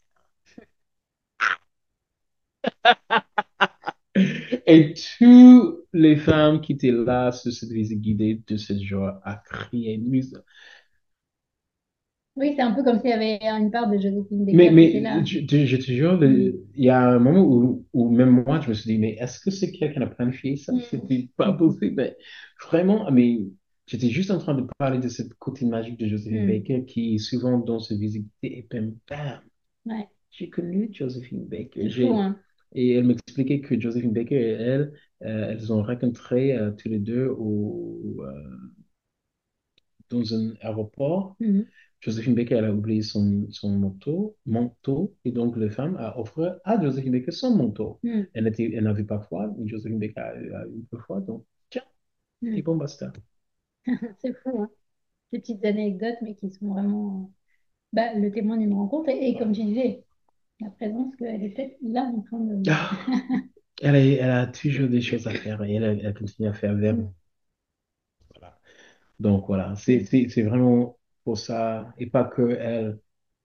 Et 4.66 4.94
toutes 5.18 5.84
les 5.92 6.16
femmes 6.16 6.60
qui 6.60 6.72
étaient 6.72 6.90
là 6.90 7.32
sur 7.32 7.52
cette 7.52 7.70
visite 7.70 8.00
guidée 8.00 8.42
de 8.46 8.56
ce 8.56 8.72
jour 8.82 9.10
a 9.24 9.36
crié 9.36 9.98
mus- 9.98 10.34
Oui, 12.36 12.52
c'est 12.54 12.62
un 12.62 12.72
peu 12.72 12.84
comme 12.84 13.00
s'il 13.00 13.10
y 13.10 13.12
avait 13.12 13.38
une 13.42 13.70
part 13.70 13.88
de 13.90 13.98
Joséphine 13.98 14.44
Mais, 14.50 14.70
Baker 14.70 14.76
qui 14.78 14.84
était 14.84 15.00
là. 15.00 15.16
mais 15.16 15.26
je, 15.26 15.40
te 15.40 15.66
je 15.66 15.76
te 15.76 15.82
jure, 15.92 16.16
le- 16.18 16.28
Mm. 16.28 16.52
il 16.74 16.84
y 16.84 16.88
a 16.90 17.00
un 17.08 17.18
moment 17.18 17.42
où, 17.42 17.84
où 17.92 18.10
même 18.10 18.44
moi, 18.46 18.60
je 18.60 18.68
me 18.68 18.74
suis 18.74 18.92
dit, 18.92 18.98
mais 18.98 19.14
est-ce 19.20 19.40
que 19.40 19.50
c'est 19.50 19.72
quelqu'un 19.72 20.00
qui 20.00 20.04
a 20.04 20.14
planifié 20.14 20.56
ça? 20.56 20.72
Mm. 20.72 20.80
C'était 20.80 21.28
pas 21.36 21.52
possible. 21.52 21.94
Mais 21.96 22.16
vraiment, 22.62 23.10
mais 23.10 23.40
j'étais 23.86 24.08
juste 24.10 24.30
en 24.30 24.38
train 24.38 24.54
de 24.54 24.66
parler 24.78 24.98
de 24.98 25.08
cette 25.08 25.34
côté 25.34 25.64
magique 25.64 25.98
de 25.98 26.06
Joséphine 26.06 26.44
Mm. 26.44 26.48
Baker 26.48 26.84
qui 26.86 27.18
souvent 27.18 27.58
dans 27.58 27.78
visite 27.90 28.26
guidée, 28.42 28.56
et 28.58 28.62
puis 28.68 28.80
bam, 29.08 29.40
Ouais, 29.86 30.08
j'ai 30.30 30.50
connu 30.50 30.88
Joséphine 30.92 31.46
Baker. 31.46 31.88
fou, 31.90 32.14
hein. 32.14 32.38
Et 32.74 32.92
elle 32.92 33.04
m'expliquait 33.04 33.60
que 33.60 33.78
Josephine 33.80 34.12
Baker 34.12 34.34
et 34.36 34.50
elle, 34.50 34.92
euh, 35.22 35.50
elles 35.52 35.72
ont 35.72 35.82
rencontré 35.82 36.52
euh, 36.56 36.72
tous 36.72 36.88
les 36.88 36.98
deux 36.98 37.26
au, 37.28 38.16
euh, 38.20 38.56
dans 40.10 40.34
un 40.34 40.54
aéroport. 40.60 41.36
Mhm. 41.40 41.66
Josephine 42.00 42.34
Baker, 42.34 42.56
elle 42.56 42.64
a 42.66 42.72
oublié 42.74 43.02
son, 43.02 43.46
son 43.50 43.70
manteau, 43.78 44.36
manteau, 44.44 45.14
et 45.24 45.32
donc 45.32 45.56
la 45.56 45.70
femme 45.70 45.96
a 45.98 46.18
offert 46.20 46.56
à 46.64 46.80
Josephine 46.80 47.12
Baker 47.12 47.32
son 47.32 47.56
manteau. 47.56 47.98
Mm. 48.02 48.22
Elle 48.34 48.44
n'était- 48.44 48.70
elle 48.74 48.84
n'avait 48.84 49.04
pas 49.04 49.18
froid, 49.20 49.52
mais 49.56 49.66
Josephine 49.66 49.98
Baker 49.98 50.20
a, 50.20 50.28
a 50.60 50.66
eu 50.66 50.82
peu 50.90 50.98
froid, 50.98 51.20
donc 51.20 51.44
tiens, 51.70 51.82
et 52.58 52.62
bon, 52.62 52.76
basta. 52.76 53.12
C'est 54.20 54.34
fou, 54.42 54.62
hein. 54.62 54.70
Des 55.32 55.40
petites 55.40 55.64
anecdotes, 55.64 56.16
mais 56.22 56.34
qui 56.36 56.50
sont 56.52 56.68
vraiment 56.74 57.32
bah, 57.92 58.14
le 58.14 58.30
témoin 58.32 58.58
d'une 58.58 58.74
rencontre. 58.74 59.10
Et, 59.10 59.30
et 59.30 59.36
comme 59.38 59.52
tu 59.52 59.64
disais, 59.64 60.04
la 60.60 60.70
présence 60.70 61.14
qu'elle 61.16 61.42
est 61.44 61.50
peut-être 61.50 61.76
là 61.82 62.02
en 62.04 62.22
train 62.22 62.40
de. 62.40 62.56
Ah, 62.68 62.90
elle, 63.82 63.96
a, 63.96 64.00
elle 64.00 64.30
a 64.30 64.46
toujours 64.48 64.88
des 64.88 65.00
choses 65.02 65.26
à 65.28 65.34
faire 65.34 65.62
et 65.64 65.74
elle, 65.76 66.14
continue 66.14 66.48
à 66.48 66.52
faire 66.54 66.74
vers 66.76 66.96
Mm. 66.96 67.08
Voilà. 68.34 68.58
Donc 69.20 69.46
voilà, 69.48 69.74
c'est 69.76 70.04
c'est- 70.04 70.28
c'est 70.28 70.42
vraiment 70.42 70.98
pour 71.24 71.38
ça, 71.38 71.94
et 71.98 72.08
pas 72.08 72.24
que 72.24 72.42
elle, 72.60 73.00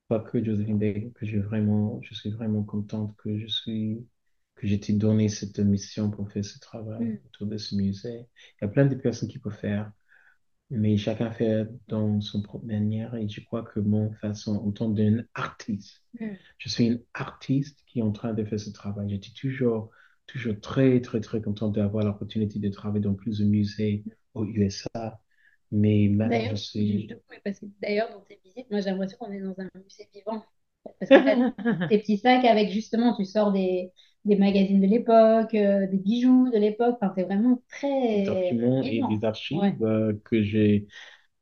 pas 0.08 0.20
que 0.22 0.44
Josephine 0.44 0.80
Baker, 0.80 1.12
que 1.16 1.26
je 1.26 1.40
vraiment, 1.40 2.02
je 2.04 2.14
suis 2.16 2.32
vraiment 2.32 2.64
contente 2.64 3.16
que 3.18 3.38
je 3.40 3.48
suis, 3.48 4.08
que 4.56 4.68
j'ai 4.68 4.76
été 4.76 4.94
donné 4.94 5.30
cette 5.30 5.60
mission 5.60 6.12
pour 6.12 6.32
faire 6.32 6.46
ce 6.46 6.60
travail 6.60 7.06
Mm. 7.06 7.22
autour 7.28 7.48
de 7.48 7.58
ce 7.58 7.76
musée. 7.76 8.28
Il 8.62 8.64
y 8.64 8.66
a 8.66 8.70
plein 8.70 8.86
de 8.86 8.96
personnes 8.96 9.30
qui 9.30 9.40
peuvent 9.40 9.58
faire, 9.58 9.92
mais 10.72 10.98
chacun 10.98 11.32
fait 11.32 11.68
dans 11.88 12.22
son 12.22 12.42
propre 12.42 12.66
manière, 12.66 13.16
et 13.16 13.28
je 13.30 13.42
crois 13.42 13.64
que 13.64 13.80
mon 13.80 14.12
façon, 14.14 14.56
en 14.56 14.72
tant 14.72 14.94
qu'un 14.94 15.24
artiste, 15.36 16.02
Mm. 16.20 16.26
je 16.58 16.70
suis 16.70 16.86
une 16.88 17.04
artiste 17.14 17.80
qui 17.88 18.00
est 18.00 18.02
en 18.02 18.12
train 18.12 18.34
de 18.34 18.44
faire 18.44 18.60
ce 18.60 18.70
travail. 18.70 19.10
J'étais 19.10 19.32
toujours, 19.36 19.90
toujours 20.28 20.60
très, 20.60 21.00
très, 21.02 21.22
très 21.22 21.42
contente 21.42 21.76
d'avoir 21.76 22.06
l'opportunité 22.06 22.60
de 22.60 22.70
travailler 22.70 23.02
dans 23.02 23.14
plusieurs 23.14 23.48
musées 23.48 24.04
aux 24.34 24.46
USA. 24.46 25.20
Mais 25.72 26.10
maintenant, 26.10 26.50
je 26.52 26.56
suis. 26.56 27.10
d'ailleurs, 27.82 28.10
dans 28.12 28.20
tes 28.22 28.40
visites, 28.44 28.70
moi 28.70 28.82
j'ai 28.82 28.90
l'impression 28.90 29.18
qu'on 29.18 29.32
est 29.32 29.40
dans 29.40 29.56
un 29.58 29.70
musée 29.76 30.10
vivant. 30.14 30.44
Parce 31.00 31.10
que 31.10 31.56
t'as 31.56 31.88
tes 31.88 32.00
petits 32.00 32.18
sacs 32.18 32.44
avec 32.44 32.72
justement, 32.72 33.16
tu 33.16 33.24
sors 33.24 33.54
des, 33.54 33.92
des 34.26 34.36
magazines 34.38 34.82
de 34.82 34.88
l'époque, 34.88 35.54
euh, 35.56 35.88
des 35.88 35.98
bijoux 35.98 36.50
de 36.52 36.58
l'époque. 36.58 36.98
Enfin, 37.02 37.14
c'est 37.18 37.24
vraiment 37.26 37.62
Des 38.10 38.20
très 38.22 38.22
documents 38.22 38.84
et 38.86 39.04
des 39.04 39.24
Ouais. 39.52 39.78
archives 39.78 39.82
euh, 39.84 40.14
que 40.26 40.42
j'ai 40.44 40.88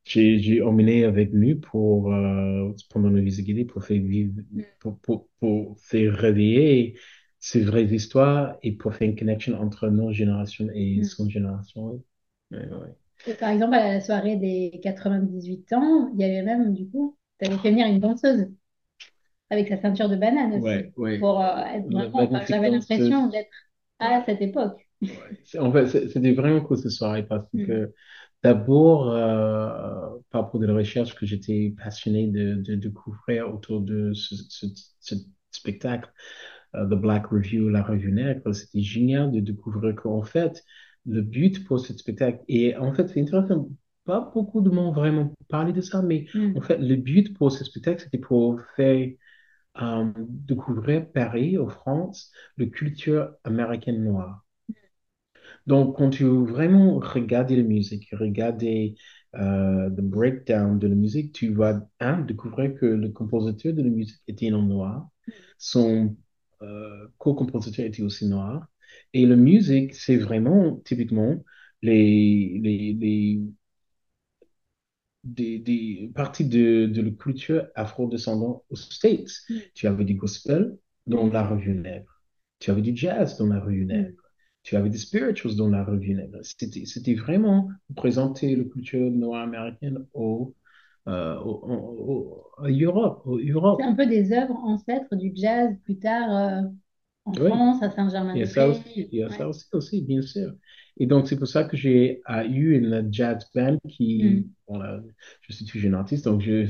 j'ai 0.06 0.40
j'ai 0.40 0.62
emmené 0.62 1.04
avec 1.06 1.34
nous 1.34 1.60
pour 1.60 2.14
euh, 2.14 2.72
pendant 2.90 3.10
nos 3.10 3.22
visites 3.22 3.46
guidées 3.46 3.66
pour 3.66 3.84
faire 3.86 4.02
vivre 4.02 4.34
Mm. 4.56 4.64
pour, 4.80 5.00
pour, 5.02 5.30
pour 5.40 5.80
faire 5.82 6.14
réveiller 6.16 7.00
ces 7.40 7.62
vraies 7.64 7.86
histoires 7.86 8.58
et 8.64 8.74
pour 8.74 8.94
faire 8.96 9.10
une 9.10 9.16
connexion 9.18 9.60
entre 9.60 9.90
nos 9.90 10.12
générations 10.14 10.68
et 10.74 11.02
Mm. 11.02 11.06
son 11.06 11.30
génération. 11.30 11.88
oui. 11.94 12.02
Ouais, 12.52 12.68
ouais. 12.70 12.96
Et 13.26 13.36
par 13.36 13.50
exemple, 13.50 13.76
à 13.76 13.94
la 13.94 14.02
soirée 14.02 14.36
des 14.36 14.80
98 14.84 15.72
ans, 15.74 16.10
il 16.14 16.20
y 16.20 16.24
avait 16.26 16.42
même, 16.44 16.74
du 16.74 16.90
coup, 16.90 17.18
tu 17.40 17.46
avais 17.46 17.58
fait 17.60 17.72
venir 17.72 17.88
une 17.88 18.00
danseuse 18.00 18.50
avec 19.50 19.68
sa 19.70 19.78
ceinture 19.82 20.10
de 20.10 20.16
banane 20.16 20.54
aussi. 20.54 20.68
Ouais, 20.68 20.94
ouais. 20.98 21.20
Pour 21.20 21.42
euh, 21.42 21.64
être 21.66 21.90
vraiment, 21.92 22.26
enfin, 22.28 22.46
j'avais 22.46 22.70
l'impression 22.70 23.28
d'être 23.28 23.50
à 24.00 24.24
cette 24.26 24.42
époque. 24.42 24.88
Ouais. 25.08 25.60
En 25.60 25.72
fait, 25.72 25.88
c'était 26.10 26.34
vraiment 26.34 26.62
cool 26.62 26.78
cette 26.78 26.92
soirée 26.92 27.24
parce 27.26 27.46
Mm. 27.54 27.62
que 27.66 27.94
d'abord, 28.44 29.10
euh, 29.12 30.18
par 30.30 30.44
rapport 30.44 30.60
de 30.60 30.66
la 30.68 30.74
recherche 30.74 31.16
que 31.16 31.26
j'étais 31.26 31.74
passionné 31.78 32.28
de, 32.28 32.56
de 32.56 32.76
découvrir 32.76 33.54
autour 33.54 33.82
de 33.82 34.14
ce, 34.14 34.36
ce- 34.50 34.68
ce 35.00 35.16
spectacle, 35.52 36.12
euh, 36.76 36.86
The 36.88 36.96
Black 36.96 37.28
Review, 37.28 37.70
la 37.70 37.84
revue 37.84 38.12
nègre, 38.12 38.54
c'était 38.54 38.82
génial 38.82 39.32
de 39.32 39.40
découvrir 39.42 39.96
qu'en 39.96 40.24
fait, 40.24 40.64
le 41.06 41.22
but 41.22 41.66
pour 41.66 41.80
ce 41.80 41.94
spectacle, 41.98 42.42
et 42.48 42.76
en 42.78 42.94
fait, 42.94 43.08
c'est 43.10 43.22
intéressant 43.22 43.70
pas 44.06 44.32
beaucoup 44.34 44.62
de 44.62 44.70
monde 44.70 44.96
vraiment 44.96 45.34
parlé 45.50 45.74
de 45.74 45.82
ça, 45.82 46.02
mais 46.02 46.28
en 46.56 46.62
Mm. 46.62 46.62
fait, 46.62 46.78
le 46.78 46.96
but 46.96 47.36
pour 47.38 47.52
ce 47.52 47.64
spectacle, 47.66 48.02
c'était 48.04 48.18
pour 48.20 48.62
faire 48.76 49.10
euh, 49.82 50.12
découvrir 50.18 51.12
Paris, 51.12 51.58
en 51.58 51.68
France, 51.70 52.32
la 52.58 52.66
culture 52.68 53.32
américaine 53.44 54.04
noire. 54.04 54.46
Donc, 55.68 55.98
quand 55.98 56.10
tu 56.10 56.24
vraiment 56.26 57.00
regardes 57.00 57.52
la 57.52 57.64
musique, 57.64 58.10
regardes 58.14 58.64
euh, 58.64 59.90
le 59.90 60.02
breakdown 60.02 60.80
de 60.80 60.88
la 60.88 60.96
musique, 60.96 61.34
tu 61.34 61.54
vas 61.54 61.88
un, 62.00 62.22
découvrir 62.22 62.76
que 62.76 62.86
le 62.86 63.10
compositeur 63.10 63.74
de 63.74 63.84
la 63.84 63.90
musique 63.90 64.22
était 64.28 64.50
un 64.50 64.62
noir, 64.62 65.08
son 65.58 66.16
euh, 66.62 67.08
co-compositeur 67.18 67.86
était 67.86 68.04
aussi 68.04 68.28
noir, 68.28 68.68
et 69.14 69.26
la 69.26 69.36
musique, 69.36 69.94
c'est 69.96 70.18
vraiment 70.18 70.78
typiquement 70.86 71.44
les, 71.82 72.60
les, 72.64 72.94
les, 72.94 73.42
des, 75.24 75.60
des 75.60 76.12
parties 76.16 76.46
de, 76.46 76.86
de 76.86 77.02
la 77.02 77.12
culture 77.12 77.68
afro-descendante 77.76 78.64
aux 78.70 78.76
States. 78.76 79.30
Mm. 79.50 79.56
Tu 79.74 79.88
avais 79.88 80.06
du 80.06 80.16
gospel 80.16 80.78
dans 81.08 81.28
la 81.28 81.46
revue 81.46 81.76
nègre. 81.76 82.22
Tu 82.60 82.72
avais 82.72 82.82
du 82.82 82.96
jazz 82.96 83.38
dans 83.38 83.48
la 83.48 83.60
revue 83.60 83.86
nègre. 83.86 84.22
Tu 84.64 84.76
avais 84.76 84.90
des 84.90 84.98
spirituals 84.98 85.56
dans 85.56 85.70
la 85.70 85.84
revue 85.84 86.14
nègre. 86.14 86.40
C'était, 86.42 87.16
vraiment 87.16 87.70
présenter 87.96 88.56
la 88.56 88.64
culture 88.66 89.10
noire 89.12 89.44
américaine 89.44 90.06
au, 90.14 90.54
euh, 91.08 91.38
au, 91.40 91.64
au, 91.64 92.52
au, 92.60 92.64
à 92.64 92.70
Europe, 92.70 93.22
au 93.26 93.38
Europe. 93.40 93.80
C'est 93.82 93.88
un 93.88 93.96
peu 93.96 94.06
des 94.06 94.32
œuvres 94.34 94.58
ancêtres 94.64 95.16
du 95.16 95.32
jazz 95.34 95.76
plus 95.84 95.98
tard 95.98 96.30
euh, 96.30 96.62
en 97.26 97.34
Oui. 97.40 97.50
France, 97.50 97.82
à 97.84 97.90
Il 98.34 98.40
y 98.42 98.44
a 98.44 98.48
ça 98.48 98.68
aussi, 98.70 99.10
il 99.12 99.20
y 99.20 99.24
a 99.24 99.30
Ouais. 99.30 99.38
ça 99.38 99.48
aussi, 99.50 99.66
aussi, 99.74 100.02
bien 100.04 100.22
sûr. 100.22 100.54
Et 100.98 101.08
donc, 101.08 101.28
c'est 101.28 101.38
pour 101.38 101.48
ça 101.48 101.64
que 101.64 101.78
j'ai 101.78 102.22
eu 102.50 102.76
une 102.78 103.08
jazz 103.12 103.46
band 103.56 103.78
qui, 103.90 104.24
Mm. 104.24 104.50
je 105.42 105.54
suis 105.54 105.66
toujours 105.66 105.92
un 105.92 105.94
artiste, 106.00 106.26
donc 106.26 106.42
je, 106.42 106.68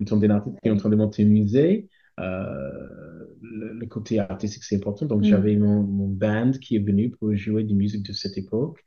en 0.00 0.04
tant 0.04 0.20
qu'artiste 0.20 0.60
qui 0.62 0.68
est 0.68 0.70
en 0.72 0.76
train 0.76 0.88
de 0.90 0.96
monter 0.96 1.24
un 1.24 1.26
musée, 1.28 1.88
euh, 2.20 3.26
le, 3.42 3.72
le 3.74 3.86
côté 3.86 4.18
artistique, 4.18 4.64
c'est 4.64 4.76
important. 4.76 5.06
Donc, 5.06 5.22
Mm. 5.22 5.24
j'avais 5.24 5.56
mon, 5.56 5.82
mon 5.82 6.08
band 6.08 6.52
qui 6.52 6.76
est 6.76 6.80
venu 6.80 7.10
pour 7.10 7.34
jouer 7.34 7.64
des 7.64 7.74
musiques 7.74 8.06
de 8.06 8.12
cette 8.12 8.36
époque. 8.38 8.78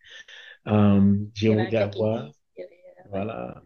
Il 0.66 1.30
j'ai 1.36 1.50
regardé, 1.56 2.00
euh, 2.02 2.30
voilà, 3.10 3.64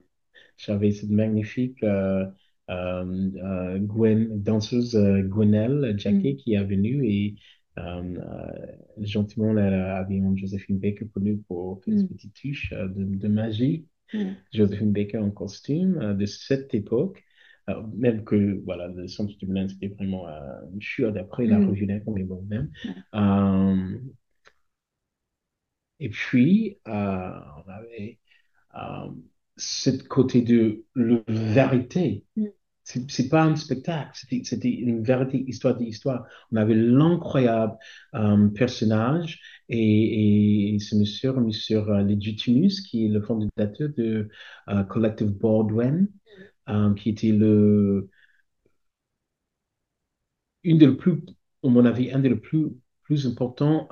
j'avais 0.58 0.92
cette 0.92 1.10
magnifique 1.12 1.84
euh, 1.84 2.26
Gwen, 2.70 4.42
danseuse 4.44 4.96
euh, 4.96 5.22
Gwenelle 5.24 5.96
Jacquet 5.98 6.34
Mm. 6.34 6.36
qui 6.36 6.54
est 6.54 6.64
venue 6.64 7.06
et 7.08 7.36
euh, 7.78 8.16
euh, 8.18 8.76
gentiment 9.00 9.58
elle 9.58 9.74
avait 9.74 10.20
mon 10.20 10.36
Josephine 10.36 10.80
Baker 10.80 11.06
pour 11.06 11.22
nous 11.22 11.38
pour 11.48 11.84
faire 11.84 11.94
une 11.94 12.04
Mm. 12.04 12.08
petite 12.08 12.34
touche 12.34 12.74
euh, 12.74 12.88
de, 12.88 13.04
de 13.06 13.28
magie. 13.28 13.86
Mm. 14.14 14.32
Josephine 14.54 14.92
Baker 14.94 15.20
en 15.20 15.32
costume 15.32 15.98
euh, 16.02 16.14
de 16.14 16.26
cette 16.26 16.74
époque. 16.74 17.24
Euh, 17.70 17.82
même 17.96 18.24
que 18.24 18.62
voilà, 18.66 18.88
le 18.88 19.08
centre 19.08 19.36
du 19.38 19.46
Milan, 19.46 19.68
c'était 19.68 19.90
vraiment 19.90 20.28
euh, 20.30 20.62
une 20.74 21.12
d'après 21.12 21.46
la 21.48 21.60
Mm. 21.60 21.68
revue 21.70 21.86
Nègre, 21.86 22.12
mais 22.12 22.24
bon, 22.24 22.42
même. 22.50 22.72
Euh, 23.14 23.98
et 26.00 26.10
puis, 26.10 26.78
euh, 26.88 26.92
on 26.92 27.70
avait 27.70 28.20
euh, 28.76 29.10
ce 29.58 29.90
côté 30.08 30.42
de 30.42 30.86
la 30.96 31.24
vérité. 31.28 32.26
Mm. 32.36 32.46
C'est 33.10 33.28
pas 33.30 33.44
un 33.44 33.56
spectacle, 33.58 34.12
c'était 34.44 34.70
une 34.70 35.04
vérité, 35.04 35.44
histoire 35.48 35.76
d'histoire. 35.76 36.26
On 36.52 36.56
avait 36.56 36.74
l'incroyable 36.74 37.76
euh, 38.16 38.48
personnage 38.50 39.42
et, 39.68 40.76
et 40.76 40.80
ce 40.80 40.96
monsieur, 40.96 41.34
monsieur 41.34 41.80
euh, 41.90 42.02
Legitimus, 42.04 42.82
qui 42.90 43.06
est 43.06 43.10
le 43.10 43.22
fondateur 43.22 43.90
de 43.98 44.30
euh, 44.70 44.84
Collective 44.84 45.32
Baldwin, 45.38 46.08
euh, 46.70 46.94
qui 46.94 47.10
était 47.10 47.32
le, 47.34 48.10
une 50.64 50.78
des 50.78 50.92
plus, 50.92 51.14
à 51.64 51.68
mon 51.68 51.86
avis, 51.86 52.12
un 52.12 52.20
des 52.20 52.36
plus, 52.36 52.68
plus 53.04 53.26
importants 53.28 53.88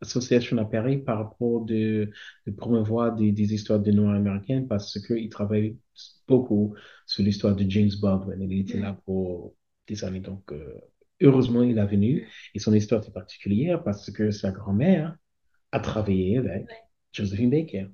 associations 0.00 0.58
à 0.58 0.64
Paris 0.64 0.98
par 0.98 1.18
rapport 1.18 1.64
de, 1.64 2.10
de 2.46 2.52
promouvoir 2.52 3.14
des, 3.14 3.32
des 3.32 3.54
histoires 3.54 3.80
de 3.80 3.90
Noirs 3.90 4.14
américains 4.14 4.64
parce 4.68 4.98
qu'il 5.06 5.28
travaille 5.28 5.76
beaucoup 6.26 6.74
sur 7.06 7.22
l'histoire 7.24 7.54
de 7.56 7.68
James 7.68 7.90
Baldwin. 8.00 8.40
Il 8.40 8.60
était 8.60 8.78
là 8.78 8.98
pour 9.04 9.54
des 9.86 10.04
années. 10.04 10.20
Donc, 10.20 10.52
euh, 10.52 10.78
heureusement, 11.20 11.62
il 11.62 11.78
est 11.78 11.86
venu. 11.86 12.28
Et 12.54 12.58
son 12.58 12.74
histoire 12.74 13.04
est 13.06 13.12
particulière 13.12 13.82
parce 13.82 14.10
que 14.10 14.30
sa 14.30 14.50
grand-mère 14.50 15.16
a 15.72 15.80
travaillé 15.80 16.38
avec 16.38 16.66
Josephine 17.12 17.50
Baker. 17.50 17.88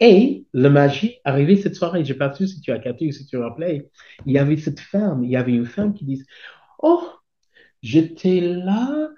Et 0.00 0.46
la 0.52 0.70
magie 0.70 1.18
arrivée 1.24 1.56
cette 1.56 1.76
soirée, 1.76 2.04
je 2.04 2.12
ne 2.12 2.14
sais 2.14 2.18
pas 2.18 2.34
si 2.34 2.60
tu 2.60 2.72
as 2.72 2.78
capté 2.78 3.06
ou 3.06 3.12
si 3.12 3.24
tu 3.26 3.36
rappelé, 3.36 3.88
il 4.26 4.32
y 4.32 4.38
avait 4.38 4.56
cette 4.56 4.80
femme, 4.80 5.22
il 5.22 5.30
y 5.30 5.36
avait 5.36 5.52
une 5.52 5.66
femme 5.66 5.94
qui 5.94 6.04
dit, 6.04 6.24
oh, 6.82 7.02
J'étais 7.82 8.40
là 8.40 9.10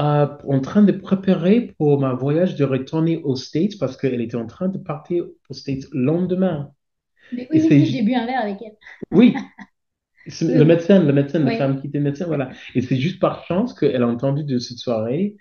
euh, 0.00 0.26
en 0.48 0.60
train 0.60 0.82
de 0.82 0.92
préparer 0.92 1.74
pour 1.78 2.00
ma 2.00 2.14
voyage 2.14 2.56
de 2.56 2.64
retourner 2.64 3.18
aux 3.18 3.36
States 3.36 3.78
parce 3.78 3.96
qu'elle 3.96 4.20
était 4.20 4.36
en 4.36 4.46
train 4.46 4.68
de 4.68 4.78
partir 4.78 5.26
aux 5.48 5.54
States 5.54 5.84
le 5.92 6.04
lendemain. 6.04 6.72
Mais 7.32 7.42
Et 7.52 7.60
oui, 7.60 7.68
oui, 7.70 7.86
j'ai 7.86 8.02
bu 8.02 8.14
un 8.14 8.26
verre 8.26 8.40
avec 8.40 8.58
elle. 8.62 8.76
Oui, 9.12 9.34
le 10.40 10.64
médecin, 10.64 11.02
le 11.02 11.12
médecin, 11.12 11.38
la 11.40 11.56
femme 11.56 11.80
qui 11.80 11.88
était 11.88 12.00
médecin, 12.00 12.26
voilà. 12.26 12.50
Et 12.74 12.80
c'est 12.82 12.96
juste 12.96 13.20
par 13.20 13.44
chance 13.44 13.74
qu'elle 13.74 14.02
a 14.02 14.06
entendu 14.06 14.44
de 14.44 14.58
cette 14.58 14.78
soirée, 14.78 15.36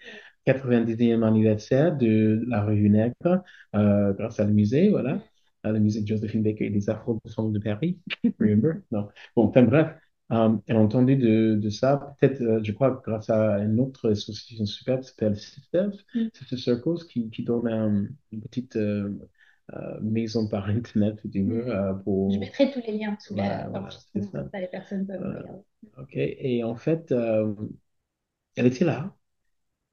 90e 0.46 1.24
anniversaire 1.24 1.96
de 1.96 2.44
la 2.48 2.64
revue 2.64 2.90
Nègre, 2.90 3.44
euh, 3.76 4.14
grâce 4.14 4.40
à 4.40 4.46
le 4.46 4.54
musée, 4.54 4.90
voilà, 4.90 5.22
à 5.64 5.72
le 5.72 5.80
musée 5.80 6.02
de 6.02 6.08
Josephine 6.08 6.44
Baker 6.44 6.66
et 6.66 6.70
des 6.70 6.90
Afro-descendants 6.90 7.50
de 7.50 7.60
Paris. 7.60 8.00
Remember? 8.40 8.76
Non. 8.92 9.08
Bon, 9.36 9.46
enfin 9.46 9.64
bref, 9.64 9.88
euh, 10.32 10.56
elle 10.68 10.76
a 10.78 10.80
entendu 10.80 11.16
de, 11.18 11.56
de 11.56 11.70
ça, 11.70 12.16
peut-être, 12.20 12.42
euh, 12.42 12.60
je 12.64 12.72
crois, 12.72 13.02
grâce 13.06 13.30
à 13.30 13.60
une 13.60 13.80
autre 13.80 14.12
association 14.12 14.66
super 14.66 15.00
qui 15.00 15.08
s'appelle 15.10 15.38
Sisters, 15.38 15.92
Mm. 16.16 16.30
Sister 16.34 16.58
Circles, 16.58 17.06
qui, 17.10 17.30
qui 17.30 17.44
donne 17.44 17.68
euh, 17.68 18.08
une 18.32 18.42
petite 18.42 18.76
euh, 18.76 19.10
euh, 19.74 20.00
maison 20.02 20.48
par 20.48 20.68
Internet, 20.70 21.20
euh, 21.36 21.94
pour... 21.96 22.34
Je 22.34 22.40
mettrai 22.40 22.72
tous 22.72 22.82
les 22.86 22.98
liens 22.98 23.18
sous 23.20 23.36
la 23.36 23.68
voilà, 23.70 23.90
c'est 24.14 24.22
ça. 24.24 24.40
comme 24.40 24.50
ça 24.52 24.60
les 24.60 24.68
personnes 24.68 25.06
peuvent 25.08 25.22
regarder. 25.22 25.64
OK. 25.98 26.12
Et 26.16 26.64
en 26.64 26.76
fait, 26.76 27.12
elle 28.56 28.68
était 28.68 28.86
là. 28.86 29.16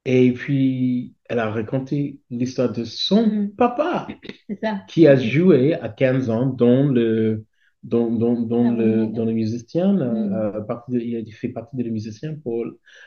Et 0.05 0.33
puis, 0.33 1.15
elle 1.25 1.39
a 1.39 1.51
raconté 1.51 2.21
l'histoire 2.31 2.71
de 2.73 2.85
son 2.85 3.27
Mhm. 3.27 3.55
papa 3.57 4.07
C'est 4.47 4.59
ça. 4.61 4.81
qui 4.87 5.07
a 5.07 5.17
joué 5.17 5.75
à 5.75 5.89
15 5.89 6.31
ans 6.31 6.47
dans 6.47 6.85
le, 6.87 7.46
dans, 7.83 8.09
dans, 8.11 8.39
dans 8.41 8.63
La 8.63 8.71
le, 8.71 9.07
dans 9.07 9.25
le 9.25 9.33
musicien. 9.33 9.93
Mhm. 9.93 10.33
euh, 10.33 10.61
partie 10.61 10.91
de- 10.93 10.99
il 10.99 11.17
a 11.17 11.31
fait 11.31 11.49
partie 11.49 11.77
de 11.77 11.83
le 11.83 11.91
musicien 11.91 12.35
pour 12.43 12.65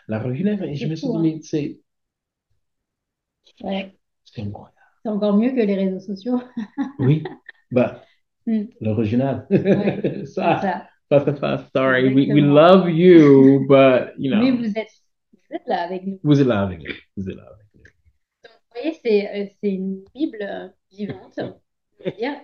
la 0.09 0.18
revue 0.20 0.44
Nègre. 0.44 0.64
Et 0.64 0.74
je 0.74 0.87
me 0.87 0.94
suis 0.96 1.09
dit, 1.09 1.16
hein. 1.16 1.20
mais 1.22 1.38
c'est 1.42 1.80
Ouais. 3.62 3.94
c'est 4.24 4.42
incroyable. 4.42 4.76
C'est 5.02 5.09
encore 5.11 5.37
mieux 5.37 5.50
que 5.50 5.61
les 5.61 5.74
réseaux 5.74 6.00
sociaux. 6.00 6.40
Oui, 6.98 7.24
bah, 7.70 8.02
Mm. 8.46 8.64
l'original. 8.80 9.46
Ouais, 9.50 10.24
Ça, 10.24 10.61
ça. 10.62 10.88
face 11.11 11.28
à 11.28 11.35
face. 11.35 11.61
Sorry, 11.76 12.12
we, 12.14 12.33
we 12.33 12.40
love 12.42 12.88
you, 12.88 13.66
but, 13.68 14.14
you 14.18 14.35
Mais 14.35 14.50
know, 14.50 14.56
vous 14.56 14.72
êtes, 14.78 14.88
vous 15.33 15.56
êtes 15.56 15.66
là 15.66 15.83
avec 15.83 16.06
nous. 16.06 16.18
vous 16.22 16.40
êtes 16.40 16.46
là 16.46 16.62
avec 16.62 16.78
nous. 16.80 16.94
Vous 17.18 17.28
êtes 17.28 17.37
là 17.37 17.42
avec 17.44 17.66
nous. 17.74 17.83
Donc, 18.44 18.52
vous 18.74 18.80
voyez, 18.80 18.98
c'est, 19.04 19.42
euh, 19.42 19.68
une 19.68 20.04
Bible 20.14 20.38
euh, 20.42 20.68
vivante. 20.90 21.38
dire. 22.18 22.40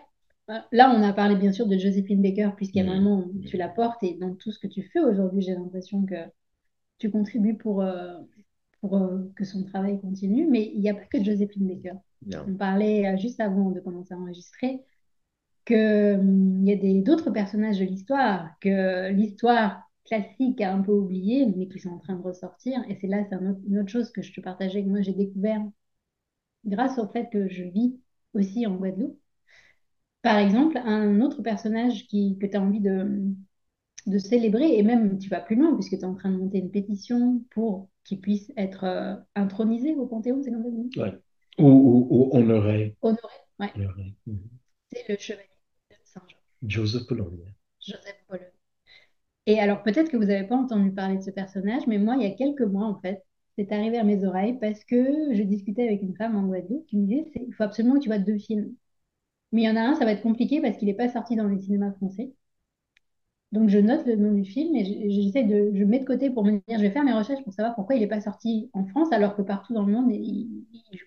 Euh, 0.51 0.59
Là, 0.73 0.91
on 0.97 1.03
a 1.03 1.13
parlé 1.13 1.37
bien 1.37 1.53
sûr 1.53 1.67
de 1.67 1.77
Josephine 1.79 2.23
Baker, 2.23 2.51
puisqu'il 2.57 2.79
y 2.79 2.83
a 2.83 2.85
Mm. 2.85 2.89
vraiment, 2.91 3.25
tu 3.47 3.57
la 3.57 3.69
portes, 3.69 4.03
et 4.03 4.15
dans 4.15 4.35
tout 4.35 4.53
ce 4.53 4.59
que 4.59 4.67
tu 4.69 4.83
fais 4.83 5.01
aujourd'hui, 5.01 5.43
j'ai 5.43 5.55
l'impression 5.55 6.05
que 6.07 6.15
tu 6.99 7.11
contribues 7.11 7.57
pour, 7.57 7.83
euh, 7.83 8.15
pour 8.81 8.97
euh, 8.99 9.19
que 9.37 9.45
son 9.45 9.65
travail 9.65 10.01
continue. 10.01 10.49
Mais 10.51 10.73
il 10.75 10.81
n'y 10.81 10.91
a 10.91 10.95
pas 10.95 11.07
que 11.07 11.23
Josephine 11.25 11.69
Baker. 11.69 11.99
Non. 12.27 12.47
On 12.47 12.55
parlait 12.57 13.07
euh, 13.09 13.19
juste 13.19 13.41
avant 13.41 13.71
de 13.71 13.81
commencer 13.81 14.15
à 14.15 14.19
enregistrer 14.19 14.83
que 15.67 16.15
hum, 16.17 16.67
y 16.67 16.73
a 16.73 16.77
des 16.77 17.03
d'autres 17.03 17.31
personnages 17.31 17.79
de 17.81 17.85
l'histoire 17.85 18.51
que 18.61 19.11
l'histoire 19.13 19.83
classique 20.07 20.61
a 20.63 20.75
un 20.75 20.83
peu 20.83 20.93
oublié, 20.93 21.47
mais 21.57 21.69
qui 21.69 21.79
sont 21.81 21.91
en 21.91 21.99
train 22.01 22.17
de 22.17 22.23
ressortir. 22.23 22.83
Et 22.89 22.97
c'est 23.01 23.09
là, 23.09 23.25
c'est 23.29 23.37
un 23.37 23.57
une 23.69 23.79
autre 23.81 23.91
chose 23.91 24.11
que 24.13 24.23
je 24.23 24.33
te 24.35 24.41
partageais, 24.41 24.85
que 24.85 24.89
moi 24.91 25.03
j'ai 25.03 25.15
découvert 25.15 25.63
grâce 26.67 26.99
au 26.99 27.09
fait 27.09 27.31
que 27.31 27.49
je 27.49 27.63
vis 27.65 27.99
aussi 28.35 28.67
en 28.67 28.77
Guadeloupe. 28.77 29.19
Par 30.27 30.39
exemple, 30.39 30.79
un 30.85 31.23
autre 31.23 31.43
personnage 31.43 32.07
qui, 32.09 32.39
que 32.41 32.47
tu 32.47 32.57
as 32.57 32.61
envie 32.63 32.81
de, 32.81 33.23
de 34.07 34.19
célébrer, 34.19 34.77
et 34.79 34.83
même 34.83 35.19
tu 35.19 35.29
vas 35.31 35.41
plus 35.41 35.57
loin, 35.57 35.75
puisque 35.75 35.93
tu 35.93 35.99
es 35.99 36.05
en 36.05 36.15
train 36.15 36.31
de 36.31 36.39
monter 36.39 36.59
une 36.59 36.71
pétition 36.73 37.43
pour 37.51 37.89
qu'il 38.05 38.21
puisse 38.21 38.53
être 38.57 38.85
euh, 38.85 39.17
intronisé 39.37 39.95
au 39.97 40.07
Panthéon, 40.07 40.43
c'est 40.43 40.53
comme 40.53 40.65
ça 40.65 40.71
Ouais. 41.03 41.13
Ou, 41.59 41.67
ou, 41.69 42.09
ou 42.11 42.37
honoré. 42.37 42.97
Honoré, 43.01 43.35
ouais. 43.59 43.73
Honoré. 43.77 44.15
Mhm. 44.27 44.51
C'est 44.93 45.09
le 45.09 45.17
chevalier 45.17 45.49
de 45.91 45.97
Saint-Jean, 46.03 46.37
Joseph 46.67 47.07
Pologne. 47.07 47.55
Joseph 47.81 48.23
Pologne. 48.29 48.51
Et 49.47 49.59
alors 49.61 49.83
peut-être 49.83 50.11
que 50.11 50.17
vous 50.17 50.25
n'avez 50.25 50.47
pas 50.47 50.57
entendu 50.57 50.93
parler 50.93 51.17
de 51.19 51.23
ce 51.23 51.31
personnage, 51.31 51.87
mais 51.89 51.99
moi, 51.99 52.17
il 52.17 52.23
y 52.23 52.27
a 52.27 52.35
quelques 52.37 52.63
mois, 52.63 52.87
en 52.87 53.01
fait, 53.01 53.25
c'est 53.59 53.73
arrivé 53.73 53.99
à 53.99 54.05
mes 54.05 54.25
oreilles 54.25 54.59
parce 54.61 54.85
que 54.85 55.35
je 55.35 55.43
discutais 55.43 55.85
avec 55.87 56.03
une 56.03 56.17
femme 56.17 56.37
en 56.37 56.47
Guadeloupe 56.47 56.87
qui 56.87 56.97
me 56.99 57.07
disait, 57.07 57.31
il 57.35 57.55
faut 57.55 57.63
absolument 57.65 57.95
que 57.97 58.01
tu 58.01 58.09
vois 58.09 58.19
deux 58.19 58.39
films. 58.39 58.75
Mais 59.53 59.63
il 59.63 59.65
y 59.65 59.71
en 59.71 59.75
a 59.77 59.81
un, 59.81 59.95
ça 59.97 60.05
va 60.05 60.13
être 60.13 60.23
compliqué 60.23 60.61
parce 60.61 60.77
qu'il 60.79 60.87
n'est 60.89 60.95
pas 60.95 61.09
sorti 61.09 61.35
dans 61.37 61.45
le 61.49 61.59
cinéma 61.61 61.93
français. 61.95 62.33
Donc 63.53 63.69
je 63.71 63.79
note 63.79 64.07
le 64.07 64.15
nom 64.17 64.33
du 64.33 64.45
film 64.45 64.75
et 64.77 64.85
je- 64.85 65.11
j'essaie 65.23 65.43
de, 65.45 65.73
je 65.75 65.85
mets 65.85 65.99
de 66.01 66.05
côté 66.05 66.31
pour 66.31 66.45
me 66.45 66.53
dire, 66.53 66.79
je 66.79 66.83
vais 66.83 66.91
faire 66.91 67.05
mes 67.05 67.13
recherches 67.13 67.43
pour 67.45 67.53
savoir 67.53 67.75
pourquoi 67.75 67.95
il 67.97 68.01
n'est 68.01 68.07
pas 68.09 68.21
sorti 68.21 68.71
en 68.73 68.87
France 68.87 69.13
alors 69.13 69.35
que 69.37 69.43
partout 69.43 69.73
dans 69.75 69.85
le 69.85 69.93
monde 69.93 70.11
il, 70.13 70.65
il 70.73 70.99
joue. 70.99 71.05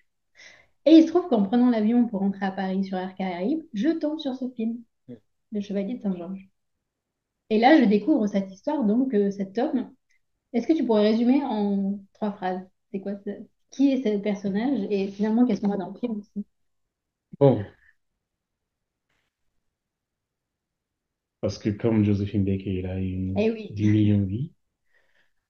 Et 0.86 0.91
il 0.93 1.04
se 1.04 1.10
trouve 1.10 1.28
qu'en 1.30 1.43
prenant 1.43 1.69
l'avion 1.71 2.08
pour 2.08 2.21
rentrer 2.21 2.45
à 2.47 2.52
Paris 2.52 2.84
sur 2.86 2.97
Air 2.97 3.15
Caraïbes, 3.15 3.63
je 3.73 3.89
tombe 3.89 4.19
sur 4.19 4.36
ce 4.36 4.49
film, 4.49 4.80
Le 5.54 5.62
Chevalier 5.62 5.95
de 5.95 6.02
Saint-Georges. 6.02 6.49
Et 7.52 7.60
là, 7.60 7.80
je 7.80 7.86
découvre 7.86 8.25
cette 8.28 8.52
histoire, 8.52 8.84
donc 8.84 9.13
euh, 9.13 9.30
cet 9.32 9.58
homme. 9.58 9.91
Est-ce 10.54 10.67
que 10.67 10.73
tu 10.73 10.86
pourrais 10.86 11.12
résumer 11.12 11.43
en 11.45 11.99
trois 12.13 12.32
phrases? 12.34 12.62
C'est 12.91 13.02
quoi 13.02 13.13
ce- 13.25 13.32
Qui 13.71 13.91
est 13.93 14.04
ce 14.04 14.19
personnage 14.19 14.88
et 14.91 15.10
finalement 15.10 15.45
qu'est-ce 15.47 15.62
qu'on 15.62 15.67
voit 15.69 15.78
dans 15.78 15.91
le 15.91 15.99
film 15.99 16.19
aussi? 16.19 16.45
Bon, 17.39 17.65
parce 21.41 21.58
que 21.58 21.69
comme 21.69 22.04
Josephine 22.04 22.43
Baker, 22.45 22.71
il 22.80 22.86
a 22.86 23.02
eu 23.02 23.34
Eh 23.38 23.52
oui, 23.52 23.71
10 23.71 23.89
millions 23.89 24.19
de 24.19 24.25
vies, 24.25 24.52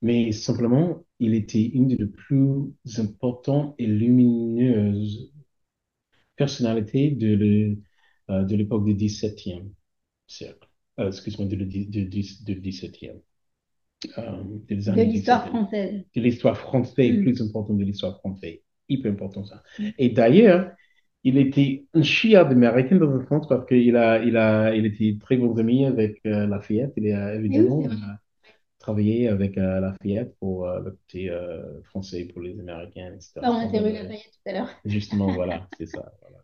mais 0.02 0.32
simplement, 0.32 1.04
il 1.20 1.34
était 1.34 1.64
une 1.64 1.88
des 1.88 2.06
plus 2.06 2.74
importantes 2.98 3.76
et 3.78 3.88
lumineuses 3.88 5.32
personnalités 6.36 7.12
de 7.12 7.78
euh, 8.30 8.44
de 8.44 8.56
l'époque 8.56 8.86
du 8.86 8.94
XVIIe 8.94 9.72
siècle. 10.28 10.68
Euh, 11.00 11.08
excuse-moi, 11.08 11.48
de, 11.48 11.56
de, 11.56 11.66
de 11.66 12.54
17e. 12.54 13.22
euh, 14.18 14.44
des 14.68 14.90
de 14.96 15.04
années 15.04 15.06
l'histoire 15.06 15.46
17e. 15.46 15.50
française. 15.50 16.06
De 16.16 16.22
l'histoire 16.22 16.58
française, 16.58 17.20
Mm. 17.20 17.24
plus 17.24 17.42
importante 17.42 17.78
de 17.78 17.84
l'histoire 17.84 18.18
française. 18.20 18.60
Hyper 18.90 19.12
important 19.12 19.44
ça. 19.46 19.64
Mm. 19.78 19.90
Et 19.98 20.10
d'ailleurs, 20.10 20.72
il 21.24 21.38
était 21.38 21.86
un 21.94 22.02
chiard 22.04 22.48
américain 22.50 22.96
dans 22.98 23.08
le 23.08 23.26
sens 23.28 23.48
parce 23.48 23.66
qu'il 23.68 23.96
a, 23.98 24.22
il 24.24 24.36
a, 24.38 24.74
il 24.76 24.86
était 24.86 25.18
très 25.20 25.38
bon 25.38 25.58
ami 25.58 25.86
avec 25.86 26.20
euh, 26.26 26.46
Lafayette. 26.48 26.94
Il 26.98 27.12
a 27.14 27.36
oui, 27.36 27.36
évidemment 27.36 27.84
euh, 27.86 27.90
travaillé 28.80 29.28
avec 29.30 29.58
euh, 29.58 29.80
Lafayette 29.82 30.36
pour 30.40 30.66
euh, 30.68 30.80
le 30.82 30.92
côté 30.92 31.30
euh, 31.30 31.82
français 31.84 32.26
pour 32.26 32.42
les 32.42 32.58
Américains, 32.60 33.14
etc. 33.16 33.42
On 33.42 33.62
était 33.68 33.80
rue 33.80 33.90
Euh, 33.92 33.94
Lafayette 33.94 34.32
tout 34.32 34.50
à 34.50 34.54
l'heure. 34.54 34.70
Justement, 34.86 35.32
voilà, 35.34 35.68
c'est 35.78 35.86
ça. 35.88 36.12
voilà. 36.22 36.40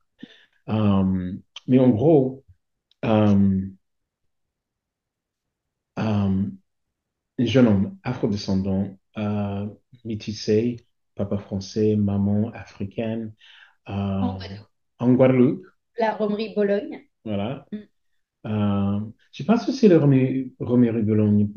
Mais 1.68 1.80
en 1.80 1.90
gros, 1.90 2.44
un 3.04 3.62
jeune 7.40 7.68
homme 7.68 7.98
afrodescendant, 8.04 8.98
métissé, 10.04 10.78
papa 11.16 11.38
français, 11.38 11.96
maman 11.96 12.52
africaine, 12.54 13.34
En 13.88 14.36
Guadeloupe. 14.38 14.68
en 15.00 15.14
Guadeloupe, 15.14 15.66
La 15.98 16.16
Romerie 16.16 16.54
Bologne. 16.56 17.02
voilà. 17.24 17.66
Mm. 17.72 17.78
Euh, 18.48 19.00
je 19.00 19.06
ne 19.06 19.12
sais 19.34 19.46
pas 19.46 19.58
si 19.60 19.74
c'est 19.74 19.88
le 19.88 19.98
Romé- 19.98 20.54
Roméry 20.60 21.02
Bologne, 21.04 21.48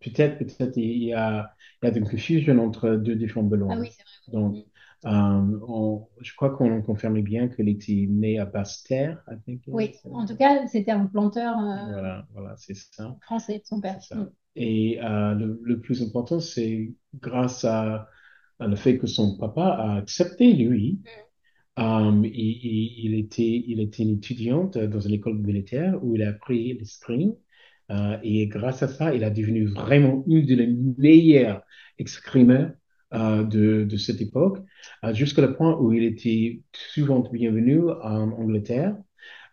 peut-être, 0.00 0.38
peut-être 0.38 0.76
il 0.76 1.04
y 1.04 1.12
a, 1.14 1.54
il 1.82 1.88
y 1.88 1.92
a 1.92 1.98
une 1.98 2.04
confusion 2.08 2.58
entre 2.64 2.90
deux 2.90 3.16
différents 3.16 3.42
Ah 3.44 3.48
Bolognes. 3.50 3.80
oui, 3.80 3.90
c'est 3.90 4.02
vrai. 4.32 4.40
Donc, 4.40 4.54
Mm. 4.56 5.08
euh, 5.08 5.58
on- 5.66 6.08
je 6.20 6.34
crois 6.36 6.50
qu'on 6.50 6.82
confirme 6.82 7.20
bien 7.22 7.48
qu'il 7.48 7.68
était 7.68 8.06
né 8.08 8.38
à 8.38 8.44
Basse-Terre, 8.44 9.22
I 9.30 9.36
think, 9.44 9.62
Oui, 9.68 9.96
en 10.04 10.26
tout 10.26 10.36
cas, 10.36 10.66
c'était 10.66 10.90
un 10.90 11.06
planteur 11.06 11.56
euh, 11.58 11.92
Voilà, 11.92 12.26
voilà, 12.32 12.54
c'est 12.58 12.74
ça. 12.76 13.16
français, 13.22 13.62
son 13.64 13.80
père. 13.80 13.98
Mm. 14.14 14.24
Et 14.56 14.98
euh, 15.02 15.34
le, 15.34 15.60
le 15.62 15.80
plus 15.80 16.02
important, 16.02 16.40
c'est 16.40 16.92
grâce 17.14 17.64
à 17.64 18.08
le 18.68 18.76
fait 18.76 18.98
que 18.98 19.06
son 19.06 19.36
papa 19.38 19.62
a 19.64 19.96
accepté 19.98 20.52
lui. 20.52 21.00
Euh, 21.78 22.22
il, 22.34 23.14
était, 23.14 23.64
il 23.66 23.80
était 23.80 24.02
une 24.02 24.10
étudiante 24.16 24.76
dans 24.78 25.00
une 25.00 25.14
école 25.14 25.38
militaire 25.38 25.98
où 26.04 26.14
il 26.16 26.22
a 26.22 26.30
appris 26.30 26.74
l'escrime. 26.74 27.34
Euh, 27.90 28.18
et 28.22 28.46
grâce 28.48 28.82
à 28.82 28.88
ça, 28.88 29.14
il 29.14 29.24
a 29.24 29.30
devenu 29.30 29.66
vraiment 29.66 30.24
une 30.26 30.46
des 30.46 30.66
meilleures 30.98 31.62
escrimeurs 31.98 32.72
euh, 33.14 33.44
de, 33.44 33.84
de 33.84 33.96
cette 33.96 34.20
époque, 34.20 34.58
euh, 35.04 35.14
jusqu'à 35.14 35.42
le 35.42 35.54
point 35.56 35.76
où 35.78 35.92
il 35.92 36.04
était 36.04 36.62
souvent 36.72 37.20
bienvenu 37.20 37.82
en 37.90 38.30
Angleterre, 38.32 38.96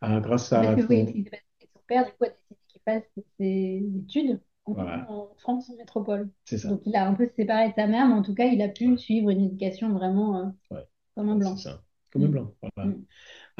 grâce 0.02 0.54
Parce 0.54 0.67
à 0.72 0.76
que 0.76 0.82
oui, 0.82 1.06
son... 1.06 1.13
il- 1.15 1.30
son 1.74 1.80
père, 1.88 2.06
du 2.06 2.12
coup, 2.13 2.26
a 2.26 2.30
décidé 2.30 2.58
qu'il 2.67 2.82
fasse 2.86 3.04
ses 3.39 3.84
études 4.00 4.39
en, 4.67 4.75
Voilà, 4.75 5.08
en 5.08 5.36
France 5.39 5.69
métropole. 5.77 6.30
c'est 6.45 6.58
ça. 6.58 6.69
Donc, 6.69 6.82
il 6.86 6.95
a 6.95 7.08
un 7.08 7.13
peu 7.13 7.30
séparé 7.36 7.69
de 7.69 7.73
sa 7.75 7.88
mère, 7.88 8.08
mais 8.08 8.13
en 8.15 8.23
tout 8.23 8.34
cas, 8.36 8.45
il 8.45 8.62
a 8.62 8.69
pu 8.69 8.97
suivre 8.97 9.30
une 9.30 9.41
éducation 9.45 9.93
vraiment 9.93 10.38
euh, 10.39 10.45
Ouais, 10.71 10.88
comme 11.15 11.30
un 11.30 11.36
c'est 11.41 11.58
blanc. 11.58 11.58
ça. 11.58 11.84
Comme 12.12 12.25
un 12.25 12.27
Mm. 12.27 12.30
blanc, 12.30 12.56
voilà. 12.62 12.91
Mm. 12.91 13.06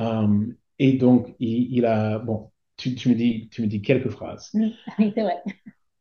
Euh, 0.02 0.54
et 0.80 0.94
donc, 0.98 1.36
il, 1.40 1.74
il 1.76 1.86
a, 1.86 2.20
bon, 2.20 2.52
tu, 2.78 2.96
tu 2.96 3.10
me 3.10 3.16
dis, 3.16 3.50
tu 3.52 3.62
me 3.64 3.68
dis 3.68 3.82
quelques 3.82 4.10
phrases. 4.12 4.54
Mm. 4.54 4.70
Oui, 5.00 5.12
c'est 5.16 5.22
vrai. 5.24 5.44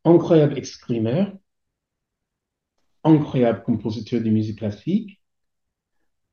Incroyable 0.07 0.57
escrimeur, 0.57 1.37
incroyable 3.05 3.63
compositeur 3.63 4.21
de 4.23 4.29
musique 4.29 4.59
classique, 4.59 5.23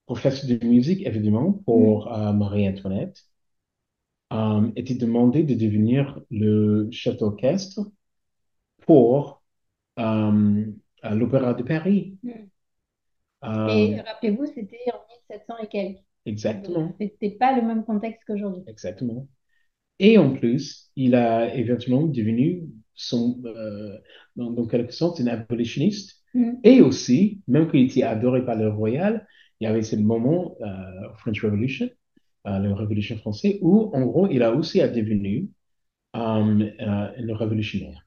professeur 0.05 0.47
de 0.49 0.65
musique, 0.65 1.05
évidemment, 1.05 1.51
Mm. 1.73 1.93
pour 1.93 2.09
euh, 2.13 2.31
Marie-Antoinette, 2.33 3.25
euh, 4.33 4.71
était 4.75 4.95
demandé 4.95 5.43
de 5.43 5.53
devenir 5.55 6.19
le 6.31 6.89
chef 6.91 7.17
d'orchestre 7.17 7.81
pour 8.85 9.43
euh, 9.99 10.65
l'Opéra 11.03 11.53
de 11.53 11.63
Paris. 11.63 12.17
Mm. 12.23 12.31
Euh, 13.45 13.67
Et 13.69 13.99
rappelez-vous, 14.01 14.45
c'était 14.45 14.79
en 14.93 15.01
1700 15.29 15.57
et 15.63 15.67
quelques. 15.67 15.99
Exactement, 16.25 16.95
c'était 16.99 17.31
pas 17.31 17.55
le 17.55 17.61
même 17.61 17.83
contexte 17.83 18.21
qu'aujourd'hui. 18.25 18.63
exactement. 18.67 19.27
Et 19.99 20.17
en 20.17 20.33
plus, 20.33 20.89
il 20.95 21.15
a 21.15 21.53
éventuellement 21.53 22.03
devenu 22.03 22.63
son, 22.95 23.41
euh, 23.45 23.97
dans, 24.35 24.51
dans 24.51 24.65
quelque 24.65 24.93
sorte, 24.93 25.19
un 25.19 25.27
abolitionniste. 25.27 26.23
Mm. 26.33 26.53
Et 26.63 26.81
aussi, 26.81 27.41
même 27.47 27.69
qu'il 27.69 27.81
était 27.81 28.03
adoré 28.03 28.45
par 28.45 28.55
le 28.55 28.69
royal, 28.69 29.27
il 29.59 29.65
y 29.65 29.67
avait 29.67 29.83
ce 29.83 29.95
moment, 29.95 30.55
euh, 30.61 31.13
French 31.17 31.43
Revolution, 31.43 31.89
euh, 32.47 32.59
la 32.59 32.75
Révolution 32.75 33.17
française, 33.17 33.57
où 33.61 33.91
en 33.93 34.01
gros, 34.05 34.27
il 34.27 34.43
a 34.43 34.53
aussi 34.53 34.79
devenu 34.79 35.49
un 36.13 36.59
révolutionnaire. 37.33 38.02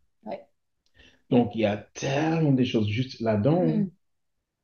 Donc, 1.30 1.52
il 1.54 1.62
y 1.62 1.64
a 1.66 1.76
tellement 1.76 2.52
de 2.52 2.64
choses 2.64 2.88
juste 2.88 3.20
là-dedans 3.20 3.66
Mm. 3.66 3.90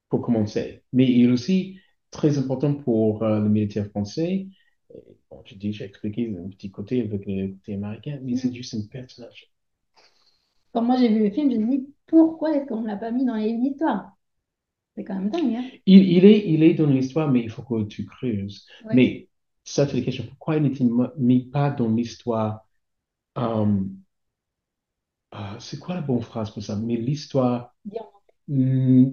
pour 0.09 0.23
commencer. 0.23 0.85
Mais 0.93 1.11
il 1.11 1.27
est 1.29 1.33
aussi 1.33 1.79
très 2.11 2.39
important 2.39 2.75
pour 2.75 3.23
euh, 3.23 3.41
le 3.41 3.49
militaire 3.49 3.89
français. 3.89 4.49
Bon, 5.31 5.43
je 5.47 5.55
dis, 5.57 5.73
j'ai 5.73 5.85
expliqué 5.87 6.35
un 6.39 6.49
petit 6.51 6.71
côté 6.71 7.03
avec 7.03 7.27
le 7.27 7.49
côté 7.55 7.75
américain, 7.75 8.21
mais 8.23 8.37
c'est 8.37 8.49
Mm. 8.49 8.55
juste 8.55 8.75
un 8.75 8.87
personnage. 8.91 9.53
Quand 10.75 10.83
moi 10.83 10.97
j'ai 10.97 11.09
vu 11.09 11.21
le 11.25 11.31
film, 11.31 11.51
je 11.51 11.57
me 11.57 11.67
suis 11.71 11.79
dit, 11.81 11.95
pourquoi 12.07 12.55
est-ce 12.55 12.67
qu'on 12.67 12.83
ne 12.83 12.87
l'a 12.89 12.97
pas 12.99 13.11
mis 13.11 13.25
dans 13.25 13.37
les 13.37 13.47
livres 13.53 13.63
d'histoire? 13.63 14.17
C'est 14.97 15.05
quand 15.05 15.17
même 15.17 15.31
dingue, 15.31 15.55
hein? 15.57 15.73
Il, 15.87 16.03
il 16.13 16.25
est, 16.25 16.49
il 16.49 16.63
est 16.63 16.75
dans 16.75 16.87
l'histoire, 16.87 17.31
mais 17.31 17.43
il 17.43 17.51
faut 17.51 17.63
que 17.63 17.85
tu 17.85 18.05
creuses. 18.07 18.67
Ouais. 18.85 18.97
Mais 18.97 19.29
ça, 19.65 19.87
c'est 19.87 19.97
la 19.97 20.03
question. 20.05 20.25
Pourquoi 20.27 20.57
il 20.57 20.63
n'était 20.65 20.85
mis 21.19 21.45
pas 21.51 21.71
dans 21.71 21.89
l'histoire 21.95 22.67
euh, 23.39 23.67
ah, 25.33 25.57
c'est 25.61 25.79
quoi 25.79 25.95
la 25.95 26.01
bonne 26.03 26.23
phrase 26.23 26.51
pour 26.53 26.63
ça? 26.63 26.77
Mais 26.77 26.97
l'histoire, 26.97 27.75
hmm, 28.49 29.07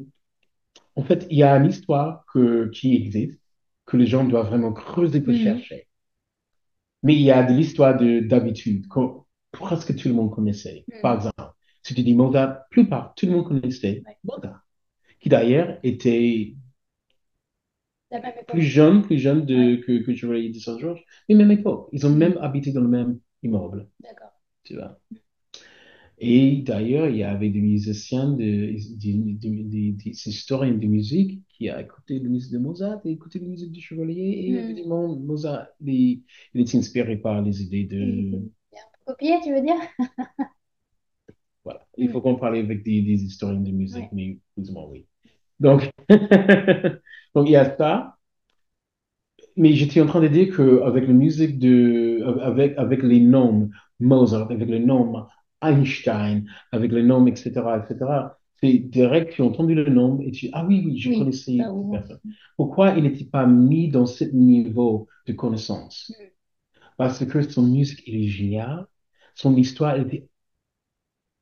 en 0.96 1.04
fait, 1.04 1.26
il 1.32 1.38
y 1.38 1.44
a 1.44 1.56
une 1.58 1.68
histoire 1.70 2.26
que, 2.34 2.70
qui 2.70 2.96
existe, 2.96 3.40
que 3.88 3.98
les 3.98 4.08
gens 4.08 4.24
doivent 4.26 4.48
vraiment 4.50 4.74
creuser 4.74 5.22
pour 5.22 5.34
Mhm. 5.34 5.36
chercher. 5.36 5.88
Mais 7.04 7.16
il 7.16 7.22
y 7.22 7.32
a 7.32 7.44
de 7.44 7.54
l'histoire 7.54 7.98
de 7.98 8.20
d'habitude 8.22 8.88
que 8.88 9.00
presque 9.52 9.96
tout 9.96 10.08
le 10.10 10.14
monde 10.14 10.32
connaissait. 10.34 10.86
Mhm. 10.88 11.00
Par 11.02 11.16
exemple, 11.16 11.54
si 11.84 11.94
tu 11.96 12.04
dis 12.04 12.14
Mozart, 12.16 12.58
plupart, 12.72 13.14
tout 13.16 13.26
le 13.26 13.34
monde 13.34 13.48
connaissait 13.48 14.06
Ouais. 14.06 14.18
Mozart, 14.24 14.66
qui 15.22 15.30
d'ailleurs 15.30 15.80
était 15.84 16.56
La 18.12 18.20
même 18.20 18.34
époque. 18.38 18.46
plus 18.48 18.62
jeune, 18.62 19.02
plus 19.04 19.18
jeune 19.20 19.46
de, 19.46 19.76
que, 19.78 20.04
que 20.04 20.16
Chevalier 20.16 20.50
de 20.50 20.60
Saint-Georges, 20.60 21.04
mais 21.30 21.36
même 21.36 21.52
époque. 21.52 21.90
Ils 21.92 22.06
ont 22.06 22.10
Mhm. 22.10 22.18
même 22.18 22.38
habité 22.42 22.72
dans 22.72 22.82
le 22.82 22.88
même 22.88 23.20
immeuble, 23.44 23.90
D'accord. 24.02 24.34
tu 24.64 24.76
vois. 24.76 25.00
Et 26.22 26.62
d'ailleurs, 26.64 27.08
il 27.10 27.18
y 27.18 27.24
avait 27.24 27.50
des 27.50 27.62
musiciens, 27.62 28.32
de, 28.34 28.44
des, 28.98 29.14
des, 29.14 29.64
des- 29.64 29.92
des 29.94 30.12
historiens 30.28 30.74
de 30.74 30.86
musique 30.88 31.42
qui 31.50 31.70
a 31.70 31.82
écouté 31.82 32.20
la 32.20 32.28
musique 32.30 32.52
de 32.52 32.58
Mozart 32.60 33.00
et 33.06 33.12
écouté 33.12 33.40
la 33.40 33.48
musique 33.48 33.72
du 33.72 33.82
Chevalier. 33.82 34.22
Et 34.22 34.50
évidemment, 34.60 35.16
Mozart, 35.18 35.68
il, 35.86 36.24
il 36.54 36.62
est 36.62 36.76
inspiré 36.76 37.18
par 37.18 37.42
les 37.42 37.62
idées 37.64 37.86
de... 37.86 38.50
Copié, 39.06 39.40
tu 39.44 39.54
veux 39.54 39.62
dire? 39.62 39.76
Voilà. 41.64 41.86
Il 41.98 42.10
faut 42.10 42.22
qu'on 42.22 42.36
parle 42.36 42.58
avec 42.58 42.84
des, 42.84 43.02
des 43.02 43.24
historiens 43.24 43.60
de 43.62 43.72
musique, 43.72 44.08
Ouais. 44.08 44.12
mais 44.12 44.40
plus 44.56 44.70
ou 44.70 44.74
moins 44.74 44.86
oui. 44.88 45.08
Donc, 45.60 45.90
donc 47.36 47.48
il 47.48 47.52
y 47.52 47.56
a 47.56 47.78
ça. 47.78 48.18
Mais 49.58 49.74
j'étais 49.74 50.02
en 50.02 50.06
train 50.08 50.22
de 50.22 50.28
dire 50.28 50.56
qu'avec 50.56 51.08
la 51.08 51.14
musique 51.14 51.60
de, 51.60 52.22
avec, 52.42 52.78
avec 52.78 53.04
les 53.04 53.20
noms 53.20 53.70
Mozart, 54.00 54.50
avec 54.52 54.70
les 54.70 54.80
noms 54.80 55.26
Einstein, 55.62 56.46
avec 56.72 56.92
les 56.92 57.04
noms, 57.04 57.26
etc., 57.28 57.78
etc., 57.80 58.38
c'est 58.62 58.78
direct, 58.80 59.34
tu 59.34 59.42
as 59.42 59.46
entendu 59.46 59.74
le 59.76 59.90
nom 59.90 60.20
et 60.22 60.32
tu 60.32 60.48
dis, 60.48 60.52
ah 60.54 60.66
oui, 60.66 60.84
oui, 60.86 60.98
je 61.00 61.10
Oui, 61.10 61.18
connaissais 61.18 61.72
cette 61.74 61.90
personne. 61.90 62.20
Pourquoi 62.58 62.92
il 62.92 63.04
n'était 63.04 63.24
pas 63.26 63.46
mis 63.48 63.88
dans 63.90 64.06
ce 64.06 64.26
niveau 64.26 65.08
de 65.28 65.34
connaissance? 65.34 66.12
parce 66.98 67.26
que 67.26 67.42
son 67.44 67.64
musique, 67.64 68.04
il 68.08 68.26
est 68.26 68.28
génial. 68.30 68.88
Son 69.36 69.56
histoire, 69.58 69.96
elle 69.96 70.08
était, 70.08 70.30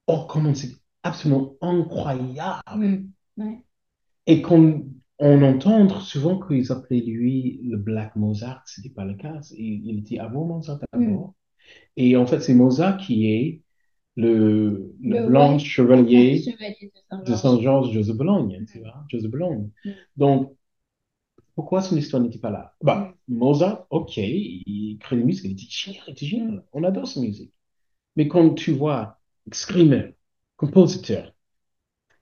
oh, 0.07 0.25
comment 0.29 0.53
c'est 0.55 0.75
absolument 1.03 1.55
incroyable. 1.61 3.05
Mm. 3.37 3.63
Et 4.27 4.41
qu'on 4.41 4.85
on 5.19 5.41
entend 5.41 5.89
souvent 6.01 6.39
qu'ils 6.39 6.71
appelaient 6.71 7.01
lui 7.01 7.59
le 7.63 7.77
Black 7.77 8.15
Mozart, 8.15 8.61
ce 8.67 8.79
n'était 8.81 8.93
pas 8.93 9.05
le 9.05 9.15
cas. 9.15 9.39
Il, 9.57 9.85
il 9.87 9.99
était 9.99 10.19
avant 10.19 10.45
Mozart 10.45 10.79
Mm. 10.95 11.17
d'abord. 11.17 11.33
Et 11.97 12.17
en 12.17 12.27
fait, 12.27 12.41
c'est 12.41 12.55
Mozart 12.55 12.97
qui 12.97 13.27
est 13.31 13.61
le, 14.17 14.93
le 15.01 15.19
Le 15.21 15.27
blanc 15.27 15.59
chevalier 15.59 16.41
Chevalier 16.43 16.91
de 17.25 17.35
Saint-Georges. 17.35 17.41
Saint-Georges 17.41 17.91
Joseph 17.93 18.17
Bologne, 18.17 18.65
tu 18.71 18.79
vois, 18.79 19.05
Joseph 19.09 19.31
Bologne. 19.31 19.69
Mm. 19.85 19.91
Donc, 20.17 20.53
pourquoi 21.55 21.81
son 21.81 21.97
histoire 21.97 22.21
n'était 22.21 22.39
pas 22.39 22.51
là? 22.51 22.73
Bah, 22.81 23.13
Mozart, 23.27 23.85
ok, 23.89 24.17
il 24.17 24.97
crée 24.99 25.17
des 25.17 25.23
musiques, 25.23 25.45
il 25.45 25.51
était 25.53 25.65
génial, 25.69 26.03
il 26.07 26.11
était 26.11 26.25
génial. 26.25 26.63
On 26.73 26.83
adore 26.83 27.07
sa 27.07 27.19
musique. 27.19 27.53
Mais 28.15 28.27
quand 28.27 28.55
tu 28.55 28.71
vois 28.73 29.19
screamer, 29.51 30.15
compositeur, 30.57 31.33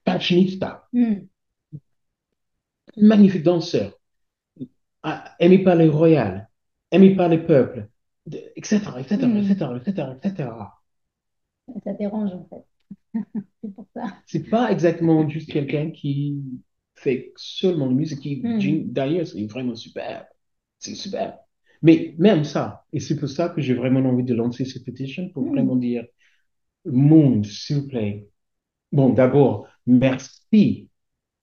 fashionista, 0.06 0.88
Mm. 0.94 1.28
magnifique 2.98 3.44
danseur, 3.44 3.94
ah, 5.04 5.36
aimé 5.40 5.60
par 5.64 5.76
les 5.76 5.88
royales, 5.90 6.50
aimé 6.92 7.16
par 7.16 7.30
les 7.30 7.38
peuples, 7.40 7.90
etc., 8.56 9.00
etc., 9.00 9.28
etc., 9.40 9.78
etc., 9.78 10.08
etc. 10.22 10.75
Ça 11.84 11.94
dérange 11.94 12.32
en 12.34 12.46
fait. 12.50 12.66
C'est 13.62 13.74
pour 13.76 13.88
ça. 13.94 14.04
C'est 14.26 14.50
pas 14.50 14.72
exactement 14.72 15.28
juste 15.30 15.52
quelqu'un 15.52 15.92
qui 15.92 16.42
fait 16.96 17.34
seulement 17.36 17.86
de 17.88 17.92
la 17.92 17.98
musique, 17.98 18.22
qui, 18.22 18.42
Mm. 18.44 18.92
d'ailleurs, 18.92 19.28
c'est 19.28 19.46
vraiment 19.48 19.76
super. 19.76 20.26
C'est 20.80 20.96
super. 20.96 21.38
Mais 21.82 22.16
même 22.18 22.44
ça, 22.44 22.86
et 22.94 23.00
c'est 23.00 23.18
pour 23.18 23.30
ça 23.30 23.50
que 23.50 23.62
j'ai 23.62 23.74
vraiment 23.74 24.02
envie 24.10 24.24
de 24.24 24.34
lancer 24.34 24.66
cette 24.66 24.86
pétition 24.86 25.30
pour 25.30 25.44
Mm. 25.44 25.50
vraiment 25.52 25.76
dire, 25.76 26.06
monde, 26.86 27.46
s'il 27.46 27.78
vous 27.78 27.88
plaît. 27.88 28.28
Bon, 28.92 29.10
d'abord, 29.12 29.68
merci 29.88 30.90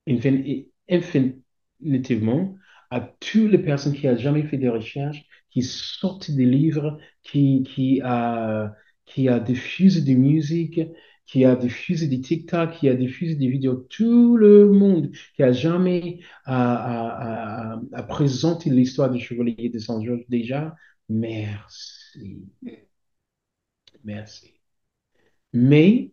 infin- 0.08 0.66
infinitivement 0.90 2.56
à 2.90 3.00
toutes 3.00 3.50
les 3.50 3.58
personnes 3.58 3.94
qui 3.94 4.08
ont 4.08 4.16
jamais 4.16 4.44
fait 4.44 4.58
des 4.58 4.68
recherches, 4.68 5.24
qui 5.50 5.62
sortent 5.62 6.30
des 6.30 6.46
livres, 6.46 6.98
qui, 7.22 7.62
qui 7.64 8.00
a, 8.02 8.74
qui 9.04 9.28
a 9.28 9.40
diffusé 9.40 10.00
des 10.02 10.14
musiques, 10.14 10.80
qui 11.26 11.44
a 11.44 11.56
diffusé 11.56 12.08
des 12.08 12.20
TikTok, 12.20 12.72
qui 12.72 12.88
a 12.88 12.94
diffusé 12.94 13.36
des 13.36 13.48
vidéos, 13.48 13.86
tout 13.88 14.36
le 14.36 14.70
monde 14.70 15.12
qui 15.36 15.42
a 15.42 15.52
jamais 15.52 16.20
présenter 18.08 18.70
l'histoire 18.70 19.10
du 19.10 19.20
Chevalier 19.20 19.68
de 19.68 19.78
Saint-Georges 19.78 20.24
déjà, 20.28 20.74
merci, 21.08 22.42
merci. 24.04 24.52
Mais 25.52 26.12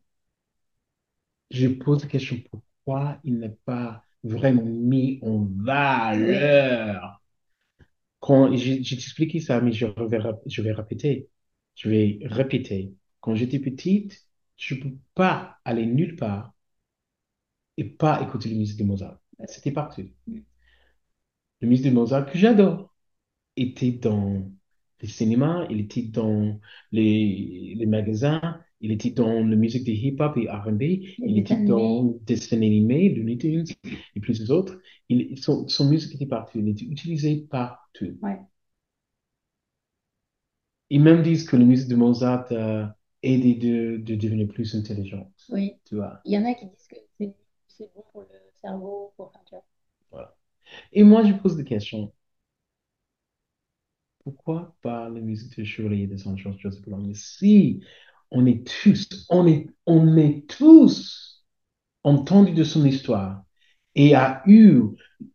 je 1.51 1.67
pose 1.67 2.03
la 2.03 2.09
question, 2.09 2.37
pourquoi 2.51 3.19
il 3.23 3.39
n'est 3.39 3.57
pas 3.65 4.03
vraiment 4.23 4.65
mis 4.65 5.19
en 5.21 5.47
valeur? 5.63 7.21
Quand, 8.19 8.55
j'ai 8.55 8.79
expliqué 8.79 9.39
ça, 9.39 9.61
mais 9.61 9.71
je 9.71 10.61
vais 10.61 10.71
répéter. 10.71 11.29
Je 11.79 11.89
vais 11.89 12.19
répéter. 12.23 12.93
Quand 13.21 13.35
j'étais 13.35 13.59
petite, 13.59 14.27
je 14.57 14.75
ne 14.75 14.81
peux 14.81 14.95
pas 15.15 15.59
aller 15.63 15.85
nulle 15.85 16.17
part 16.17 16.53
et 17.77 17.85
pas 17.85 18.21
écouter 18.21 18.49
la 18.49 18.55
musique 18.57 18.77
de 18.77 18.83
Mozart. 18.83 19.17
C'était 19.47 19.71
partout. 19.71 20.03
Mm. 20.27 20.39
La 21.61 21.67
musique 21.69 21.85
de 21.85 21.91
Mozart 21.91 22.25
que 22.25 22.37
j'adore 22.37 22.93
était 23.55 23.93
dans 23.93 24.51
les 25.01 25.07
cinémas, 25.07 25.67
il 25.69 25.79
était 25.79 26.01
dans 26.01 26.59
les, 26.91 27.75
les 27.77 27.85
magasins, 27.85 28.59
il 28.81 28.91
était 28.91 29.11
dans 29.11 29.41
la 29.47 29.55
musique 29.55 29.85
de 29.85 29.91
hip-hop 29.91 30.35
et 30.35 30.49
R&B, 30.49 30.81
il 30.81 31.37
était 31.37 31.63
dans 31.63 32.03
les 32.03 32.19
dessins 32.25 32.57
animés, 32.57 33.07
Looney 33.15 33.37
Tunes 33.37 33.63
et 34.15 34.19
plusieurs 34.19 34.51
autres. 34.51 34.77
Il, 35.07 35.37
son, 35.37 35.65
son 35.69 35.89
musique 35.89 36.15
était 36.15 36.25
partout, 36.25 36.59
il 36.59 36.67
était 36.67 36.85
utilisé 36.85 37.47
partout. 37.49 38.17
Ouais. 38.21 38.37
Ils 40.89 41.01
même 41.01 41.23
disent 41.23 41.45
que 41.49 41.55
la 41.57 41.65
musique 41.65 41.87
de 41.89 41.95
Mozart 41.95 42.45
a 42.51 42.95
aidé 43.23 43.55
de, 43.55 43.97
de 43.97 44.15
devenir 44.15 44.47
plus 44.47 44.75
intelligente. 44.75 45.33
Oui. 45.49 45.77
Tu 45.85 45.95
vois, 45.95 46.23
Il 46.23 46.31
y 46.33 46.37
en 46.37 46.45
a 46.45 46.53
qui 46.53 46.65
disent 46.67 46.87
que 46.87 46.95
c'est 47.17 47.35
c'est 47.67 47.93
bon 47.93 48.03
pour 48.11 48.21
le 48.21 48.27
cerveau, 48.61 49.13
pour 49.17 49.31
tu 49.45 49.55
vois. 49.55 49.65
voilà. 50.11 50.35
Et 50.93 51.03
moi, 51.03 51.23
je 51.25 51.33
pose 51.33 51.57
des 51.57 51.65
questions. 51.65 52.13
Pourquoi 54.23 54.75
pas 54.81 55.09
la 55.09 55.19
musique 55.21 55.57
de 55.57 55.63
Chevalier 55.63 56.07
de 56.07 56.17
Saint-Georges 56.17 56.59
Joseph 56.59 56.81
Bologne? 56.83 57.13
Si 57.15 57.81
on 58.31 58.45
est 58.45 58.65
tous, 58.67 59.07
on 59.29 59.47
est, 59.47 59.67
on 59.85 60.17
est 60.17 60.47
tous 60.49 61.45
entendu 62.03 62.53
de 62.53 62.63
son 62.63 62.85
histoire 62.85 63.43
et 63.95 64.15
a 64.15 64.43
eu, 64.47 64.81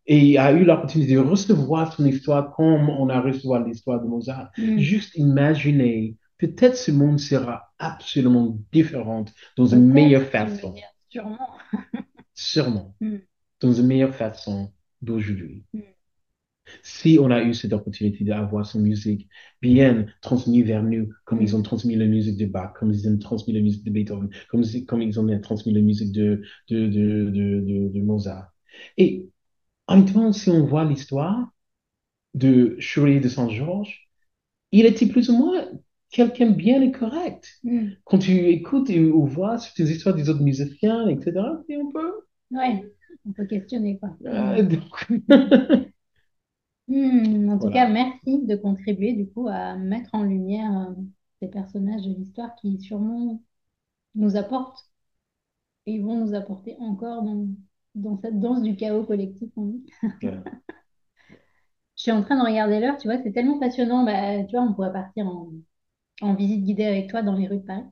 et 0.07 0.37
a 0.37 0.51
eu 0.51 0.63
l'opportunité 0.63 1.15
de 1.15 1.19
recevoir 1.19 1.93
son 1.93 2.05
histoire 2.05 2.53
comme 2.55 2.89
on 2.89 3.09
a 3.09 3.19
reçu 3.21 3.47
l'histoire 3.65 4.01
de 4.01 4.07
Mozart. 4.07 4.51
Mm. 4.57 4.77
Juste 4.77 5.15
imaginez, 5.15 6.17
peut-être 6.37 6.77
ce 6.77 6.91
monde 6.91 7.19
sera 7.19 7.73
absolument 7.79 8.57
différent 8.71 9.25
dans 9.57 9.65
une 9.67 9.91
meilleure 9.91 10.23
façon, 10.25 10.73
sûrement. 11.09 11.49
sûrement, 12.33 12.95
Mm. 13.01 13.17
dans 13.61 13.73
une 13.73 13.87
meilleure 13.87 14.15
façon 14.15 14.71
d'aujourd'hui. 15.01 15.65
Mm. 15.73 15.79
Si 16.83 17.17
on 17.21 17.29
a 17.29 17.43
eu 17.43 17.53
cette 17.53 17.73
opportunité 17.73 18.23
d'avoir 18.23 18.65
son 18.65 18.79
musique 18.79 19.29
bien 19.61 20.07
transmise 20.21 20.65
vers 20.65 20.81
nous, 20.83 21.09
comme 21.23 21.41
ils 21.41 21.55
ont 21.55 21.61
transmis 21.61 21.95
la 21.95 22.05
musique 22.05 22.37
de 22.37 22.45
Bach, 22.47 22.73
comme 22.79 22.91
ils 22.91 23.07
ont 23.07 23.17
transmis 23.19 23.53
la 23.53 23.61
musique 23.61 23.83
de 23.83 23.91
Beethoven, 23.91 24.29
comme, 24.49 24.63
comme 24.87 25.01
ils 25.01 25.19
ont 25.19 25.39
transmis 25.41 25.73
la 25.73 25.81
musique 25.81 26.11
de, 26.11 26.41
de, 26.69 26.87
de, 26.87 27.29
de, 27.29 27.59
de, 27.61 27.89
de 27.93 28.01
Mozart. 28.01 28.51
Et 28.97 29.29
honnêtement, 29.87 30.33
si 30.33 30.49
on 30.49 30.65
voit 30.65 30.85
l'histoire 30.85 31.49
de 32.33 32.75
Chevalier 32.79 33.19
de 33.19 33.29
Saint-Georges, 33.29 34.09
il 34.71 34.85
était 34.85 35.07
plus 35.07 35.29
ou 35.29 35.37
moins 35.37 35.65
quelqu'un 36.11 36.51
bien 36.51 36.81
et 36.81 36.91
correct. 36.91 37.49
Mm. 37.63 37.97
Quand 38.05 38.19
tu 38.19 38.33
écoutes 38.49 38.89
et, 38.89 39.01
ou 39.05 39.25
vois 39.25 39.57
toutes 39.59 39.79
les 39.79 39.91
histoires 39.91 40.15
des 40.15 40.29
autres 40.29 40.43
musiciens, 40.43 41.07
etc., 41.09 41.63
c'est 41.67 41.75
un 41.75 41.91
peu... 41.93 42.11
Ouais, 42.51 42.83
on 43.25 43.33
peut 43.33 43.45
questionner 43.45 43.97
quoi. 43.99 44.09
euh, 44.25 44.63
Mm. 44.63 44.67
donc- 44.67 45.07
Mm. 46.87 47.49
En 47.49 47.59
tout 47.59 47.69
cas, 47.71 47.87
merci 47.89 48.45
de 48.45 48.55
contribuer 48.55 49.13
du 49.13 49.27
coup 49.29 49.47
à 49.47 49.75
mettre 49.75 50.13
en 50.13 50.23
lumière 50.23 50.89
euh, 50.89 50.93
ces 51.41 51.47
personnages 51.49 52.03
de 52.03 52.13
l'histoire 52.13 52.55
qui 52.55 52.79
sûrement 52.79 53.41
nous 54.15 54.37
apportent 54.37 54.89
et 55.87 55.99
vont 55.99 56.23
nous 56.25 56.35
apporter 56.35 56.75
encore 56.79 57.23
dans, 57.23 57.47
dans 57.95 58.17
cette 58.21 58.39
danse 58.39 58.61
du 58.61 58.75
chaos 58.75 59.05
collectif. 59.05 59.49
Je 61.97 62.03
suis 62.03 62.11
en 62.11 62.23
train 62.23 62.37
de 62.41 62.47
regarder 62.49 62.79
l'heure, 62.79 62.95
tu 62.97 63.07
vois, 63.09 63.21
c'est 63.21 63.31
tellement 63.33 63.59
passionnant. 63.59 64.03
Bah, 64.05 64.43
tu 64.45 64.51
vois, 64.55 64.61
on 64.65 64.73
pourrait 64.73 64.93
partir 64.93 65.27
en, 65.27 65.51
en 66.21 66.35
visite 66.35 66.63
guidée 66.65 66.85
avec 66.85 67.09
toi 67.09 67.21
dans 67.23 67.35
les 67.35 67.47
rues 67.47 67.59
de 67.59 67.65
Paris. 67.65 67.83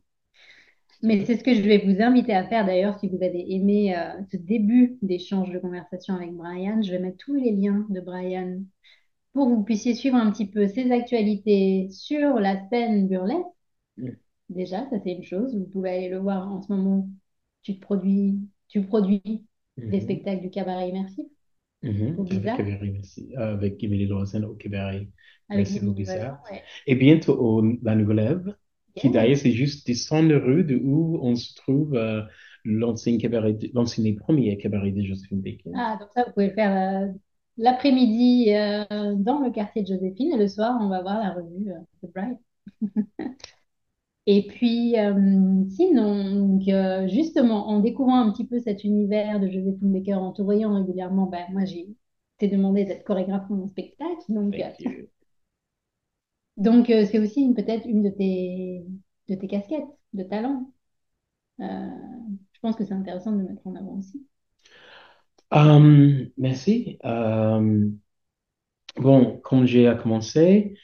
Mais 1.03 1.25
c'est 1.25 1.37
ce 1.37 1.43
que 1.43 1.53
je 1.53 1.61
vais 1.61 1.79
vous 1.79 2.01
inviter 2.01 2.33
à 2.33 2.47
faire 2.47 2.65
d'ailleurs 2.65 2.97
si 2.99 3.07
vous 3.09 3.21
avez 3.23 3.45
aimé 3.53 3.95
euh, 3.97 4.21
ce 4.31 4.37
début 4.37 4.97
d'échange 5.01 5.51
de 5.51 5.59
conversation 5.59 6.15
avec 6.15 6.33
Brian. 6.33 6.81
Je 6.81 6.91
vais 6.91 6.99
mettre 6.99 7.17
tous 7.17 7.33
les 7.35 7.51
liens 7.51 7.85
de 7.89 7.99
Brian 8.01 8.61
pour 9.33 9.47
que 9.47 9.53
vous 9.55 9.63
puissiez 9.63 9.95
suivre 9.95 10.17
un 10.17 10.31
petit 10.31 10.47
peu 10.47 10.67
ses 10.67 10.91
actualités 10.91 11.89
sur 11.91 12.35
la 12.39 12.67
scène 12.69 13.07
burlesque. 13.09 13.45
Déjà, 14.49 14.89
ça 14.89 14.97
c'est 15.03 15.11
une 15.13 15.23
chose. 15.23 15.55
Vous 15.57 15.65
pouvez 15.65 15.89
aller 15.91 16.09
le 16.09 16.19
voir 16.19 16.49
en 16.51 16.61
ce 16.61 16.71
moment. 16.71 17.09
Tu 17.61 17.75
te 17.75 17.81
produis, 17.81 18.39
tu 18.69 18.81
produis 18.85 19.45
des 19.77 19.97
Mhm. 19.97 20.03
spectacles 20.03 20.41
du 20.41 20.49
cabaret 20.49 20.89
immersif 20.89 21.25
au 22.17 22.23
Avec 22.23 22.43
Cabaret, 22.43 22.79
merci. 22.93 23.29
Euh, 23.37 23.53
Avec 23.53 23.83
Émilie 23.83 24.07
Loiseau 24.07 24.43
au 24.43 24.53
Cabaret. 24.55 25.07
avec 25.49 25.67
Merci 25.67 25.79
ouais. 26.51 26.63
Et 26.87 26.95
bientôt 26.95 27.35
au 27.39 27.61
La 27.83 27.95
Nouvelle 27.95 28.19
Ève, 28.19 28.55
qui 28.95 29.09
d'ailleurs, 29.09 29.37
c'est 29.37 29.51
juste 29.51 29.85
descendre 29.87 30.29
de 30.29 30.35
rue 30.35 30.63
de 30.63 30.75
où 30.75 31.19
on 31.21 31.35
se 31.35 31.53
trouve 31.55 31.95
euh, 31.95 32.21
l'ancien 32.63 33.17
cabaret, 33.17 33.57
premier 34.19 34.57
cabaret 34.57 34.91
de 34.91 35.01
Josephine 35.03 35.41
Bacon. 35.41 35.73
Ah, 35.75 35.97
donc 35.99 36.09
ça, 36.15 36.23
vous 36.25 36.31
pouvez 36.33 36.51
faire 36.51 37.03
euh, 37.03 37.11
l'après-midi 37.57 38.53
euh, 38.55 39.15
dans 39.15 39.39
le 39.39 39.51
quartier 39.51 39.81
de 39.83 39.87
Joséphine 39.87 40.33
et 40.33 40.37
le 40.37 40.47
soir, 40.47 40.77
on 40.79 40.89
va 40.89 41.01
voir 41.01 41.19
la 41.19 41.31
revue 41.33 41.71
The 42.01 42.11
Bride. 42.13 42.37
Et 44.25 44.47
puis, 44.47 44.97
euh, 44.97 45.13
sinon, 45.69 46.35
donc, 46.35 46.67
euh, 46.69 47.07
justement, 47.09 47.67
en 47.67 47.79
découvrant 47.79 48.21
un 48.21 48.31
petit 48.31 48.47
peu 48.47 48.59
cet 48.59 48.85
univers 48.85 49.39
de 49.39 49.49
Joséphine 49.49 49.91
Baker, 49.91 50.13
en 50.13 50.31
te 50.31 50.41
voyant 50.41 50.73
régulièrement, 50.75 51.25
ben, 51.27 51.45
moi, 51.51 51.65
j'ai 51.65 51.89
t'ai 52.37 52.47
demandé 52.47 52.83
d'être 52.85 53.03
chorégraphe 53.03 53.47
pour 53.47 53.57
mon 53.57 53.67
spectacle. 53.67 54.23
Donc, 54.29 54.55
euh, 54.55 54.69
donc 56.57 56.89
euh, 56.89 57.05
c'est 57.05 57.19
aussi 57.19 57.53
peut-être 57.53 57.85
une 57.85 58.01
de 58.03 58.09
tes, 58.09 58.85
de 59.29 59.35
tes 59.35 59.47
casquettes, 59.47 59.83
de 60.13 60.23
talent. 60.23 60.71
Je 61.59 62.59
pense 62.61 62.75
que 62.75 62.85
c'est 62.85 62.93
intéressant 62.93 63.33
de 63.33 63.41
le 63.41 63.49
mettre 63.49 63.67
en 63.67 63.75
avant 63.75 63.97
aussi. 63.97 64.25
Um, 65.51 66.29
merci. 66.37 66.97
Um, 67.03 67.99
bon, 68.95 69.37
comme 69.43 69.65
j'ai 69.65 69.93
commencé, 70.01 70.77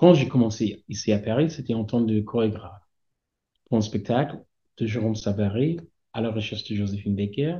quand 0.00 0.14
j'ai 0.14 0.26
commencé 0.28 0.84
ici 0.88 1.12
à 1.12 1.20
Paris, 1.20 1.50
c'était 1.50 1.74
en 1.74 1.84
tant 1.84 2.04
que 2.06 2.20
chorégraphe 2.22 2.82
pour 3.66 3.78
un 3.78 3.82
spectacle 3.82 4.38
de 4.78 4.86
Jérôme 4.86 5.16
Savary 5.16 5.78
à 6.14 6.22
la 6.22 6.30
recherche 6.30 6.64
de 6.64 6.76
Joséphine 6.76 7.16
Baker. 7.16 7.58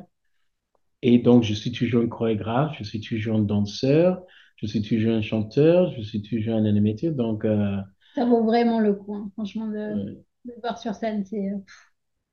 Et 1.03 1.19
donc, 1.19 1.43
je 1.45 1.55
suis 1.55 1.73
toujours 1.73 2.03
un 2.03 2.09
chorégraphe, 2.09 2.77
je 2.79 2.85
suis 2.85 3.01
toujours 3.01 3.37
un 3.37 3.41
danseur, 3.43 4.23
je 4.57 4.67
suis 4.67 4.83
toujours 4.83 5.13
un 5.15 5.23
chanteur, 5.23 5.93
je 5.93 6.03
suis 6.03 6.23
toujours 6.23 6.55
un 6.57 6.65
animateur. 6.67 7.13
Donc, 7.15 7.45
euh, 7.45 7.77
Ça 8.15 8.25
vaut 8.25 8.45
vraiment 8.45 8.79
le 8.81 8.95
coup, 8.95 9.15
hein, 9.15 9.31
franchement, 9.35 9.67
de, 9.69 9.99
de 10.45 10.53
voir 10.63 10.79
sur 10.79 10.95
scène. 10.95 11.25
C'est, 11.25 11.51
euh, 11.51 11.59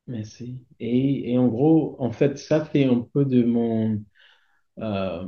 merci. 0.08 0.60
Et, 0.80 1.32
et 1.34 1.38
en 1.38 1.47
gros, 1.47 1.95
en 1.99 2.12
fait, 2.12 2.38
ça 2.38 2.64
fait 2.66 2.86
un 2.86 3.01
peu 3.14 3.26
de 3.26 3.43
mon... 3.43 4.03
euh, 4.80 5.26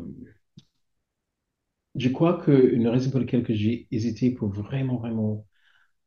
je 2.00 2.10
crois 2.10 2.42
qu'une 2.44 2.88
raison 2.88 3.12
pour 3.12 3.20
laquelle 3.20 3.44
que 3.44 3.54
j'ai 3.54 3.88
hésité 3.92 4.32
pour 4.32 4.50
vraiment, 4.50 4.98
vraiment 4.98 5.46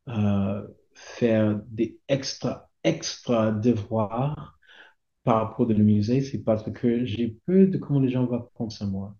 euh, 0.09 0.67
faire 0.93 1.61
des 1.69 1.99
extra, 2.07 2.71
extra 2.83 3.51
devoirs 3.51 4.57
par 5.23 5.37
rapport 5.49 5.69
au 5.69 5.73
musée, 5.75 6.21
c'est 6.21 6.43
parce 6.43 6.63
que 6.71 7.05
j'ai 7.05 7.37
peur 7.45 7.67
de 7.69 7.77
comment 7.77 7.99
les 7.99 8.09
gens 8.09 8.25
vont 8.25 8.49
penser 8.55 8.83
à 8.83 8.87
moi. 8.87 9.15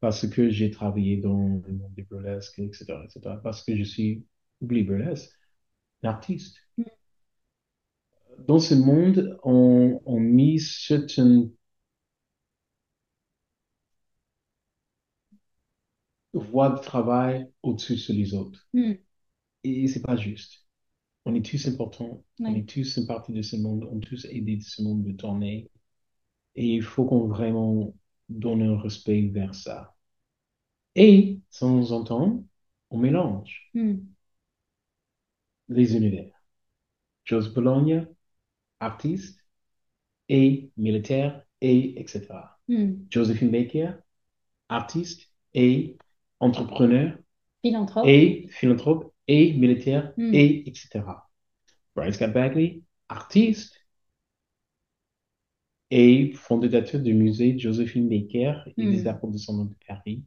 Parce 0.00 0.26
que 0.28 0.50
j'ai 0.50 0.70
travaillé 0.70 1.18
dans 1.18 1.62
le 1.66 1.72
monde 1.74 1.94
des 1.94 2.02
burlesques, 2.02 2.58
etc., 2.60 2.84
etc. 3.04 3.36
Parce 3.42 3.64
que 3.64 3.76
je 3.76 3.84
suis, 3.84 4.26
oublie 4.60 4.84
burlesque, 4.84 5.30
un 6.02 6.10
artiste. 6.10 6.58
Dans 8.46 8.58
ce 8.60 8.74
monde, 8.74 9.38
on, 9.42 10.00
on 10.06 10.20
met 10.20 10.58
certaines 10.58 11.50
voies 16.34 16.70
de 16.70 16.80
travail 16.80 17.48
au-dessus 17.62 17.96
sur 17.96 18.14
les 18.14 18.34
autres. 18.34 18.66
hmm, 18.72 18.92
Et 19.64 19.88
c'est 19.88 20.02
pas 20.02 20.16
juste. 20.16 20.66
On 21.24 21.34
est 21.34 21.44
tous 21.44 21.66
importants, 21.68 22.22
on 22.40 22.54
est 22.54 22.68
tous 22.68 22.98
une 22.98 23.06
partie 23.06 23.32
de 23.32 23.40
ce 23.42 23.56
monde, 23.56 23.88
on 23.90 23.98
est 23.98 24.04
tous 24.04 24.26
aidés 24.26 24.56
de 24.56 24.62
ce 24.62 24.82
monde 24.82 25.02
de 25.04 25.12
tourner. 25.12 25.70
Et 26.54 26.74
il 26.74 26.82
faut 26.82 27.04
qu'on 27.06 27.26
vraiment 27.26 27.94
donne 28.28 28.62
un 28.62 28.78
respect 28.78 29.22
vers 29.32 29.54
ça. 29.54 29.94
Et, 30.94 31.40
temps 31.58 31.90
en 31.90 32.04
temps, 32.04 32.44
on 32.90 32.98
mélange 32.98 33.70
Hmm, 33.74 33.96
les 35.68 35.96
univers. 35.96 36.30
Joseph 37.24 37.54
Bologna, 37.54 38.06
artiste 38.80 39.40
et 40.28 40.70
militaire 40.76 41.42
et 41.60 42.00
etc. 42.00 42.58
hmm. 42.68 43.06
Josephine 43.10 43.50
Baker, 43.50 43.92
artiste 44.68 45.30
et 45.54 45.96
entrepreneur 46.40 47.16
Philanthrope. 47.62 48.06
et 48.06 48.46
philanthrope 48.50 49.12
et 49.28 49.54
militaire 49.54 50.12
Hmm. 50.16 50.32
et 50.34 50.68
etc. 50.68 51.30
Brian 51.96 52.12
Scott 52.12 52.32
Bagley, 52.32 52.82
artiste 53.08 53.74
et 55.90 56.32
fondateur 56.34 57.00
du 57.00 57.14
musée 57.14 57.58
Josephine 57.58 58.06
Baker 58.06 58.54
et 58.76 58.86
des 58.86 59.02
Hmm. 59.04 59.08
apôtres 59.08 59.32
de 59.32 59.38
son 59.38 59.54
nom 59.56 59.64
de 59.64 59.74
Paris. 59.88 60.22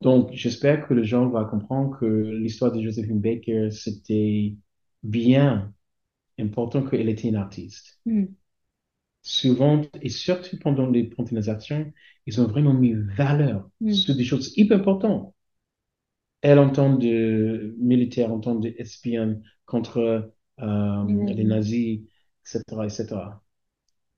Donc, 0.00 0.30
j'espère 0.32 0.86
que 0.86 0.94
les 0.94 1.04
gens 1.04 1.28
vont 1.28 1.44
comprendre 1.46 1.96
que 1.98 2.06
l'histoire 2.06 2.72
de 2.72 2.82
Josephine 2.82 3.20
Baker, 3.20 3.70
c'était 3.70 4.54
bien 5.02 5.72
important 6.40 6.82
qu'elle 6.84 7.08
était 7.08 7.28
une 7.28 7.36
artiste. 7.36 8.00
Hmm, 8.04 8.24
Souvent, 9.22 9.82
et 10.02 10.08
surtout 10.08 10.58
pendant 10.58 10.88
les 10.90 11.04
pontifications, 11.04 11.92
ils 12.26 12.40
ont 12.40 12.46
vraiment 12.46 12.74
mis 12.74 12.92
valeur 12.94 13.70
hmm. 13.80 13.90
sur 13.92 14.14
des 14.16 14.24
choses 14.24 14.52
hyper 14.56 14.80
importantes. 14.80 15.34
Elle, 16.40 16.58
en 16.58 16.70
tant 16.70 16.94
de 16.96 17.74
militaire, 17.78 18.32
en 18.32 18.40
tant 18.40 18.54
d'espionne 18.56 19.42
contre 19.66 20.32
euh, 20.60 21.04
Les 21.06 21.14
nazis. 21.14 21.36
les 21.36 21.44
nazis, 21.44 22.00
etc., 22.44 22.84
etc. 22.86 23.42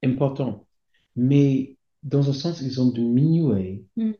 Important. 0.04 0.66
Mais 1.16 1.78
dans 2.02 2.28
un 2.30 2.32
sens, 2.34 2.60
ils 2.62 2.80
ont 2.80 2.90
diminué 2.90 3.86
Hmm. 3.96 4.14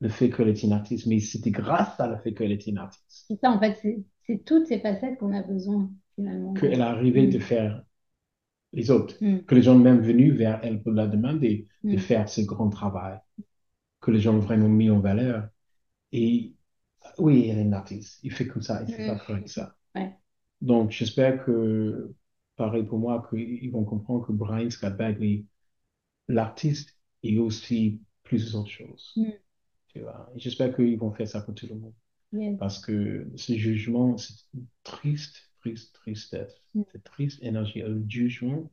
le 0.00 0.08
fait 0.10 0.30
qu'elle 0.30 0.48
était 0.50 0.62
une 0.62 0.72
artiste. 0.74 1.06
Mais 1.06 1.20
c'était 1.20 1.50
grâce 1.52 1.98
à 2.00 2.08
le 2.08 2.18
fait 2.18 2.34
qu'elle 2.34 2.52
était 2.52 2.70
une 2.70 2.78
artiste 2.78 3.28
C'est 3.28 3.40
ça, 3.40 3.50
en 3.50 3.58
fait, 3.58 3.78
c'est 4.26 4.44
toutes 4.44 4.66
ces 4.66 4.80
facettes 4.80 5.18
qu'on 5.18 5.32
a 5.32 5.42
besoin, 5.42 5.90
finalement. 6.14 6.54
qu'elle 6.54 6.80
a 6.82 6.88
arrivé 6.90 7.26
Hmm. 7.26 7.28
de 7.28 7.38
faire 7.38 7.82
les 8.72 8.90
autres. 8.90 9.16
Hmm, 9.20 9.38
Que 9.46 9.54
les 9.54 9.62
gens 9.62 9.78
même 9.78 10.00
venus 10.00 10.34
vers 10.34 10.60
elle 10.62 10.82
pour 10.82 10.92
la 10.92 11.06
demander 11.06 11.68
de 11.88 11.96
hmm. 11.96 11.98
faire 11.98 12.28
ce 12.28 12.40
grand 12.42 12.70
travail. 12.70 13.18
Que 14.00 14.10
les 14.10 14.20
gens 14.20 14.38
vraiment 14.38 14.68
mis 14.68 14.90
en 14.90 15.00
valeur. 15.00 15.48
Et 16.12 16.54
oui, 17.18 17.48
elle 17.48 17.58
est 17.58 17.62
une 17.62 17.74
artiste. 17.74 18.20
Il 18.22 18.32
fait 18.32 18.46
comme 18.46 18.62
ça, 18.62 18.82
il 18.82 18.88
fait 18.88 19.02
pas 19.02 19.16
Hmm. 19.16 19.18
correct 19.18 19.48
ça. 19.48 19.76
Ouais. 19.94 20.16
Donc, 20.60 20.90
j'espère 20.92 21.44
que, 21.44 22.14
pareil 22.56 22.84
pour 22.84 22.98
moi, 22.98 23.26
qu'ils 23.30 23.70
vont 23.72 23.84
comprendre 23.84 24.26
que 24.26 24.32
Brian 24.32 24.70
Scott 24.70 24.96
Bagley, 24.96 25.46
l'artiste, 26.28 26.98
est 27.22 27.38
aussi 27.38 28.02
plusieurs 28.24 28.60
autres 28.62 28.70
choses. 28.70 29.12
Hmm. 29.16 29.30
Tu 29.88 30.00
vois. 30.00 30.30
J'espère 30.36 30.74
qu'ils 30.74 30.98
vont 30.98 31.12
faire 31.12 31.28
ça 31.28 31.42
pour 31.42 31.54
tout 31.54 31.66
le 31.68 31.76
monde. 31.76 31.94
Parce 32.58 32.78
que 32.80 33.30
ce 33.36 33.52
jugement, 33.54 34.16
c'est 34.16 34.34
triste, 34.84 35.51
tristesse. 35.94 36.62
Mm. 36.74 36.82
C'est 36.92 37.04
triste 37.04 37.42
énergie. 37.42 37.80
Le 37.82 38.04
jugement, 38.08 38.70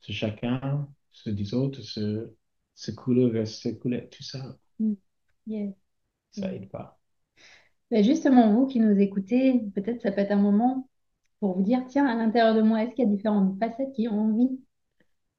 c'est 0.00 0.12
chacun, 0.14 0.88
c'est 1.12 1.34
des 1.34 1.54
autres, 1.54 1.82
se, 1.82 2.32
se 2.76 2.90
couler 2.92 3.30
vers 3.30 3.48
se 3.48 3.70
couler, 3.70 4.08
tout 4.10 4.22
ça, 4.24 4.58
Hmm. 4.78 4.94
Yes. 5.46 5.74
ça 6.30 6.46
Mm. 6.48 6.54
aide 6.54 6.68
pas. 6.70 7.00
Ben 7.90 8.02
justement, 8.04 8.52
vous 8.52 8.66
qui 8.66 8.80
nous 8.80 8.98
écoutez, 9.00 9.60
peut-être 9.74 10.02
ça 10.02 10.10
peut 10.12 10.20
être 10.20 10.32
un 10.32 10.36
moment 10.42 10.88
pour 11.40 11.56
vous 11.56 11.62
dire, 11.62 11.84
tiens, 11.88 12.06
à 12.06 12.14
l'intérieur 12.16 12.54
de 12.54 12.62
moi, 12.62 12.82
est-ce 12.82 12.94
qu'il 12.94 13.04
y 13.04 13.08
a 13.08 13.10
différentes 13.10 13.58
facettes 13.60 13.92
qui 13.94 14.08
ont 14.08 14.20
envie 14.20 14.60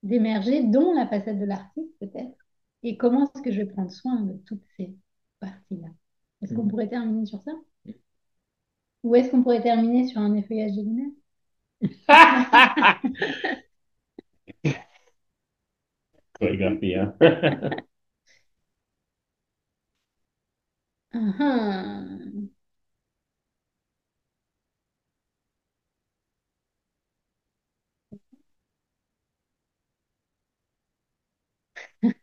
d'émerger, 0.03 0.63
dont 0.63 0.93
la 0.93 1.07
facette 1.07 1.39
de 1.39 1.45
l'artiste 1.45 1.91
peut-être? 1.99 2.37
Et 2.83 2.97
comment 2.97 3.25
est-ce 3.25 3.41
que 3.43 3.51
je 3.51 3.59
vais 3.59 3.67
prendre 3.67 3.91
soin 3.91 4.21
de 4.21 4.33
toutes 4.45 4.63
ces 4.77 4.95
parties-là? 5.39 5.89
Est-ce 6.43 6.53
qu'on 6.53 6.65
Mm. 6.65 6.69
pourrait 6.69 6.89
terminer 6.89 7.25
sur 7.25 7.41
ça? 7.43 7.51
Ou 9.08 9.16
est-ce 9.16 9.32
qu'on 9.32 9.41
pourrait 9.43 9.62
terminer 9.62 10.08
sur 10.08 10.20
un 10.22 10.36
effeuillage 10.36 10.74
de 10.74 10.82
lunettes? 10.84 11.14
Chorégraphie, 16.39 16.95
hein. 16.95 17.14
Ah, 21.14 21.34
ah. 21.39 22.47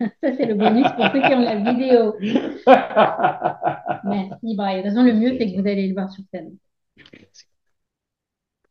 Ça, 0.01 0.35
c'est 0.37 0.47
le 0.47 0.55
bonus 0.55 0.87
pour 0.97 1.07
ceux 1.13 1.21
qui 1.23 1.35
ont 1.35 1.41
la 1.41 1.57
vidéo. 1.57 2.15
Merci, 4.03 4.55
Brian. 4.57 4.79
De 4.79 4.83
toute 4.83 4.91
façon, 4.93 5.03
le 5.05 5.15
mieux, 5.15 5.37
c'est 5.39 5.51
que 5.53 5.61
vous 5.61 5.67
allez 5.67 5.89
le 5.89 5.95
voir 5.95 6.11
sur 6.11 6.23
scène. 6.33 6.57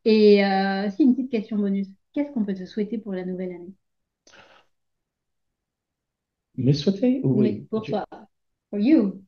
Et 0.06 0.42
euh, 0.44 0.88
si 0.90 1.02
une 1.02 1.14
petite 1.14 1.30
question 1.30 1.56
bonus, 1.58 1.88
qu'est-ce 2.14 2.32
qu'on 2.32 2.44
peut 2.44 2.54
te 2.54 2.64
souhaiter 2.64 2.96
pour 2.98 3.12
la 3.12 3.24
nouvelle 3.26 3.52
année? 3.52 3.72
Me 6.56 6.72
souhaiter? 6.72 7.20
Mais 7.24 7.52
Oui. 7.52 7.68
pour 7.70 7.84
Je- 7.84 7.92
toi, 7.92 8.06
for 8.70 8.78
you, 8.80 9.22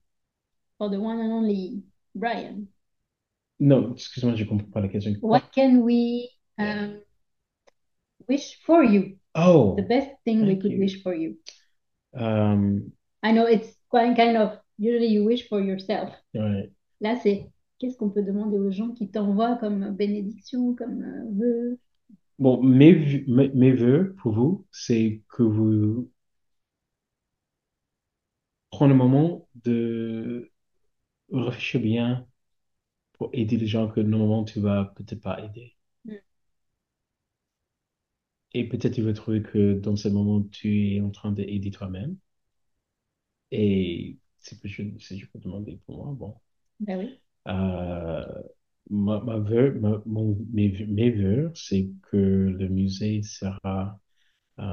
for 0.79 0.91
the 0.91 1.01
one 1.01 1.21
and 1.21 1.33
only 1.33 1.83
Brian, 2.15 2.69
Non, 3.61 3.93
excuse-moi, 3.95 4.35
je 4.35 4.45
comprends 4.45 4.71
pas 4.71 4.81
la 4.81 4.89
question. 4.89 5.13
what 5.21 5.43
can 5.53 5.83
we 5.83 6.31
um, 6.59 7.01
wish 8.29 8.59
for 8.67 8.83
you? 8.83 9.17
Oh, 9.35 9.77
The 9.77 9.83
best 9.83 10.11
thing 10.25 10.41
we 10.43 10.47
thank 10.49 10.63
could 10.63 10.73
you. 10.73 10.79
wish 10.79 11.03
for 11.03 11.15
you. 11.15 11.37
Um, 12.15 12.93
I 13.23 13.33
know 13.33 13.47
it's 13.47 13.75
quite 13.91 14.17
kind 14.17 14.37
of 14.37 14.59
usually 14.79 15.09
you 15.09 15.25
wish 15.25 15.49
for 15.49 15.61
yourself. 15.61 16.13
ouais. 16.35 16.71
Là, 17.01 17.17
c'est 17.23 17.51
qu'est-ce 17.79 17.97
qu'on 17.99 18.11
peut 18.11 18.23
demander 18.23 18.59
aux 18.59 18.71
gens 18.71 18.91
qui 18.93 19.09
t'envoient 19.11 19.57
comme 19.57 19.91
bénédiction, 19.95 20.75
comme 20.75 21.03
euh, 21.03 21.25
vœu? 21.33 21.79
Bon, 22.39 22.63
mes, 22.63 22.93
vœux- 22.95 23.25
mes, 23.29 23.49
mes 23.51 23.73
vœux 23.73 24.15
pour 24.19 24.33
vous, 24.33 24.67
c'est 24.71 25.23
que 25.29 25.43
vous 25.43 26.11
prenez 28.71 28.93
le 28.93 28.99
moment 28.99 29.49
de 29.65 30.53
réfléchir 31.33 31.81
bien 31.83 32.27
pour 33.15 33.31
aider 33.35 33.57
les 33.59 33.67
gens 33.69 33.89
que 33.89 34.01
normalement 34.01 34.45
tu 34.45 34.61
vas 34.61 34.87
peut-être 34.97 35.23
pas 35.23 35.41
aider. 35.45 35.77
Mm. 36.09 36.17
Et 38.55 38.69
peut-être 38.69 38.95
tu 38.95 39.03
vas 39.03 39.13
trouver 39.13 39.41
que 39.41 39.75
dans 39.79 39.95
ce 39.95 40.09
moment, 40.09 40.43
tu 40.43 40.95
es 40.97 41.01
en 41.01 41.11
train 41.11 41.31
d'aider 41.31 41.71
toi-même. 41.71 42.17
Et 43.51 44.19
si 44.39 44.57
je, 44.65 44.83
si 45.01 45.19
je 45.19 45.27
peux 45.27 45.39
demander 45.41 45.81
pour 45.87 45.97
moi, 46.05 46.15
bon. 46.15 46.37
Ben 46.81 46.99
oui. 46.99 47.21
Euh, 47.49 48.25
ma, 48.91 49.21
ma 49.21 49.39
vœu, 49.39 49.79
ma- 49.81 50.03
mon, 50.07 50.37
mes, 50.53 50.87
mes 50.87 51.11
vœux, 51.11 51.53
c'est 51.55 51.91
que 52.11 52.17
le 52.17 52.69
musée 52.69 53.23
sera 53.23 54.01
euh, 54.61 54.65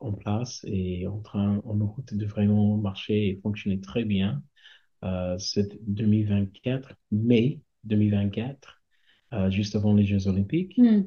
en 0.00 0.12
place 0.12 0.62
et 0.66 1.06
en 1.06 1.20
train, 1.20 1.60
en 1.64 1.86
route 1.86 2.14
de 2.14 2.26
vraiment 2.26 2.76
marcher 2.78 3.28
et 3.30 3.40
fonctionner 3.42 3.80
très 3.80 4.04
bien 4.04 4.42
euh, 5.04 5.36
c'est 5.38 5.78
2024, 5.88 6.94
mai 7.10 7.60
2024, 7.84 8.82
euh, 9.32 9.50
juste 9.50 9.76
avant 9.76 9.94
les 9.94 10.04
Jeux 10.06 10.28
Olympiques. 10.28 10.78
Hmm. 10.78 11.02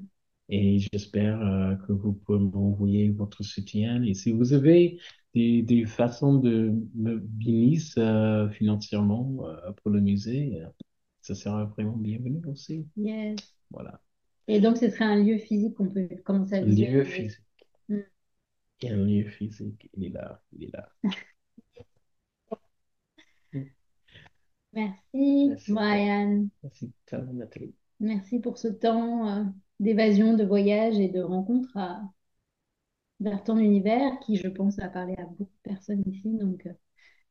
Et 0.49 0.79
j'espère 0.79 1.41
euh, 1.41 1.75
que 1.75 1.91
vous 1.93 2.13
pouvez 2.13 2.39
m'envoyer 2.39 3.09
votre 3.09 3.43
soutien. 3.43 4.03
Et 4.03 4.13
si 4.13 4.31
vous 4.31 4.53
avez 4.53 4.99
des, 5.33 5.63
des 5.63 5.85
façons 5.85 6.35
de 6.37 6.73
me 6.95 7.17
bénir 7.19 7.81
euh, 7.97 8.49
financièrement 8.49 9.37
euh, 9.47 9.71
pour 9.81 9.91
le 9.91 10.01
musée, 10.01 10.61
euh, 10.61 10.67
ça 11.25 11.35
sera 11.35 11.65
vraiment 11.65 11.97
bienvenu 11.97 12.41
aussi. 12.47 12.87
Yes. 12.95 13.35
Voilà. 13.71 13.99
Et 14.47 14.59
donc, 14.59 14.77
ce 14.77 14.89
serait 14.89 15.05
un 15.05 15.23
lieu 15.23 15.37
physique 15.39 15.73
qu'on 15.75 15.89
peut 15.89 16.07
commencer 16.23 16.55
à 16.55 16.57
Un 16.59 16.65
visualiser. 16.65 16.97
lieu 16.97 17.03
physique. 17.03 17.41
Il 17.89 18.03
y 18.83 18.87
a 18.89 18.93
un 18.93 19.05
lieu 19.05 19.29
physique. 19.29 19.89
Il 19.95 20.05
est 20.05 20.09
là. 20.09 20.41
Il 20.53 20.65
est 20.65 20.71
là. 20.73 20.89
Merci, 24.73 25.47
Merci. 25.49 25.71
Brian. 25.71 26.47
Merci 26.61 26.91
Nathalie. 27.33 27.73
Merci 28.01 28.39
pour 28.39 28.57
ce 28.57 28.67
temps 28.67 29.27
euh, 29.29 29.43
d'évasion, 29.79 30.35
de 30.35 30.43
voyage 30.43 30.99
et 30.99 31.07
de 31.07 31.21
rencontre 31.21 31.75
à- 31.77 32.01
vers 33.21 33.41
ton 33.43 33.57
univers 33.57 34.19
qui, 34.19 34.35
je 34.35 34.49
pense, 34.49 34.75
va 34.75 34.89
parler 34.89 35.15
à 35.17 35.25
beaucoup 35.25 35.43
de 35.45 35.69
personnes 35.71 36.03
ici. 36.07 36.29
Donc, 36.37 36.65
euh, 36.65 36.73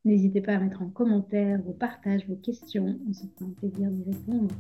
n'hésitez 0.05 0.41
pas 0.41 0.55
à 0.55 0.59
mettre 0.59 0.83
en 0.83 0.89
commentaire 0.89 1.61
vos 1.65 1.73
partages, 1.73 2.27
vos 2.29 2.37
questions. 2.37 2.99
On 3.09 3.13
se 3.13 3.27
fera 3.27 3.51
un 3.51 3.55
plaisir 3.61 3.91
d'y 3.91 4.05
répondre. 4.05 4.55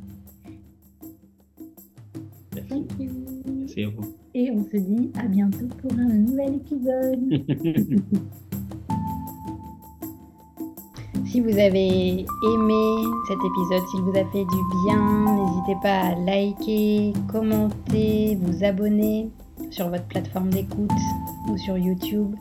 Merci. 2.54 2.68
Thank 2.68 3.00
you. 3.00 3.10
Merci 3.58 3.84
à 3.84 3.88
vous. 3.88 4.14
Et 4.34 4.50
on 4.50 4.64
se 4.64 4.76
dit 4.76 5.10
à 5.18 5.26
bientôt 5.26 5.66
pour 5.80 5.92
un 5.92 6.08
nouvel 6.08 6.54
épisode. 6.56 7.20
Si 11.34 11.40
vous 11.40 11.58
avez 11.58 12.20
aimé 12.20 13.04
cet 13.26 13.38
épisode, 13.38 13.88
s'il 13.90 14.02
vous 14.02 14.16
a 14.16 14.24
fait 14.30 14.44
du 14.44 14.84
bien, 14.84 15.34
n'hésitez 15.34 15.74
pas 15.82 16.00
à 16.00 16.14
liker, 16.14 17.12
commenter, 17.26 18.38
vous 18.40 18.62
abonner 18.62 19.30
sur 19.70 19.88
votre 19.88 20.04
plateforme 20.04 20.50
d'écoute 20.50 20.92
ou 21.50 21.58
sur 21.58 21.76
YouTube. 21.76 22.36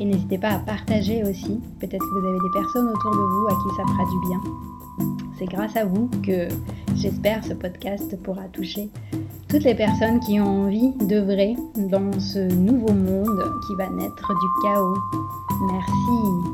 Et 0.00 0.04
n'hésitez 0.04 0.38
pas 0.38 0.50
à 0.50 0.58
partager 0.58 1.22
aussi. 1.24 1.60
Peut-être 1.80 1.98
que 1.98 2.20
vous 2.20 2.26
avez 2.26 2.38
des 2.38 2.60
personnes 2.60 2.88
autour 2.88 3.10
de 3.10 3.16
vous 3.16 3.46
à 3.46 3.50
qui 3.50 3.76
ça 3.76 3.82
fera 3.84 4.04
du 4.10 4.28
bien. 4.28 4.40
C'est 5.38 5.46
grâce 5.46 5.76
à 5.76 5.84
vous 5.84 6.08
que 6.22 6.48
j'espère 6.94 7.44
ce 7.44 7.54
podcast 7.54 8.16
pourra 8.22 8.44
toucher 8.52 8.90
toutes 9.52 9.64
les 9.64 9.74
personnes 9.74 10.18
qui 10.20 10.40
ont 10.40 10.64
envie 10.64 10.92
d'œuvrer 11.06 11.54
dans 11.76 12.10
ce 12.18 12.38
nouveau 12.54 12.94
monde 12.94 13.44
qui 13.66 13.74
va 13.74 13.90
naître 13.90 14.32
du 14.32 14.62
chaos. 14.62 14.96
Merci. 15.70 16.51